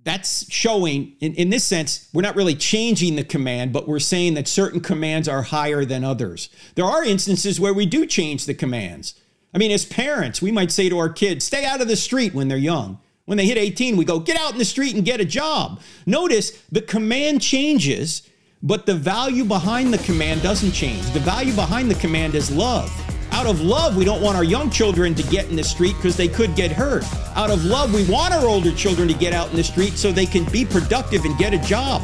that's 0.05 0.51
showing 0.51 1.16
in, 1.20 1.34
in 1.34 1.51
this 1.51 1.64
sense 1.64 2.09
we're 2.14 2.22
not 2.22 2.36
really 2.36 2.55
changing 2.55 3.16
the 3.16 3.24
command 3.24 3.72
but 3.72 3.89
we're 3.89 3.99
saying 3.99 4.34
that 4.34 4.47
certain 4.47 4.80
commands 4.80 5.28
are 5.28 5.43
higher 5.43 5.84
than 5.84 6.05
others 6.05 6.49
there 6.76 6.84
are 6.84 7.05
instances 7.05 7.59
where 7.59 7.74
we 7.74 7.84
do 7.84 8.07
change 8.07 8.47
the 8.47 8.55
commands 8.55 9.20
i 9.55 9.59
mean 9.59 9.70
as 9.70 9.84
parents 9.84 10.40
we 10.42 10.53
might 10.53 10.70
say 10.70 10.88
to 10.88 10.99
our 10.99 11.09
kids 11.09 11.44
stay 11.44 11.64
out 11.64 11.80
of 11.80 11.88
the 11.88 11.96
street 11.96 12.34
when 12.34 12.49
they're 12.49 12.57
young 12.57 12.99
when 13.24 13.38
they 13.38 13.46
hit 13.46 13.59
18 13.59 13.96
we 13.96 14.05
go 14.05 14.18
get 14.18 14.38
out 14.38 14.53
in 14.53 14.59
the 14.59 14.64
street 14.64 14.94
and 14.94 15.05
get 15.05 15.20
a 15.20 15.24
job 15.24 15.80
notice 16.07 16.51
the 16.70 16.82
command 16.82 17.40
changes 17.40 18.28
but 18.62 18.86
the 18.86 18.94
value 18.94 19.44
behind 19.44 19.92
the 19.94 19.99
command 19.99 20.42
doesn't 20.42 20.72
change 20.72 21.09
the 21.12 21.20
value 21.20 21.55
behind 21.55 21.90
the 21.90 21.94
command 21.96 22.34
is 22.34 22.51
love 22.51 22.90
out 23.30 23.46
of 23.46 23.61
love, 23.61 23.96
we 23.96 24.05
don't 24.05 24.22
want 24.22 24.36
our 24.36 24.44
young 24.44 24.70
children 24.70 25.14
to 25.14 25.22
get 25.24 25.49
in 25.49 25.57
the 25.57 25.62
street 25.62 25.94
because 25.96 26.16
they 26.16 26.28
could 26.28 26.57
get 26.57 26.72
hurt. 26.72 27.05
Out 27.36 27.51
of 27.51 27.64
love, 27.64 27.94
we 27.94 28.05
want 28.11 28.34
our 28.34 28.46
older 28.46 28.72
children 28.72 29.07
to 29.07 29.14
get 29.14 29.32
out 29.32 29.51
in 29.51 29.57
the 29.57 29.62
street 29.62 29.92
so 29.92 30.11
they 30.11 30.26
can 30.26 30.44
be 30.51 30.64
productive 30.64 31.24
and 31.24 31.36
get 31.38 31.55
a 31.55 31.59
job. 31.59 32.03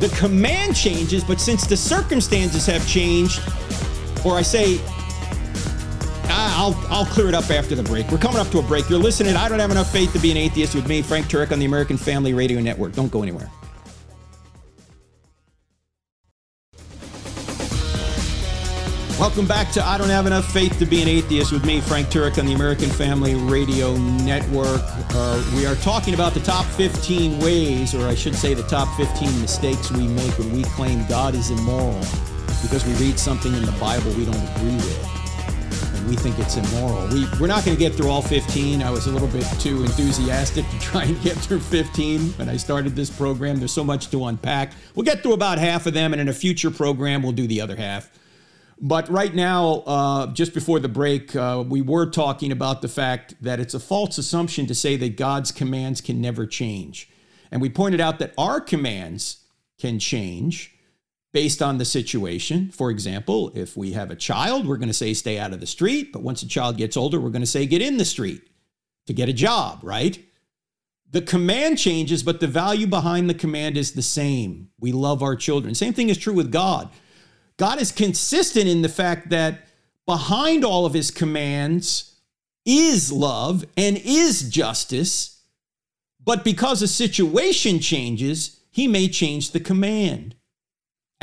The 0.00 0.14
command 0.18 0.74
changes, 0.76 1.22
but 1.24 1.40
since 1.40 1.66
the 1.66 1.76
circumstances 1.76 2.66
have 2.66 2.86
changed, 2.86 3.40
or 4.26 4.36
I 4.36 4.42
say, 4.42 4.80
I'll, 6.28 6.74
I'll 6.88 7.04
clear 7.04 7.28
it 7.28 7.34
up 7.34 7.50
after 7.50 7.74
the 7.74 7.82
break. 7.82 8.10
We're 8.10 8.18
coming 8.18 8.40
up 8.40 8.48
to 8.48 8.58
a 8.58 8.62
break. 8.62 8.88
You're 8.88 8.98
listening. 8.98 9.36
I 9.36 9.48
don't 9.48 9.58
have 9.58 9.70
enough 9.70 9.92
faith 9.92 10.12
to 10.14 10.18
be 10.18 10.30
an 10.30 10.36
atheist 10.36 10.74
with 10.74 10.88
me, 10.88 11.02
Frank 11.02 11.26
Turek, 11.26 11.52
on 11.52 11.58
the 11.58 11.66
American 11.66 11.96
Family 11.96 12.32
Radio 12.32 12.60
Network. 12.60 12.92
Don't 12.92 13.12
go 13.12 13.22
anywhere. 13.22 13.50
Welcome 19.20 19.46
back 19.46 19.70
to 19.72 19.84
I 19.84 19.96
Don't 19.96 20.10
Have 20.10 20.26
Enough 20.26 20.44
Faith 20.52 20.78
to 20.80 20.86
Be 20.86 21.00
an 21.00 21.08
Atheist 21.08 21.52
with 21.52 21.64
me, 21.64 21.80
Frank 21.80 22.08
Turek, 22.08 22.38
on 22.38 22.46
the 22.46 22.52
American 22.52 22.88
Family 22.88 23.34
Radio 23.34 23.96
Network. 23.96 24.82
Uh, 25.10 25.42
we 25.54 25.66
are 25.66 25.76
talking 25.76 26.14
about 26.14 26.34
the 26.34 26.40
top 26.40 26.66
15 26.66 27.38
ways, 27.38 27.94
or 27.94 28.08
I 28.08 28.14
should 28.14 28.34
say, 28.34 28.54
the 28.54 28.64
top 28.64 28.88
15 28.96 29.40
mistakes 29.40 29.92
we 29.92 30.08
make 30.08 30.36
when 30.38 30.52
we 30.52 30.64
claim 30.64 31.06
God 31.06 31.34
is 31.34 31.50
immoral 31.50 32.00
because 32.60 32.84
we 32.86 32.92
read 32.94 33.18
something 33.18 33.54
in 33.54 33.64
the 33.64 33.72
Bible 33.80 34.10
we 34.12 34.24
don't 34.24 34.56
agree 34.56 34.74
with 34.76 35.23
we 36.08 36.16
think 36.16 36.38
it's 36.38 36.56
immoral. 36.56 37.08
We, 37.08 37.26
we're 37.40 37.46
not 37.46 37.64
going 37.64 37.76
to 37.76 37.80
get 37.80 37.94
through 37.94 38.08
all 38.08 38.22
15. 38.22 38.82
I 38.82 38.90
was 38.90 39.06
a 39.06 39.10
little 39.10 39.28
bit 39.28 39.44
too 39.58 39.82
enthusiastic 39.82 40.68
to 40.68 40.80
try 40.80 41.04
and 41.04 41.20
get 41.22 41.36
through 41.36 41.60
15 41.60 42.20
when 42.32 42.48
I 42.48 42.56
started 42.56 42.94
this 42.94 43.10
program. 43.10 43.58
There's 43.58 43.72
so 43.72 43.84
much 43.84 44.10
to 44.10 44.24
unpack. 44.26 44.72
We'll 44.94 45.04
get 45.04 45.22
through 45.22 45.34
about 45.34 45.58
half 45.58 45.86
of 45.86 45.94
them, 45.94 46.12
and 46.12 46.20
in 46.20 46.28
a 46.28 46.32
future 46.32 46.70
program, 46.70 47.22
we'll 47.22 47.32
do 47.32 47.46
the 47.46 47.60
other 47.60 47.76
half. 47.76 48.10
But 48.80 49.08
right 49.08 49.34
now, 49.34 49.82
uh, 49.86 50.26
just 50.28 50.52
before 50.52 50.80
the 50.80 50.88
break, 50.88 51.34
uh, 51.34 51.64
we 51.66 51.80
were 51.80 52.10
talking 52.10 52.52
about 52.52 52.82
the 52.82 52.88
fact 52.88 53.34
that 53.40 53.60
it's 53.60 53.74
a 53.74 53.80
false 53.80 54.18
assumption 54.18 54.66
to 54.66 54.74
say 54.74 54.96
that 54.96 55.16
God's 55.16 55.52
commands 55.52 56.00
can 56.00 56.20
never 56.20 56.46
change. 56.46 57.08
And 57.50 57.62
we 57.62 57.70
pointed 57.70 58.00
out 58.00 58.18
that 58.18 58.34
our 58.36 58.60
commands 58.60 59.38
can 59.78 59.98
change 59.98 60.73
based 61.34 61.60
on 61.60 61.78
the 61.78 61.84
situation. 61.84 62.70
For 62.70 62.92
example, 62.92 63.50
if 63.56 63.76
we 63.76 63.90
have 63.92 64.12
a 64.12 64.16
child, 64.16 64.68
we're 64.68 64.76
going 64.76 64.88
to 64.88 64.94
say 64.94 65.12
stay 65.12 65.36
out 65.36 65.52
of 65.52 65.58
the 65.58 65.66
street. 65.66 66.12
But 66.12 66.22
once 66.22 66.44
a 66.44 66.48
child 66.48 66.76
gets 66.76 66.96
older, 66.96 67.18
we're 67.20 67.30
going 67.30 67.42
to 67.42 67.46
say 67.46 67.66
get 67.66 67.82
in 67.82 67.96
the 67.96 68.04
street 68.04 68.40
to 69.06 69.12
get 69.12 69.28
a 69.28 69.32
job, 69.32 69.80
right? 69.82 70.16
The 71.10 71.20
command 71.20 71.76
changes, 71.76 72.22
but 72.22 72.38
the 72.38 72.46
value 72.46 72.86
behind 72.86 73.28
the 73.28 73.34
command 73.34 73.76
is 73.76 73.92
the 73.92 74.00
same. 74.00 74.70
We 74.78 74.92
love 74.92 75.24
our 75.24 75.34
children. 75.34 75.74
Same 75.74 75.92
thing 75.92 76.08
is 76.08 76.18
true 76.18 76.32
with 76.32 76.52
God. 76.52 76.88
God 77.56 77.80
is 77.80 77.90
consistent 77.90 78.68
in 78.68 78.82
the 78.82 78.88
fact 78.88 79.30
that 79.30 79.66
behind 80.06 80.64
all 80.64 80.86
of 80.86 80.94
his 80.94 81.10
commands 81.10 82.14
is 82.64 83.10
love 83.10 83.64
and 83.76 84.00
is 84.04 84.48
justice, 84.48 85.42
but 86.22 86.44
because 86.44 86.80
a 86.80 86.88
situation 86.88 87.80
changes, 87.80 88.60
he 88.70 88.86
may 88.86 89.08
change 89.08 89.50
the 89.50 89.60
command. 89.60 90.36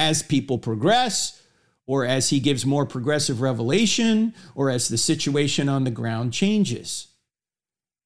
As 0.02 0.24
people 0.24 0.58
progress, 0.58 1.43
or 1.86 2.06
as 2.06 2.30
he 2.32 2.39
gives 2.39 2.66
more 2.66 2.88
progressive 2.88 3.39
revelation, 3.39 4.34
or 4.56 4.72
as 4.72 4.88
the 4.88 4.97
situation 4.97 5.70
on 5.70 5.84
the 5.84 5.91
ground 5.91 6.34
changes. 6.34 7.10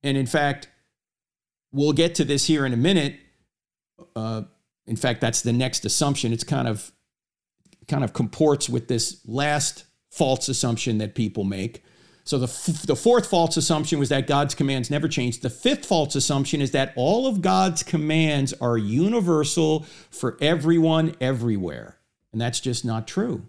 And 0.04 0.18
in 0.18 0.26
fact, 0.26 0.68
we'll 1.72 1.94
get 1.94 2.16
to 2.16 2.26
this 2.26 2.48
here 2.48 2.66
in 2.66 2.74
a 2.74 2.78
minute. 2.78 3.16
Uh, 4.14 4.42
in 4.86 4.98
fact, 4.98 5.22
that's 5.22 5.42
the 5.42 5.54
next 5.54 5.86
assumption. 5.86 6.34
It's 6.34 6.44
kind 6.44 6.68
of 6.68 6.92
kind 7.88 8.04
of 8.04 8.12
comports 8.12 8.68
with 8.68 8.88
this 8.90 9.22
last 9.26 9.86
false 10.12 10.50
assumption 10.50 10.98
that 10.98 11.16
people 11.16 11.46
make. 11.46 11.82
So 12.26 12.40
the, 12.40 12.48
f- 12.48 12.82
the 12.84 12.96
fourth 12.96 13.28
false 13.28 13.56
assumption 13.56 14.00
was 14.00 14.10
that 14.10 14.26
God's 14.26 14.56
commands 14.56 14.90
never 14.90 15.08
change. 15.08 15.42
The 15.42 15.50
fifth 15.50 15.86
false 15.86 16.16
assumption 16.16 16.60
is 16.60 16.72
that 16.72 16.92
all 16.96 17.28
of 17.28 17.42
God's 17.42 17.84
commands 17.84 18.52
are 18.54 18.78
universal 18.78 19.86
for 20.10 20.36
everyone 20.42 21.16
everywhere. 21.22 22.00
And 22.32 22.42
that's 22.42 22.60
just 22.60 22.84
not 22.84 23.08
true. 23.08 23.48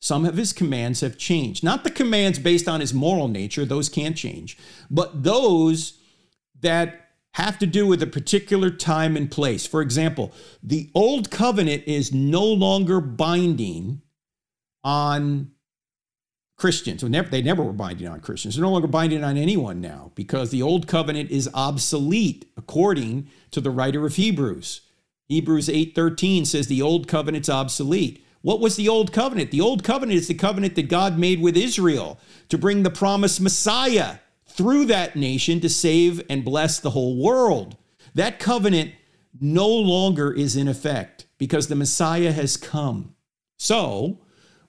Some 0.00 0.26
of 0.26 0.36
his 0.36 0.52
commands 0.52 1.00
have 1.00 1.16
changed. 1.16 1.64
Not 1.64 1.84
the 1.84 1.90
commands 1.90 2.38
based 2.38 2.68
on 2.68 2.80
his 2.80 2.94
moral 2.94 3.28
nature, 3.28 3.64
those 3.64 3.88
can't 3.88 4.16
change, 4.16 4.56
but 4.90 5.24
those 5.24 5.98
that 6.60 7.08
have 7.32 7.58
to 7.58 7.66
do 7.66 7.86
with 7.86 8.02
a 8.02 8.06
particular 8.06 8.70
time 8.70 9.16
and 9.16 9.30
place. 9.30 9.66
For 9.66 9.80
example, 9.80 10.32
the 10.62 10.90
old 10.94 11.30
covenant 11.30 11.84
is 11.86 12.12
no 12.12 12.44
longer 12.44 13.00
binding 13.00 14.02
on 14.84 15.52
Christians. 16.58 17.02
They 17.02 17.42
never 17.42 17.62
were 17.62 17.72
binding 17.72 18.08
on 18.08 18.20
Christians. 18.20 18.56
They're 18.56 18.64
no 18.64 18.72
longer 18.72 18.88
binding 18.88 19.24
on 19.24 19.36
anyone 19.36 19.80
now 19.80 20.10
because 20.14 20.50
the 20.50 20.60
old 20.60 20.86
covenant 20.86 21.30
is 21.30 21.48
obsolete 21.54 22.50
according 22.56 23.28
to 23.52 23.60
the 23.60 23.70
writer 23.70 24.04
of 24.04 24.16
Hebrews. 24.16 24.82
Hebrews 25.28 25.68
8:13 25.68 26.44
says 26.44 26.66
the 26.66 26.82
old 26.82 27.06
covenant's 27.06 27.48
obsolete. 27.48 28.24
What 28.42 28.60
was 28.60 28.76
the 28.76 28.88
old 28.88 29.12
covenant? 29.12 29.50
The 29.50 29.60
old 29.60 29.84
covenant 29.84 30.18
is 30.18 30.28
the 30.28 30.34
covenant 30.34 30.74
that 30.74 30.88
God 30.88 31.18
made 31.18 31.40
with 31.40 31.56
Israel 31.56 32.18
to 32.48 32.58
bring 32.58 32.82
the 32.82 32.90
promised 32.90 33.40
Messiah 33.40 34.16
through 34.46 34.86
that 34.86 35.16
nation 35.16 35.60
to 35.60 35.68
save 35.68 36.22
and 36.28 36.44
bless 36.44 36.80
the 36.80 36.90
whole 36.90 37.22
world. 37.22 37.76
That 38.14 38.38
covenant 38.40 38.92
no 39.40 39.68
longer 39.68 40.32
is 40.32 40.56
in 40.56 40.66
effect 40.66 41.26
because 41.36 41.68
the 41.68 41.76
Messiah 41.76 42.32
has 42.32 42.56
come. 42.56 43.14
So, 43.58 44.18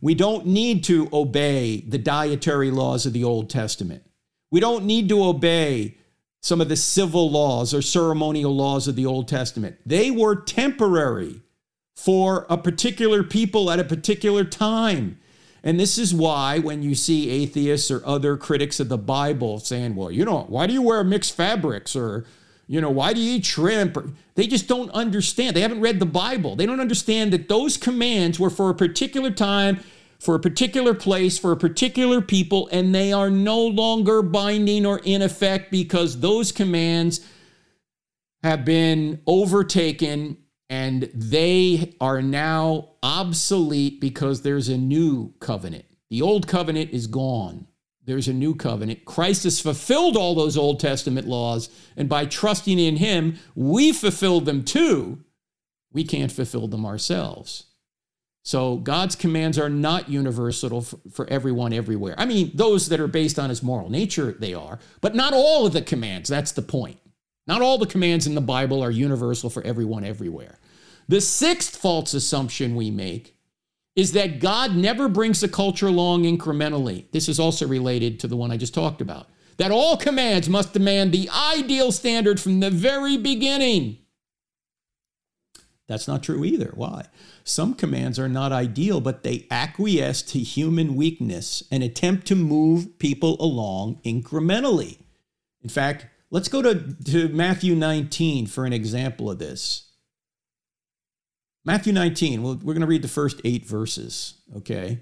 we 0.01 0.15
don't 0.15 0.45
need 0.45 0.83
to 0.85 1.09
obey 1.11 1.81
the 1.81 1.97
dietary 1.97 2.71
laws 2.71 3.05
of 3.05 3.13
the 3.13 3.23
Old 3.23 3.49
Testament. 3.49 4.03
We 4.51 4.59
don't 4.59 4.85
need 4.85 5.09
to 5.09 5.23
obey 5.23 5.97
some 6.41 6.61
of 6.61 6.69
the 6.69 6.77
civil 6.77 7.29
laws 7.29 7.73
or 7.73 7.81
ceremonial 7.81 8.55
laws 8.55 8.87
of 8.87 8.95
the 8.95 9.05
Old 9.05 9.27
Testament. 9.27 9.77
They 9.85 10.09
were 10.09 10.35
temporary 10.35 11.41
for 11.95 12.45
a 12.49 12.57
particular 12.57 13.23
people 13.23 13.69
at 13.69 13.79
a 13.79 13.83
particular 13.83 14.45
time. 14.45 15.19
And 15.63 15.77
this 15.77 15.97
is 15.97 16.13
why 16.13 16.59
when 16.59 16.81
you 16.81 16.95
see 16.95 17.29
atheists 17.29 17.91
or 17.91 18.01
other 18.05 18.37
critics 18.37 18.79
of 18.79 18.87
the 18.87 18.97
Bible 18.97 19.59
saying, 19.59 19.95
well, 19.95 20.09
you 20.09 20.23
know, 20.23 20.45
why 20.47 20.65
do 20.65 20.73
you 20.73 20.81
wear 20.81 21.03
mixed 21.03 21.35
fabrics 21.35 21.97
or, 21.97 22.25
you 22.69 22.79
know, 22.79 22.91
why 22.91 23.13
do 23.13 23.19
you 23.19 23.37
eat 23.37 23.45
shrimp? 23.45 23.97
They 24.35 24.45
just 24.45 24.67
don't 24.67 24.91
understand. 24.91 25.55
They 25.55 25.61
haven't 25.61 25.81
read 25.81 25.99
the 25.99 26.05
Bible. 26.05 26.55
They 26.55 26.67
don't 26.67 26.79
understand 26.79 27.33
that 27.33 27.49
those 27.49 27.77
commands 27.77 28.39
were 28.39 28.51
for 28.51 28.69
a 28.69 28.75
particular 28.75 29.31
time, 29.31 29.79
for 30.19 30.35
a 30.35 30.39
particular 30.39 30.93
place, 30.93 31.39
for 31.39 31.51
a 31.51 31.57
particular 31.57 32.21
people, 32.21 32.69
and 32.71 32.93
they 32.93 33.11
are 33.11 33.31
no 33.31 33.59
longer 33.59 34.21
binding 34.21 34.85
or 34.85 34.99
in 35.03 35.23
effect 35.23 35.71
because 35.71 36.19
those 36.19 36.51
commands 36.51 37.21
have 38.43 38.65
been 38.65 39.19
overtaken 39.25 40.37
and 40.69 41.09
they 41.15 41.95
are 41.99 42.21
now 42.21 42.89
obsolete 43.01 43.99
because 43.99 44.43
there's 44.43 44.69
a 44.69 44.77
new 44.77 45.33
covenant. 45.39 45.85
The 46.11 46.21
old 46.21 46.47
covenant 46.47 46.91
is 46.91 47.07
gone. 47.07 47.65
There's 48.09 48.27
a 48.27 48.33
new 48.33 48.55
covenant. 48.55 49.05
Christ 49.05 49.43
has 49.43 49.61
fulfilled 49.61 50.17
all 50.17 50.33
those 50.33 50.57
Old 50.57 50.79
Testament 50.79 51.27
laws, 51.27 51.69
and 51.95 52.09
by 52.09 52.25
trusting 52.25 52.79
in 52.79 52.95
Him, 52.95 53.37
we 53.53 53.93
fulfilled 53.93 54.45
them 54.45 54.63
too. 54.63 55.23
We 55.93 56.03
can't 56.03 56.31
fulfill 56.31 56.67
them 56.67 56.87
ourselves. 56.87 57.65
So 58.41 58.77
God's 58.77 59.15
commands 59.15 59.59
are 59.59 59.69
not 59.69 60.09
universal 60.09 60.81
for, 60.81 61.29
everyone 61.29 61.71
everywhere. 61.71 62.15
I 62.17 62.25
mean, 62.25 62.49
those 62.55 62.89
that 62.89 62.99
are 62.99 63.07
based 63.07 63.37
on 63.37 63.51
His 63.51 63.61
moral 63.61 63.91
nature, 63.91 64.31
they 64.31 64.55
are, 64.55 64.79
but 65.01 65.13
not 65.13 65.33
all 65.33 65.67
of 65.67 65.73
the 65.73 65.81
commands. 65.83 66.29
That's 66.29 66.53
the 66.53 66.63
point. 66.63 66.97
Not 67.45 67.61
all 67.61 67.77
the 67.77 67.85
commands 67.85 68.25
in 68.25 68.33
the 68.33 68.41
Bible 68.41 68.81
are 68.83 68.89
universal 68.89 69.51
for 69.51 69.61
everyone 69.61 70.03
everywhere. 70.03 70.57
The 71.07 71.21
sixth 71.21 71.75
false 71.75 72.15
assumption 72.15 72.75
we 72.75 72.89
make 72.89 73.35
is 73.99 74.13
that 74.13 74.39
God 74.39 74.77
never 74.77 75.09
brings 75.09 75.41
the 75.41 75.49
culture 75.49 75.87
along 75.87 76.23
incrementally. 76.23 77.11
This 77.11 77.27
is 77.27 77.37
also 77.37 77.67
related 77.67 78.17
to 78.21 78.27
the 78.29 78.37
one 78.37 78.49
I 78.49 78.55
just 78.55 78.73
talked 78.73 79.01
about. 79.01 79.27
That 79.57 79.71
all 79.71 79.97
commands 79.97 80.47
must 80.47 80.71
demand 80.71 81.11
the 81.11 81.29
ideal 81.29 81.91
standard 81.91 82.39
from 82.39 82.61
the 82.61 82.69
very 82.69 83.17
beginning. 83.17 83.97
That's 85.87 86.07
not 86.07 86.23
true 86.23 86.45
either. 86.45 86.71
Why? 86.75 87.07
Some 87.43 87.73
commands 87.73 88.17
are 88.17 88.29
not 88.29 88.53
ideal, 88.53 89.01
but 89.01 89.23
they 89.23 89.45
acquiesce 89.51 90.21
to 90.31 90.39
human 90.39 90.95
weakness 90.95 91.61
and 91.69 91.83
attempt 91.83 92.25
to 92.27 92.35
move 92.35 92.99
people 92.99 93.35
along 93.41 93.99
incrementally. 94.05 94.99
In 95.61 95.67
fact, 95.67 96.07
let's 96.31 96.47
go 96.47 96.61
to, 96.61 96.95
to 97.03 97.27
Matthew 97.27 97.75
19 97.75 98.47
for 98.47 98.65
an 98.65 98.71
example 98.71 99.29
of 99.29 99.39
this. 99.39 99.88
Matthew 101.65 101.93
19, 101.93 102.41
we're 102.41 102.55
going 102.55 102.81
to 102.81 102.87
read 102.87 103.01
the 103.01 103.07
first 103.07 103.41
eight 103.43 103.65
verses, 103.65 104.35
okay? 104.55 105.01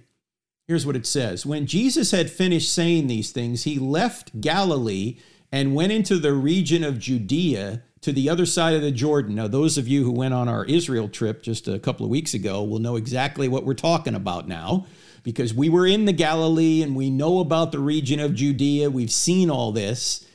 Here's 0.68 0.86
what 0.86 0.95
it 0.95 1.05
says 1.05 1.45
When 1.45 1.66
Jesus 1.66 2.12
had 2.12 2.30
finished 2.30 2.74
saying 2.74 3.08
these 3.08 3.32
things, 3.32 3.64
he 3.64 3.80
left 3.80 4.41
Galilee 4.41 5.20
and 5.51 5.76
went 5.76 5.91
into 5.91 6.18
the 6.18 6.34
region 6.34 6.84
of 6.84 6.99
Judea 6.99 7.84
to 8.01 8.12
the 8.12 8.30
other 8.30 8.45
side 8.45 8.76
of 8.76 8.82
the 8.82 8.91
Jordan. 8.91 9.36
Now, 9.36 9.47
those 9.47 9.78
of 9.78 9.88
you 9.88 10.03
who 10.03 10.12
went 10.12 10.34
on 10.34 10.49
our 10.49 10.66
Israel 10.66 11.10
trip 11.10 11.41
just 11.41 11.68
a 11.68 11.80
couple 11.80 12.05
of 12.05 12.10
weeks 12.10 12.34
ago 12.34 12.64
will 12.64 12.80
know 12.80 12.95
exactly 12.95 13.47
what 13.47 13.66
we're 13.66 13.74
talking 13.74 14.16
about 14.16 14.47
now 14.47 14.86
because 15.24 15.53
we 15.53 15.70
were 15.70 15.88
in 15.88 16.05
the 16.05 16.14
Galilee 16.14 16.82
and 16.82 16.95
we 16.95 17.10
know 17.10 17.39
about 17.39 17.72
the 17.72 17.80
region 17.80 18.20
of 18.20 18.36
Judea. 18.36 18.89
We've 18.89 19.12
seen 19.12 19.49
all 19.49 19.72
this. 19.72 20.28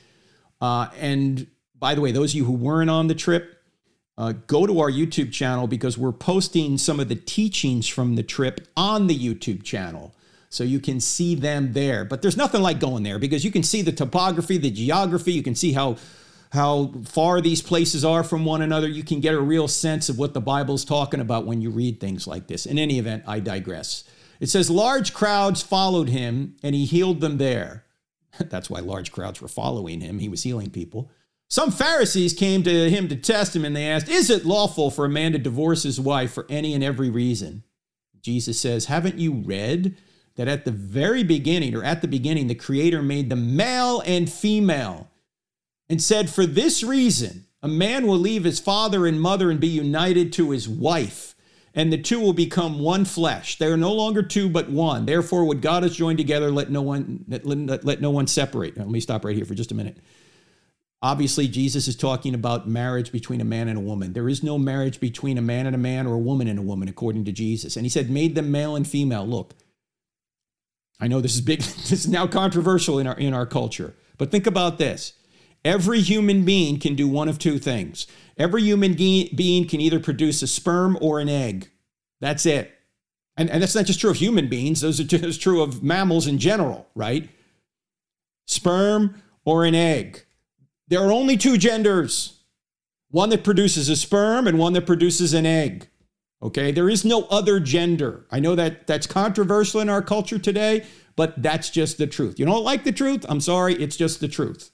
Uh, 0.61 0.87
and 0.99 1.47
by 1.77 1.95
the 1.95 2.01
way, 2.01 2.11
those 2.11 2.31
of 2.31 2.35
you 2.35 2.45
who 2.45 2.53
weren't 2.53 2.89
on 2.89 3.07
the 3.07 3.15
trip, 3.15 3.62
uh, 4.17 4.33
go 4.47 4.67
to 4.67 4.79
our 4.79 4.91
YouTube 4.91 5.31
channel 5.31 5.67
because 5.67 5.97
we're 5.97 6.11
posting 6.11 6.77
some 6.77 6.99
of 6.99 7.09
the 7.09 7.15
teachings 7.15 7.87
from 7.87 8.15
the 8.15 8.23
trip 8.23 8.67
on 8.77 9.07
the 9.07 9.17
YouTube 9.17 9.63
channel. 9.63 10.15
So 10.49 10.63
you 10.63 10.79
can 10.79 10.99
see 10.99 11.33
them 11.33 11.73
there. 11.73 12.05
But 12.05 12.21
there's 12.21 12.37
nothing 12.37 12.61
like 12.61 12.79
going 12.79 13.03
there 13.03 13.17
because 13.17 13.43
you 13.43 13.51
can 13.51 13.63
see 13.63 13.81
the 13.81 13.91
topography, 13.91 14.57
the 14.57 14.69
geography, 14.69 15.33
you 15.33 15.43
can 15.43 15.55
see 15.55 15.73
how 15.73 15.97
how 16.51 16.93
far 17.05 17.41
these 17.41 17.63
places 17.63 18.05
are 18.05 18.23
from 18.23 18.45
one 18.45 18.61
another. 18.61 18.87
You 18.87 19.03
can 19.03 19.19
get 19.19 19.33
a 19.33 19.41
real 19.41 19.67
sense 19.67 20.07
of 20.07 20.19
what 20.19 20.35
the 20.35 20.41
Bible's 20.41 20.85
talking 20.85 21.19
about 21.19 21.47
when 21.47 21.61
you 21.61 21.71
read 21.71 21.99
things 21.99 22.27
like 22.27 22.45
this. 22.45 22.67
In 22.67 22.77
any 22.77 22.99
event, 22.99 23.23
I 23.25 23.39
digress. 23.39 24.03
It 24.39 24.51
says, 24.51 24.69
Large 24.69 25.15
crowds 25.15 25.63
followed 25.63 26.09
him, 26.09 26.55
and 26.61 26.75
he 26.75 26.85
healed 26.85 27.21
them 27.21 27.39
there. 27.39 27.85
That's 28.39 28.69
why 28.69 28.81
large 28.81 29.11
crowds 29.11 29.41
were 29.41 29.47
following 29.47 30.01
him. 30.01 30.19
He 30.19 30.29
was 30.29 30.43
healing 30.43 30.69
people. 30.69 31.11
Some 31.53 31.69
Pharisees 31.69 32.33
came 32.33 32.63
to 32.63 32.89
him 32.89 33.07
to 33.09 33.15
test 33.15 33.55
him, 33.55 33.63
and 33.63 33.75
they 33.75 33.87
asked, 33.87 34.09
Is 34.09 34.31
it 34.31 34.43
lawful 34.43 34.89
for 34.89 35.05
a 35.05 35.09
man 35.09 35.33
to 35.33 35.37
divorce 35.37 35.83
his 35.83 35.99
wife 35.99 36.33
for 36.33 36.47
any 36.49 36.73
and 36.73 36.83
every 36.83 37.11
reason? 37.11 37.61
Jesus 38.23 38.59
says, 38.59 38.85
Haven't 38.85 39.19
you 39.19 39.33
read 39.33 39.95
that 40.33 40.47
at 40.47 40.65
the 40.65 40.71
very 40.71 41.23
beginning, 41.23 41.75
or 41.75 41.83
at 41.83 42.01
the 42.01 42.07
beginning, 42.07 42.47
the 42.47 42.55
Creator 42.55 43.03
made 43.03 43.29
them 43.29 43.55
male 43.55 44.01
and 44.03 44.31
female? 44.31 45.11
and 45.87 46.01
said, 46.01 46.27
For 46.27 46.47
this 46.47 46.81
reason, 46.81 47.45
a 47.61 47.67
man 47.67 48.07
will 48.07 48.17
leave 48.17 48.45
his 48.45 48.59
father 48.59 49.05
and 49.05 49.21
mother 49.21 49.51
and 49.51 49.59
be 49.59 49.67
united 49.67 50.33
to 50.33 50.49
his 50.49 50.67
wife, 50.67 51.35
and 51.75 51.93
the 51.93 52.01
two 52.01 52.19
will 52.19 52.33
become 52.33 52.79
one 52.79 53.05
flesh. 53.05 53.59
They 53.59 53.67
are 53.67 53.77
no 53.77 53.93
longer 53.93 54.23
two, 54.23 54.49
but 54.49 54.71
one. 54.71 55.05
Therefore, 55.05 55.45
what 55.45 55.61
God 55.61 55.83
has 55.83 55.95
joined 55.95 56.17
together, 56.17 56.49
let 56.49 56.71
no 56.71 56.81
one 56.81 57.25
let, 57.27 57.45
let, 57.45 57.85
let 57.85 58.01
no 58.01 58.09
one 58.09 58.25
separate. 58.25 58.75
Now, 58.75 58.85
let 58.85 58.91
me 58.91 58.99
stop 58.99 59.23
right 59.23 59.35
here 59.35 59.45
for 59.45 59.53
just 59.53 59.71
a 59.71 59.75
minute. 59.75 59.97
Obviously, 61.03 61.49
Jesus 61.49 61.89
is 61.89 61.97
talking 61.97 62.33
about 62.33 62.65
marriage 62.65 63.11
between 63.11 63.41
a 63.41 63.45
man 63.45 63.67
and 63.67 63.77
a 63.77 63.81
woman. 63.81 64.13
There 64.13 64.29
is 64.29 64.41
no 64.41 64.57
marriage 64.57 65.01
between 65.01 65.37
a 65.37 65.41
man 65.41 65.67
and 65.67 65.75
a 65.75 65.77
man 65.77 66.07
or 66.07 66.13
a 66.13 66.17
woman 66.19 66.47
and 66.47 66.57
a 66.57 66.61
woman, 66.61 66.87
according 66.87 67.25
to 67.25 67.33
Jesus. 67.33 67.75
And 67.75 67.85
he 67.85 67.89
said, 67.89 68.09
made 68.09 68.35
them 68.35 68.51
male 68.51 68.77
and 68.77 68.87
female. 68.87 69.27
Look, 69.27 69.53
I 71.01 71.09
know 71.09 71.19
this 71.19 71.35
is 71.35 71.41
big, 71.41 71.59
this 71.61 71.91
is 71.91 72.07
now 72.07 72.25
controversial 72.25 72.99
in 72.99 73.07
our 73.07 73.17
in 73.17 73.33
our 73.33 73.45
culture. 73.45 73.95
But 74.17 74.31
think 74.31 74.47
about 74.47 74.77
this. 74.77 75.11
Every 75.65 75.99
human 75.99 76.45
being 76.45 76.79
can 76.79 76.95
do 76.95 77.09
one 77.09 77.27
of 77.27 77.37
two 77.37 77.59
things. 77.59 78.07
Every 78.37 78.63
human 78.63 78.93
being 78.93 79.67
can 79.67 79.81
either 79.81 79.99
produce 79.99 80.41
a 80.41 80.47
sperm 80.47 80.97
or 81.01 81.19
an 81.19 81.27
egg. 81.27 81.69
That's 82.21 82.45
it. 82.45 82.73
And, 83.35 83.49
and 83.49 83.61
that's 83.61 83.75
not 83.75 83.85
just 83.85 83.99
true 83.99 84.11
of 84.11 84.17
human 84.17 84.47
beings, 84.47 84.79
those 84.79 85.01
are 85.01 85.03
just 85.03 85.41
true 85.41 85.61
of 85.61 85.83
mammals 85.83 86.27
in 86.27 86.37
general, 86.37 86.87
right? 86.95 87.29
Sperm 88.47 89.21
or 89.43 89.65
an 89.65 89.75
egg. 89.75 90.22
There 90.93 91.01
are 91.01 91.11
only 91.11 91.37
two 91.37 91.57
genders 91.57 92.43
one 93.09 93.29
that 93.29 93.43
produces 93.43 93.89
a 93.89 93.95
sperm 93.95 94.45
and 94.45 94.59
one 94.59 94.73
that 94.73 94.85
produces 94.85 95.33
an 95.33 95.43
egg. 95.43 95.87
Okay, 96.39 96.71
there 96.71 96.87
is 96.87 97.03
no 97.03 97.23
other 97.31 97.59
gender. 97.59 98.27
I 98.29 98.39
know 98.39 98.53
that 98.53 98.85
that's 98.85 99.07
controversial 99.07 99.81
in 99.81 99.89
our 99.89 100.03
culture 100.03 100.37
today, 100.37 100.85
but 101.15 101.41
that's 101.41 101.71
just 101.71 101.97
the 101.97 102.05
truth. 102.05 102.37
You 102.37 102.45
don't 102.45 102.63
like 102.63 102.83
the 102.83 102.91
truth? 102.91 103.25
I'm 103.27 103.41
sorry, 103.41 103.73
it's 103.73 103.95
just 103.95 104.19
the 104.19 104.27
truth. 104.27 104.69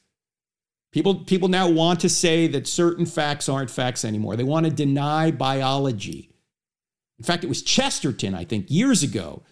People, 0.92 1.16
people 1.24 1.48
now 1.48 1.70
want 1.70 2.02
to 2.02 2.10
say 2.10 2.48
that 2.48 2.68
certain 2.68 3.06
facts 3.06 3.48
aren't 3.48 3.72
facts 3.72 4.04
anymore. 4.04 4.36
They 4.36 4.44
want 4.44 4.66
to 4.66 4.72
deny 4.74 5.32
biology. 5.32 6.32
In 7.18 7.24
fact, 7.24 7.46
it 7.46 7.48
was 7.48 7.62
Chesterton, 7.62 8.36
I 8.36 8.44
think, 8.44 8.66
years 8.70 9.04
ago, 9.04 9.44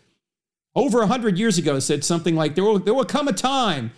over 0.76 1.00
100 1.00 1.38
years 1.38 1.58
ago, 1.58 1.80
said 1.80 2.04
something 2.04 2.36
like 2.36 2.56
there 2.56 2.66
will, 2.66 2.80
there 2.80 2.94
will 2.94 3.06
come 3.06 3.30
a 3.30 3.34
time 3.34 3.92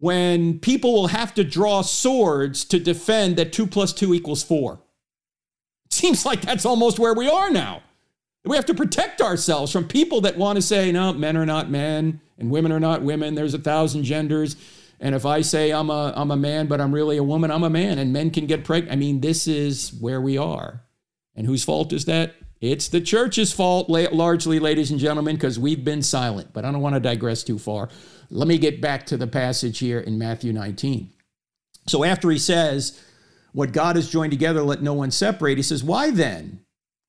when 0.00 0.58
people 0.58 0.94
will 0.94 1.08
have 1.08 1.32
to 1.34 1.44
draw 1.44 1.82
swords 1.82 2.64
to 2.64 2.80
defend 2.80 3.36
that 3.36 3.52
2 3.52 3.66
plus 3.66 3.92
2 3.92 4.12
equals 4.14 4.42
4. 4.42 4.74
It 4.74 4.80
seems 5.92 6.26
like 6.26 6.40
that's 6.40 6.66
almost 6.66 6.98
where 6.98 7.14
we 7.14 7.28
are 7.28 7.50
now. 7.50 7.82
We 8.44 8.56
have 8.56 8.66
to 8.66 8.74
protect 8.74 9.20
ourselves 9.20 9.70
from 9.70 9.86
people 9.86 10.22
that 10.22 10.38
want 10.38 10.56
to 10.56 10.62
say, 10.62 10.90
no, 10.90 11.12
men 11.12 11.36
are 11.36 11.46
not 11.46 11.70
men 11.70 12.20
and 12.38 12.50
women 12.50 12.72
are 12.72 12.80
not 12.80 13.02
women. 13.02 13.34
There's 13.34 13.52
a 13.52 13.58
thousand 13.58 14.04
genders. 14.04 14.56
And 14.98 15.14
if 15.14 15.26
I 15.26 15.42
say 15.42 15.70
I'm 15.70 15.90
a, 15.90 16.12
I'm 16.16 16.30
a 16.30 16.36
man, 16.36 16.66
but 16.66 16.80
I'm 16.80 16.92
really 16.92 17.18
a 17.18 17.22
woman, 17.22 17.50
I'm 17.50 17.64
a 17.64 17.70
man, 17.70 17.98
and 17.98 18.12
men 18.12 18.30
can 18.30 18.46
get 18.46 18.64
pregnant. 18.64 18.92
I 18.92 18.96
mean, 18.96 19.20
this 19.20 19.46
is 19.46 19.92
where 20.00 20.20
we 20.20 20.38
are. 20.38 20.82
And 21.34 21.46
whose 21.46 21.64
fault 21.64 21.92
is 21.92 22.06
that? 22.06 22.34
It's 22.60 22.88
the 22.88 23.00
church's 23.00 23.52
fault, 23.52 23.88
largely, 23.88 24.58
ladies 24.58 24.90
and 24.90 25.00
gentlemen, 25.00 25.36
because 25.36 25.58
we've 25.58 25.82
been 25.82 26.02
silent. 26.02 26.52
But 26.52 26.66
I 26.66 26.72
don't 26.72 26.82
want 26.82 26.94
to 26.94 27.00
digress 27.00 27.42
too 27.42 27.58
far. 27.58 27.88
Let 28.30 28.48
me 28.48 28.58
get 28.58 28.80
back 28.80 29.06
to 29.06 29.16
the 29.16 29.26
passage 29.26 29.78
here 29.78 30.00
in 30.00 30.18
Matthew 30.18 30.52
19. 30.52 31.10
So 31.86 32.04
after 32.04 32.30
he 32.30 32.38
says, 32.38 33.00
What 33.52 33.72
God 33.72 33.96
has 33.96 34.10
joined 34.10 34.32
together, 34.32 34.62
let 34.62 34.82
no 34.82 34.94
one 34.94 35.10
separate, 35.10 35.58
he 35.58 35.62
says, 35.62 35.82
Why 35.82 36.10
then 36.10 36.60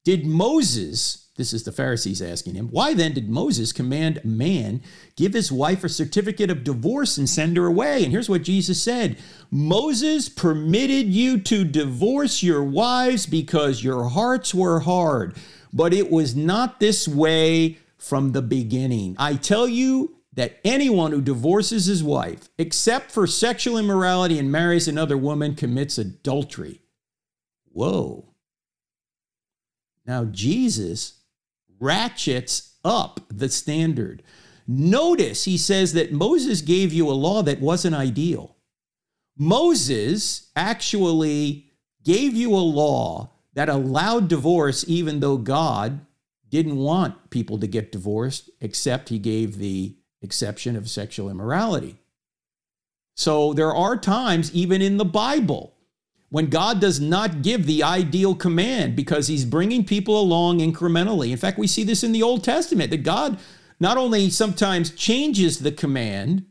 did 0.04 0.26
Moses 0.26 1.22
this 1.42 1.54
is 1.54 1.64
the 1.64 1.72
Pharisees 1.72 2.22
asking 2.22 2.56
him, 2.56 2.68
Why 2.68 2.94
then 2.94 3.14
did 3.14 3.30
Moses 3.30 3.72
command 3.72 4.20
a 4.24 4.28
man 4.28 4.82
give 5.16 5.34
his 5.34 5.52
wife 5.52 5.84
a 5.84 5.90
certificate 5.90 6.52
of 6.52 6.64
divorce 6.64 7.18
and 7.18 7.28
send 7.28 7.58
her 7.58 7.66
away? 7.66 8.04
And 8.04 8.12
here's 8.12 8.30
what 8.30 8.44
Jesus 8.44 8.82
said 8.82 9.18
Moses 9.50 10.30
permitted 10.30 11.08
you 11.08 11.40
to 11.40 11.64
divorce 11.64 12.44
your 12.44 12.64
wives 12.64 13.26
because 13.26 13.84
your 13.84 14.10
hearts 14.10 14.54
were 14.54 14.82
hard, 14.82 15.36
but 15.74 15.94
it 15.94 16.12
was 16.12 16.36
not 16.36 16.80
this 16.80 17.08
way 17.08 17.80
from 17.98 18.34
the 18.34 18.42
beginning. 18.42 19.16
I 19.18 19.36
tell 19.36 19.68
you, 19.68 20.16
that 20.34 20.60
anyone 20.64 21.12
who 21.12 21.22
divorces 21.22 21.86
his 21.86 22.04
wife, 22.04 22.50
except 22.58 23.12
for 23.12 23.28
sexual 23.28 23.78
immorality, 23.78 24.40
and 24.40 24.52
marries 24.52 24.88
another 24.88 25.18
woman, 25.18 25.56
commits 25.56 25.98
adultery. 25.98 26.82
Whoa. 27.66 28.34
Now, 30.06 30.26
Jesus 30.26 31.20
ratchets 31.80 32.76
up 32.84 33.20
the 33.30 33.50
standard. 33.50 34.24
Notice 34.68 35.46
he 35.46 35.58
says 35.58 35.94
that 35.94 36.14
Moses 36.14 36.62
gave 36.62 36.94
you 36.94 37.10
a 37.10 37.12
law 37.12 37.42
that 37.44 37.60
wasn't 37.60 37.96
ideal. 37.96 38.56
Moses 39.38 40.50
actually 40.56 41.72
gave 42.04 42.36
you 42.36 42.54
a 42.54 42.58
law 42.58 43.32
that 43.54 43.70
allowed 43.70 44.28
divorce, 44.28 44.86
even 44.88 45.20
though 45.20 45.38
God 45.38 46.06
didn't 46.50 46.78
want 46.78 47.30
people 47.30 47.58
to 47.60 47.68
get 47.68 47.92
divorced, 47.92 48.50
except 48.60 49.10
he 49.10 49.20
gave 49.20 49.58
the 49.58 49.98
exception 50.22 50.76
of 50.76 50.90
sexual 50.90 51.30
immorality. 51.30 51.98
So 53.16 53.54
there 53.54 53.74
are 53.74 53.98
times, 53.98 54.54
even 54.54 54.82
in 54.82 54.98
the 54.98 55.06
Bible, 55.06 55.74
when 56.30 56.48
God 56.48 56.80
does 56.80 57.00
not 57.00 57.42
give 57.42 57.66
the 57.66 57.84
ideal 57.84 58.36
command 58.36 58.96
because 58.96 59.28
he's 59.28 59.44
bringing 59.44 59.84
people 59.84 60.20
along 60.20 60.60
incrementally. 60.60 61.32
In 61.32 61.38
fact, 61.38 61.60
we 61.60 61.68
see 61.68 61.84
this 61.84 62.04
in 62.04 62.14
the 62.14 62.24
Old 62.24 62.44
Testament 62.44 62.90
that 62.92 63.04
God 63.04 63.38
not 63.80 63.98
only 63.98 64.30
sometimes 64.30 64.92
changes 64.92 65.60
the 65.60 65.72
command, 65.72 66.46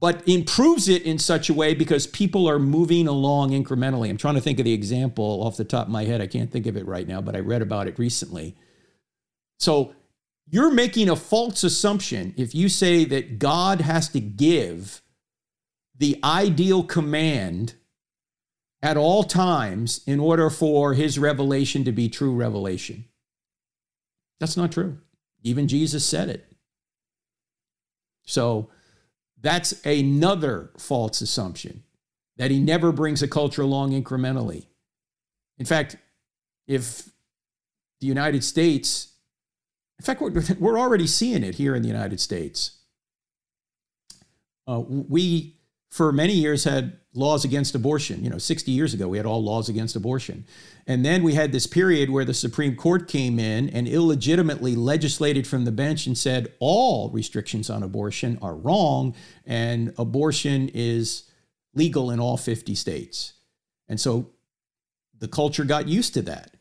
but 0.00 0.22
improves 0.28 0.88
it 0.88 1.02
in 1.02 1.18
such 1.18 1.50
a 1.50 1.54
way 1.54 1.74
because 1.74 2.06
people 2.06 2.48
are 2.48 2.60
moving 2.60 3.08
along 3.08 3.50
incrementally. 3.50 4.08
I'm 4.08 4.16
trying 4.16 4.36
to 4.36 4.40
think 4.40 4.60
of 4.60 4.64
the 4.64 4.72
example 4.72 5.42
off 5.42 5.56
the 5.56 5.64
top 5.64 5.86
of 5.86 5.92
my 5.92 6.04
head. 6.04 6.20
I 6.20 6.28
can't 6.28 6.52
think 6.52 6.66
of 6.66 6.76
it 6.76 6.86
right 6.86 7.08
now, 7.08 7.20
but 7.20 7.34
I 7.34 7.40
read 7.40 7.62
about 7.62 7.88
it 7.88 7.98
recently. 7.98 8.54
So 9.58 9.92
you're 10.50 10.72
making 10.72 11.08
a 11.08 11.16
false 11.16 11.62
assumption 11.64 12.34
if 12.36 12.54
you 12.54 12.68
say 12.68 13.04
that 13.04 13.38
God 13.38 13.80
has 13.80 14.08
to 14.10 14.20
give 14.20 15.02
the 15.96 16.18
ideal 16.22 16.84
command 16.84 17.74
at 18.80 18.96
all 18.96 19.24
times 19.24 20.00
in 20.06 20.20
order 20.20 20.48
for 20.48 20.94
his 20.94 21.18
revelation 21.18 21.84
to 21.84 21.92
be 21.92 22.08
true 22.08 22.32
revelation. 22.32 23.04
That's 24.38 24.56
not 24.56 24.72
true. 24.72 24.98
Even 25.42 25.68
Jesus 25.68 26.06
said 26.06 26.28
it. 26.28 26.46
So 28.24 28.70
that's 29.40 29.84
another 29.84 30.70
false 30.78 31.20
assumption 31.20 31.82
that 32.36 32.50
he 32.50 32.60
never 32.60 32.92
brings 32.92 33.22
a 33.22 33.28
culture 33.28 33.62
along 33.62 33.90
incrementally. 33.90 34.66
In 35.58 35.66
fact, 35.66 35.96
if 36.66 37.10
the 38.00 38.06
United 38.06 38.44
States, 38.44 39.14
in 39.98 40.04
fact, 40.04 40.20
we're, 40.20 40.42
we're 40.58 40.78
already 40.78 41.06
seeing 41.06 41.44
it 41.44 41.56
here 41.56 41.74
in 41.74 41.82
the 41.82 41.88
United 41.88 42.20
States. 42.20 42.78
Uh, 44.66 44.82
we, 44.86 45.56
for 45.90 46.12
many 46.12 46.34
years, 46.34 46.64
had 46.64 46.98
laws 47.14 47.44
against 47.44 47.74
abortion. 47.74 48.22
You 48.22 48.30
know, 48.30 48.38
60 48.38 48.70
years 48.70 48.94
ago, 48.94 49.08
we 49.08 49.16
had 49.16 49.26
all 49.26 49.42
laws 49.42 49.68
against 49.68 49.96
abortion. 49.96 50.44
And 50.86 51.04
then 51.04 51.22
we 51.22 51.34
had 51.34 51.52
this 51.52 51.66
period 51.66 52.10
where 52.10 52.24
the 52.24 52.34
Supreme 52.34 52.76
Court 52.76 53.08
came 53.08 53.38
in 53.38 53.70
and 53.70 53.88
illegitimately 53.88 54.76
legislated 54.76 55.46
from 55.46 55.64
the 55.64 55.72
bench 55.72 56.06
and 56.06 56.16
said 56.16 56.52
all 56.60 57.10
restrictions 57.10 57.70
on 57.70 57.82
abortion 57.82 58.38
are 58.40 58.54
wrong 58.54 59.14
and 59.46 59.92
abortion 59.98 60.70
is 60.74 61.24
legal 61.74 62.10
in 62.10 62.20
all 62.20 62.36
50 62.36 62.74
states. 62.74 63.34
And 63.88 63.98
so 63.98 64.30
the 65.18 65.28
culture 65.28 65.64
got 65.64 65.88
used 65.88 66.14
to 66.14 66.22
that. 66.22 66.52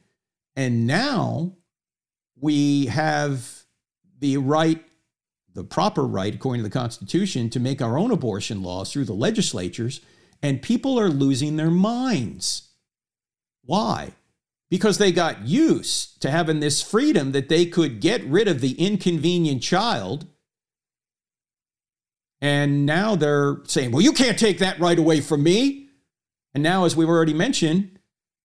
And 0.55 0.87
now 0.87 1.57
we 2.39 2.87
have 2.87 3.63
the 4.19 4.37
right, 4.37 4.83
the 5.53 5.63
proper 5.63 6.05
right, 6.05 6.33
according 6.33 6.63
to 6.63 6.69
the 6.69 6.73
Constitution, 6.73 7.49
to 7.49 7.59
make 7.59 7.81
our 7.81 7.97
own 7.97 8.11
abortion 8.11 8.61
laws 8.61 8.91
through 8.91 9.05
the 9.05 9.13
legislatures, 9.13 10.01
and 10.41 10.61
people 10.61 10.99
are 10.99 11.09
losing 11.09 11.55
their 11.55 11.71
minds. 11.71 12.69
Why? 13.63 14.13
Because 14.69 14.97
they 14.97 15.11
got 15.11 15.47
used 15.47 16.21
to 16.21 16.31
having 16.31 16.59
this 16.59 16.81
freedom 16.81 17.31
that 17.31 17.49
they 17.49 17.65
could 17.65 18.01
get 18.01 18.23
rid 18.25 18.47
of 18.47 18.61
the 18.61 18.73
inconvenient 18.73 19.63
child. 19.63 20.27
And 22.39 22.85
now 22.85 23.15
they're 23.15 23.57
saying, 23.63 23.91
well, 23.91 24.01
you 24.01 24.11
can't 24.13 24.37
take 24.37 24.59
that 24.59 24.79
right 24.79 24.99
away 24.99 25.21
from 25.21 25.41
me. 25.41 25.89
And 26.53 26.61
now, 26.61 26.85
as 26.85 26.95
we've 26.95 27.09
already 27.09 27.33
mentioned, 27.33 27.99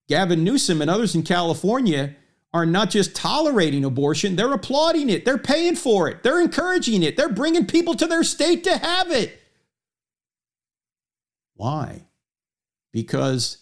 Gavin 0.07 0.43
Newsom 0.43 0.81
and 0.81 0.89
others 0.89 1.15
in 1.15 1.23
California 1.23 2.15
are 2.53 2.65
not 2.65 2.89
just 2.89 3.15
tolerating 3.15 3.83
abortion, 3.83 4.35
they're 4.35 4.53
applauding 4.53 5.09
it. 5.09 5.25
They're 5.25 5.37
paying 5.37 5.75
for 5.75 6.07
it. 6.07 6.23
They're 6.23 6.41
encouraging 6.41 7.03
it. 7.03 7.17
They're 7.17 7.29
bringing 7.29 7.65
people 7.65 7.95
to 7.95 8.05
their 8.05 8.23
state 8.23 8.63
to 8.65 8.77
have 8.77 9.11
it. 9.11 9.39
Why? 11.55 12.03
Because 12.91 13.57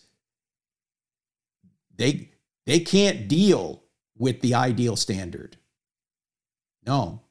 they 1.95 2.29
they 2.65 2.79
can't 2.79 3.27
deal 3.27 3.83
with 4.17 4.41
the 4.41 4.55
ideal 4.55 4.95
standard. 4.95 5.57
No. 6.85 7.21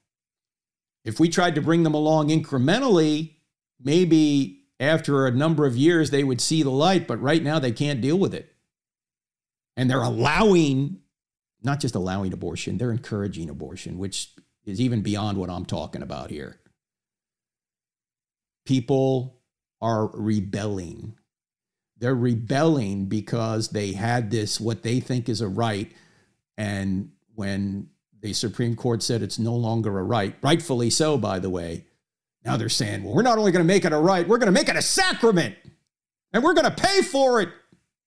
If 1.05 1.19
we 1.19 1.29
tried 1.29 1.55
to 1.55 1.63
bring 1.63 1.83
them 1.83 1.95
along 1.95 2.29
incrementally, 2.29 3.35
maybe 3.83 4.65
after 4.79 5.27
a 5.27 5.31
number 5.31 5.67
of 5.67 5.77
years 5.77 6.11
they 6.11 6.25
would 6.25 6.41
see 6.41 6.63
the 6.63 6.71
light, 6.71 7.07
but 7.07 7.21
right 7.21 7.43
now 7.43 7.59
they 7.59 7.73
can't 7.73 8.01
deal 8.01 8.19
with 8.19 8.35
it 8.35 8.55
and 9.77 9.89
they're 9.89 10.03
allowing, 10.03 10.99
not 11.63 11.81
just 11.81 11.95
allowing 11.95 12.33
abortion, 12.33 12.79
they're 12.79 12.93
encouraging 12.93 13.51
abortion, 13.51 13.99
which 13.99 14.33
is 14.65 14.81
even 14.81 15.03
beyond 15.03 15.39
what 15.39 15.51
I'm 15.51 15.65
talking 15.65 16.03
about 16.03 16.31
here. 16.31 16.57
People 18.67 19.41
are 19.81 20.09
rebelling. 20.09 21.17
They're 21.99 22.15
rebelling 22.15 23.07
because 23.07 23.69
they 23.69 23.93
had 23.93 24.31
this, 24.31 24.61
what 24.61 24.83
they 24.83 25.01
think 25.01 25.29
is 25.29 25.41
a 25.41 25.49
right. 25.49 25.93
And 26.57 27.11
when 27.35 27.89
the 28.21 28.33
Supreme 28.33 28.77
Court 28.77 29.03
said 29.03 29.23
it's 29.23 29.39
no 29.39 29.55
longer 29.55 29.99
a 29.99 30.03
right, 30.03 30.35
rightfully 30.43 30.91
so, 30.91 31.19
by 31.19 31.39
the 31.39 31.51
way, 31.51 31.87
now 32.45 32.57
they're 32.57 32.69
saying, 32.69 33.05
well, 33.05 33.15
we're 33.15 33.23
not 33.23 33.39
only 33.39 33.53
going 33.53 33.65
to 33.65 33.73
make 33.73 33.85
it 33.85 33.93
a 33.93 33.99
right, 33.99 34.27
we're 34.27 34.39
going 34.39 34.47
to 34.47 34.53
make 34.53 34.69
it 34.69 34.77
a 34.77 34.83
sacrament 34.83 35.57
and 36.33 36.43
we're 36.43 36.55
going 36.55 36.71
to 36.71 36.83
pay 36.83 37.03
for 37.03 37.41
it 37.41 37.51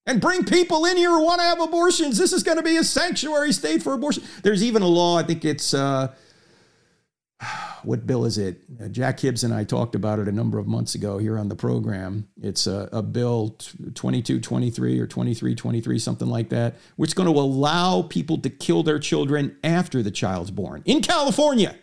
and 0.06 0.20
bring 0.20 0.44
people 0.44 0.86
in 0.86 0.98
here 0.98 1.10
who 1.10 1.24
want 1.24 1.40
to 1.40 1.46
have 1.46 1.62
abortions. 1.62 2.18
This 2.18 2.34
is 2.34 2.44
going 2.44 2.58
to 2.58 2.64
be 2.64 2.78
a 2.78 2.84
sanctuary 2.84 3.54
state 3.54 3.82
for 3.82 3.94
abortion. 3.94 4.24
There's 4.44 4.64
even 4.64 4.82
a 4.82 4.88
law, 4.88 5.18
I 5.18 5.24
think 5.24 5.46
it's, 5.46 5.74
uh, 5.74 6.14
what 7.84 8.06
bill 8.06 8.26
is 8.26 8.38
it? 8.38 8.62
Uh, 8.82 8.88
Jack 8.88 9.20
Hibbs 9.20 9.44
and 9.44 9.54
I 9.54 9.64
talked 9.64 9.96
about 9.96 10.20
it 10.20 10.28
a 10.28 10.32
number 10.32 10.60
of 10.60 10.68
months 10.68 10.96
ago 10.96 11.18
here 11.18 11.38
on 11.38 11.48
the 11.48 11.56
program. 11.56 12.28
It's 12.42 12.68
a, 12.68 12.90
a 12.92 13.02
bill 13.02 13.52
2223 13.96 15.00
or 15.00 15.08
2323, 15.08 16.00
something 16.00 16.28
like 16.28 16.50
that, 16.50 16.76
which 16.98 17.12
is 17.12 17.14
going 17.14 17.34
to 17.34 17.40
allow 17.40 18.02
people 18.02 18.38
to 18.40 18.50
kill 18.50 18.84
their 18.84 19.00
children 19.00 19.58
after 19.64 20.04
the 20.04 20.12
child's 20.12 20.52
born 20.52 20.82
in 20.86 21.02
California, 21.02 21.76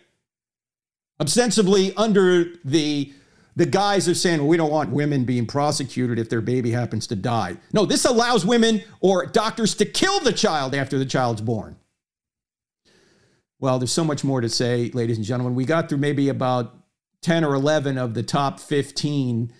ostensibly 1.19 1.95
under 1.95 2.53
the 2.63 3.13
the 3.55 3.65
guys 3.65 4.07
are 4.07 4.15
saying, 4.15 4.39
well, 4.39 4.47
we 4.47 4.57
don't 4.57 4.71
want 4.71 4.91
women 4.91 5.25
being 5.25 5.45
prosecuted 5.45 6.17
if 6.19 6.29
their 6.29 6.41
baby 6.41 6.71
happens 6.71 7.07
to 7.07 7.15
die. 7.15 7.57
No, 7.73 7.85
this 7.85 8.05
allows 8.05 8.45
women 8.45 8.81
or 9.01 9.25
doctors 9.25 9.75
to 9.75 9.85
kill 9.85 10.19
the 10.21 10.31
child 10.31 10.73
after 10.73 10.97
the 10.97 11.05
child's 11.05 11.41
born. 11.41 11.75
Well, 13.59 13.77
there's 13.77 13.91
so 13.91 14.03
much 14.03 14.23
more 14.23 14.41
to 14.41 14.49
say, 14.49 14.89
ladies 14.93 15.17
and 15.17 15.25
gentlemen. 15.25 15.53
We 15.53 15.65
got 15.65 15.89
through 15.89 15.99
maybe 15.99 16.29
about 16.29 16.75
10 17.21 17.43
or 17.43 17.53
11 17.53 17.97
of 17.97 18.13
the 18.13 18.23
top 18.23 18.59
15 18.59 19.53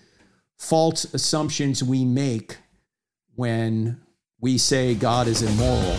false 0.58 1.04
assumptions 1.14 1.84
we 1.84 2.04
make 2.04 2.56
when 3.34 4.00
we 4.40 4.58
say 4.58 4.94
God 4.94 5.28
is 5.28 5.42
immoral. 5.42 5.96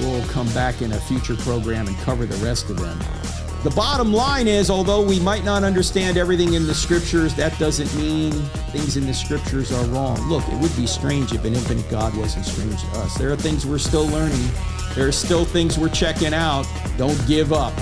We'll 0.00 0.26
come 0.28 0.48
back 0.54 0.80
in 0.80 0.92
a 0.92 0.98
future 1.00 1.36
program 1.36 1.86
and 1.86 1.96
cover 1.98 2.24
the 2.24 2.42
rest 2.44 2.70
of 2.70 2.78
them. 2.78 3.41
The 3.62 3.70
bottom 3.70 4.12
line 4.12 4.48
is, 4.48 4.70
although 4.70 5.00
we 5.00 5.20
might 5.20 5.44
not 5.44 5.62
understand 5.62 6.16
everything 6.16 6.54
in 6.54 6.66
the 6.66 6.74
scriptures, 6.74 7.32
that 7.36 7.56
doesn't 7.60 7.94
mean 7.94 8.32
things 8.72 8.96
in 8.96 9.06
the 9.06 9.14
scriptures 9.14 9.70
are 9.70 9.84
wrong. 9.84 10.18
Look, 10.28 10.42
it 10.48 10.58
would 10.58 10.74
be 10.76 10.84
strange 10.84 11.32
if 11.32 11.44
an 11.44 11.54
infinite 11.54 11.88
God 11.88 12.12
wasn't 12.16 12.44
strange 12.44 12.82
to 12.82 12.98
us. 12.98 13.16
There 13.16 13.30
are 13.30 13.36
things 13.36 13.64
we're 13.64 13.78
still 13.78 14.08
learning, 14.08 14.48
there 14.96 15.06
are 15.06 15.12
still 15.12 15.44
things 15.44 15.78
we're 15.78 15.90
checking 15.90 16.34
out. 16.34 16.66
Don't 16.96 17.24
give 17.28 17.52
up. 17.52 17.72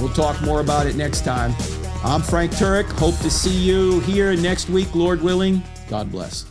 We'll 0.00 0.14
talk 0.14 0.40
more 0.40 0.60
about 0.60 0.86
it 0.86 0.96
next 0.96 1.20
time. 1.20 1.54
I'm 2.02 2.22
Frank 2.22 2.52
Turek. 2.52 2.90
Hope 2.92 3.18
to 3.18 3.30
see 3.30 3.54
you 3.54 4.00
here 4.00 4.34
next 4.36 4.70
week, 4.70 4.94
Lord 4.94 5.20
willing. 5.20 5.62
God 5.90 6.10
bless. 6.10 6.46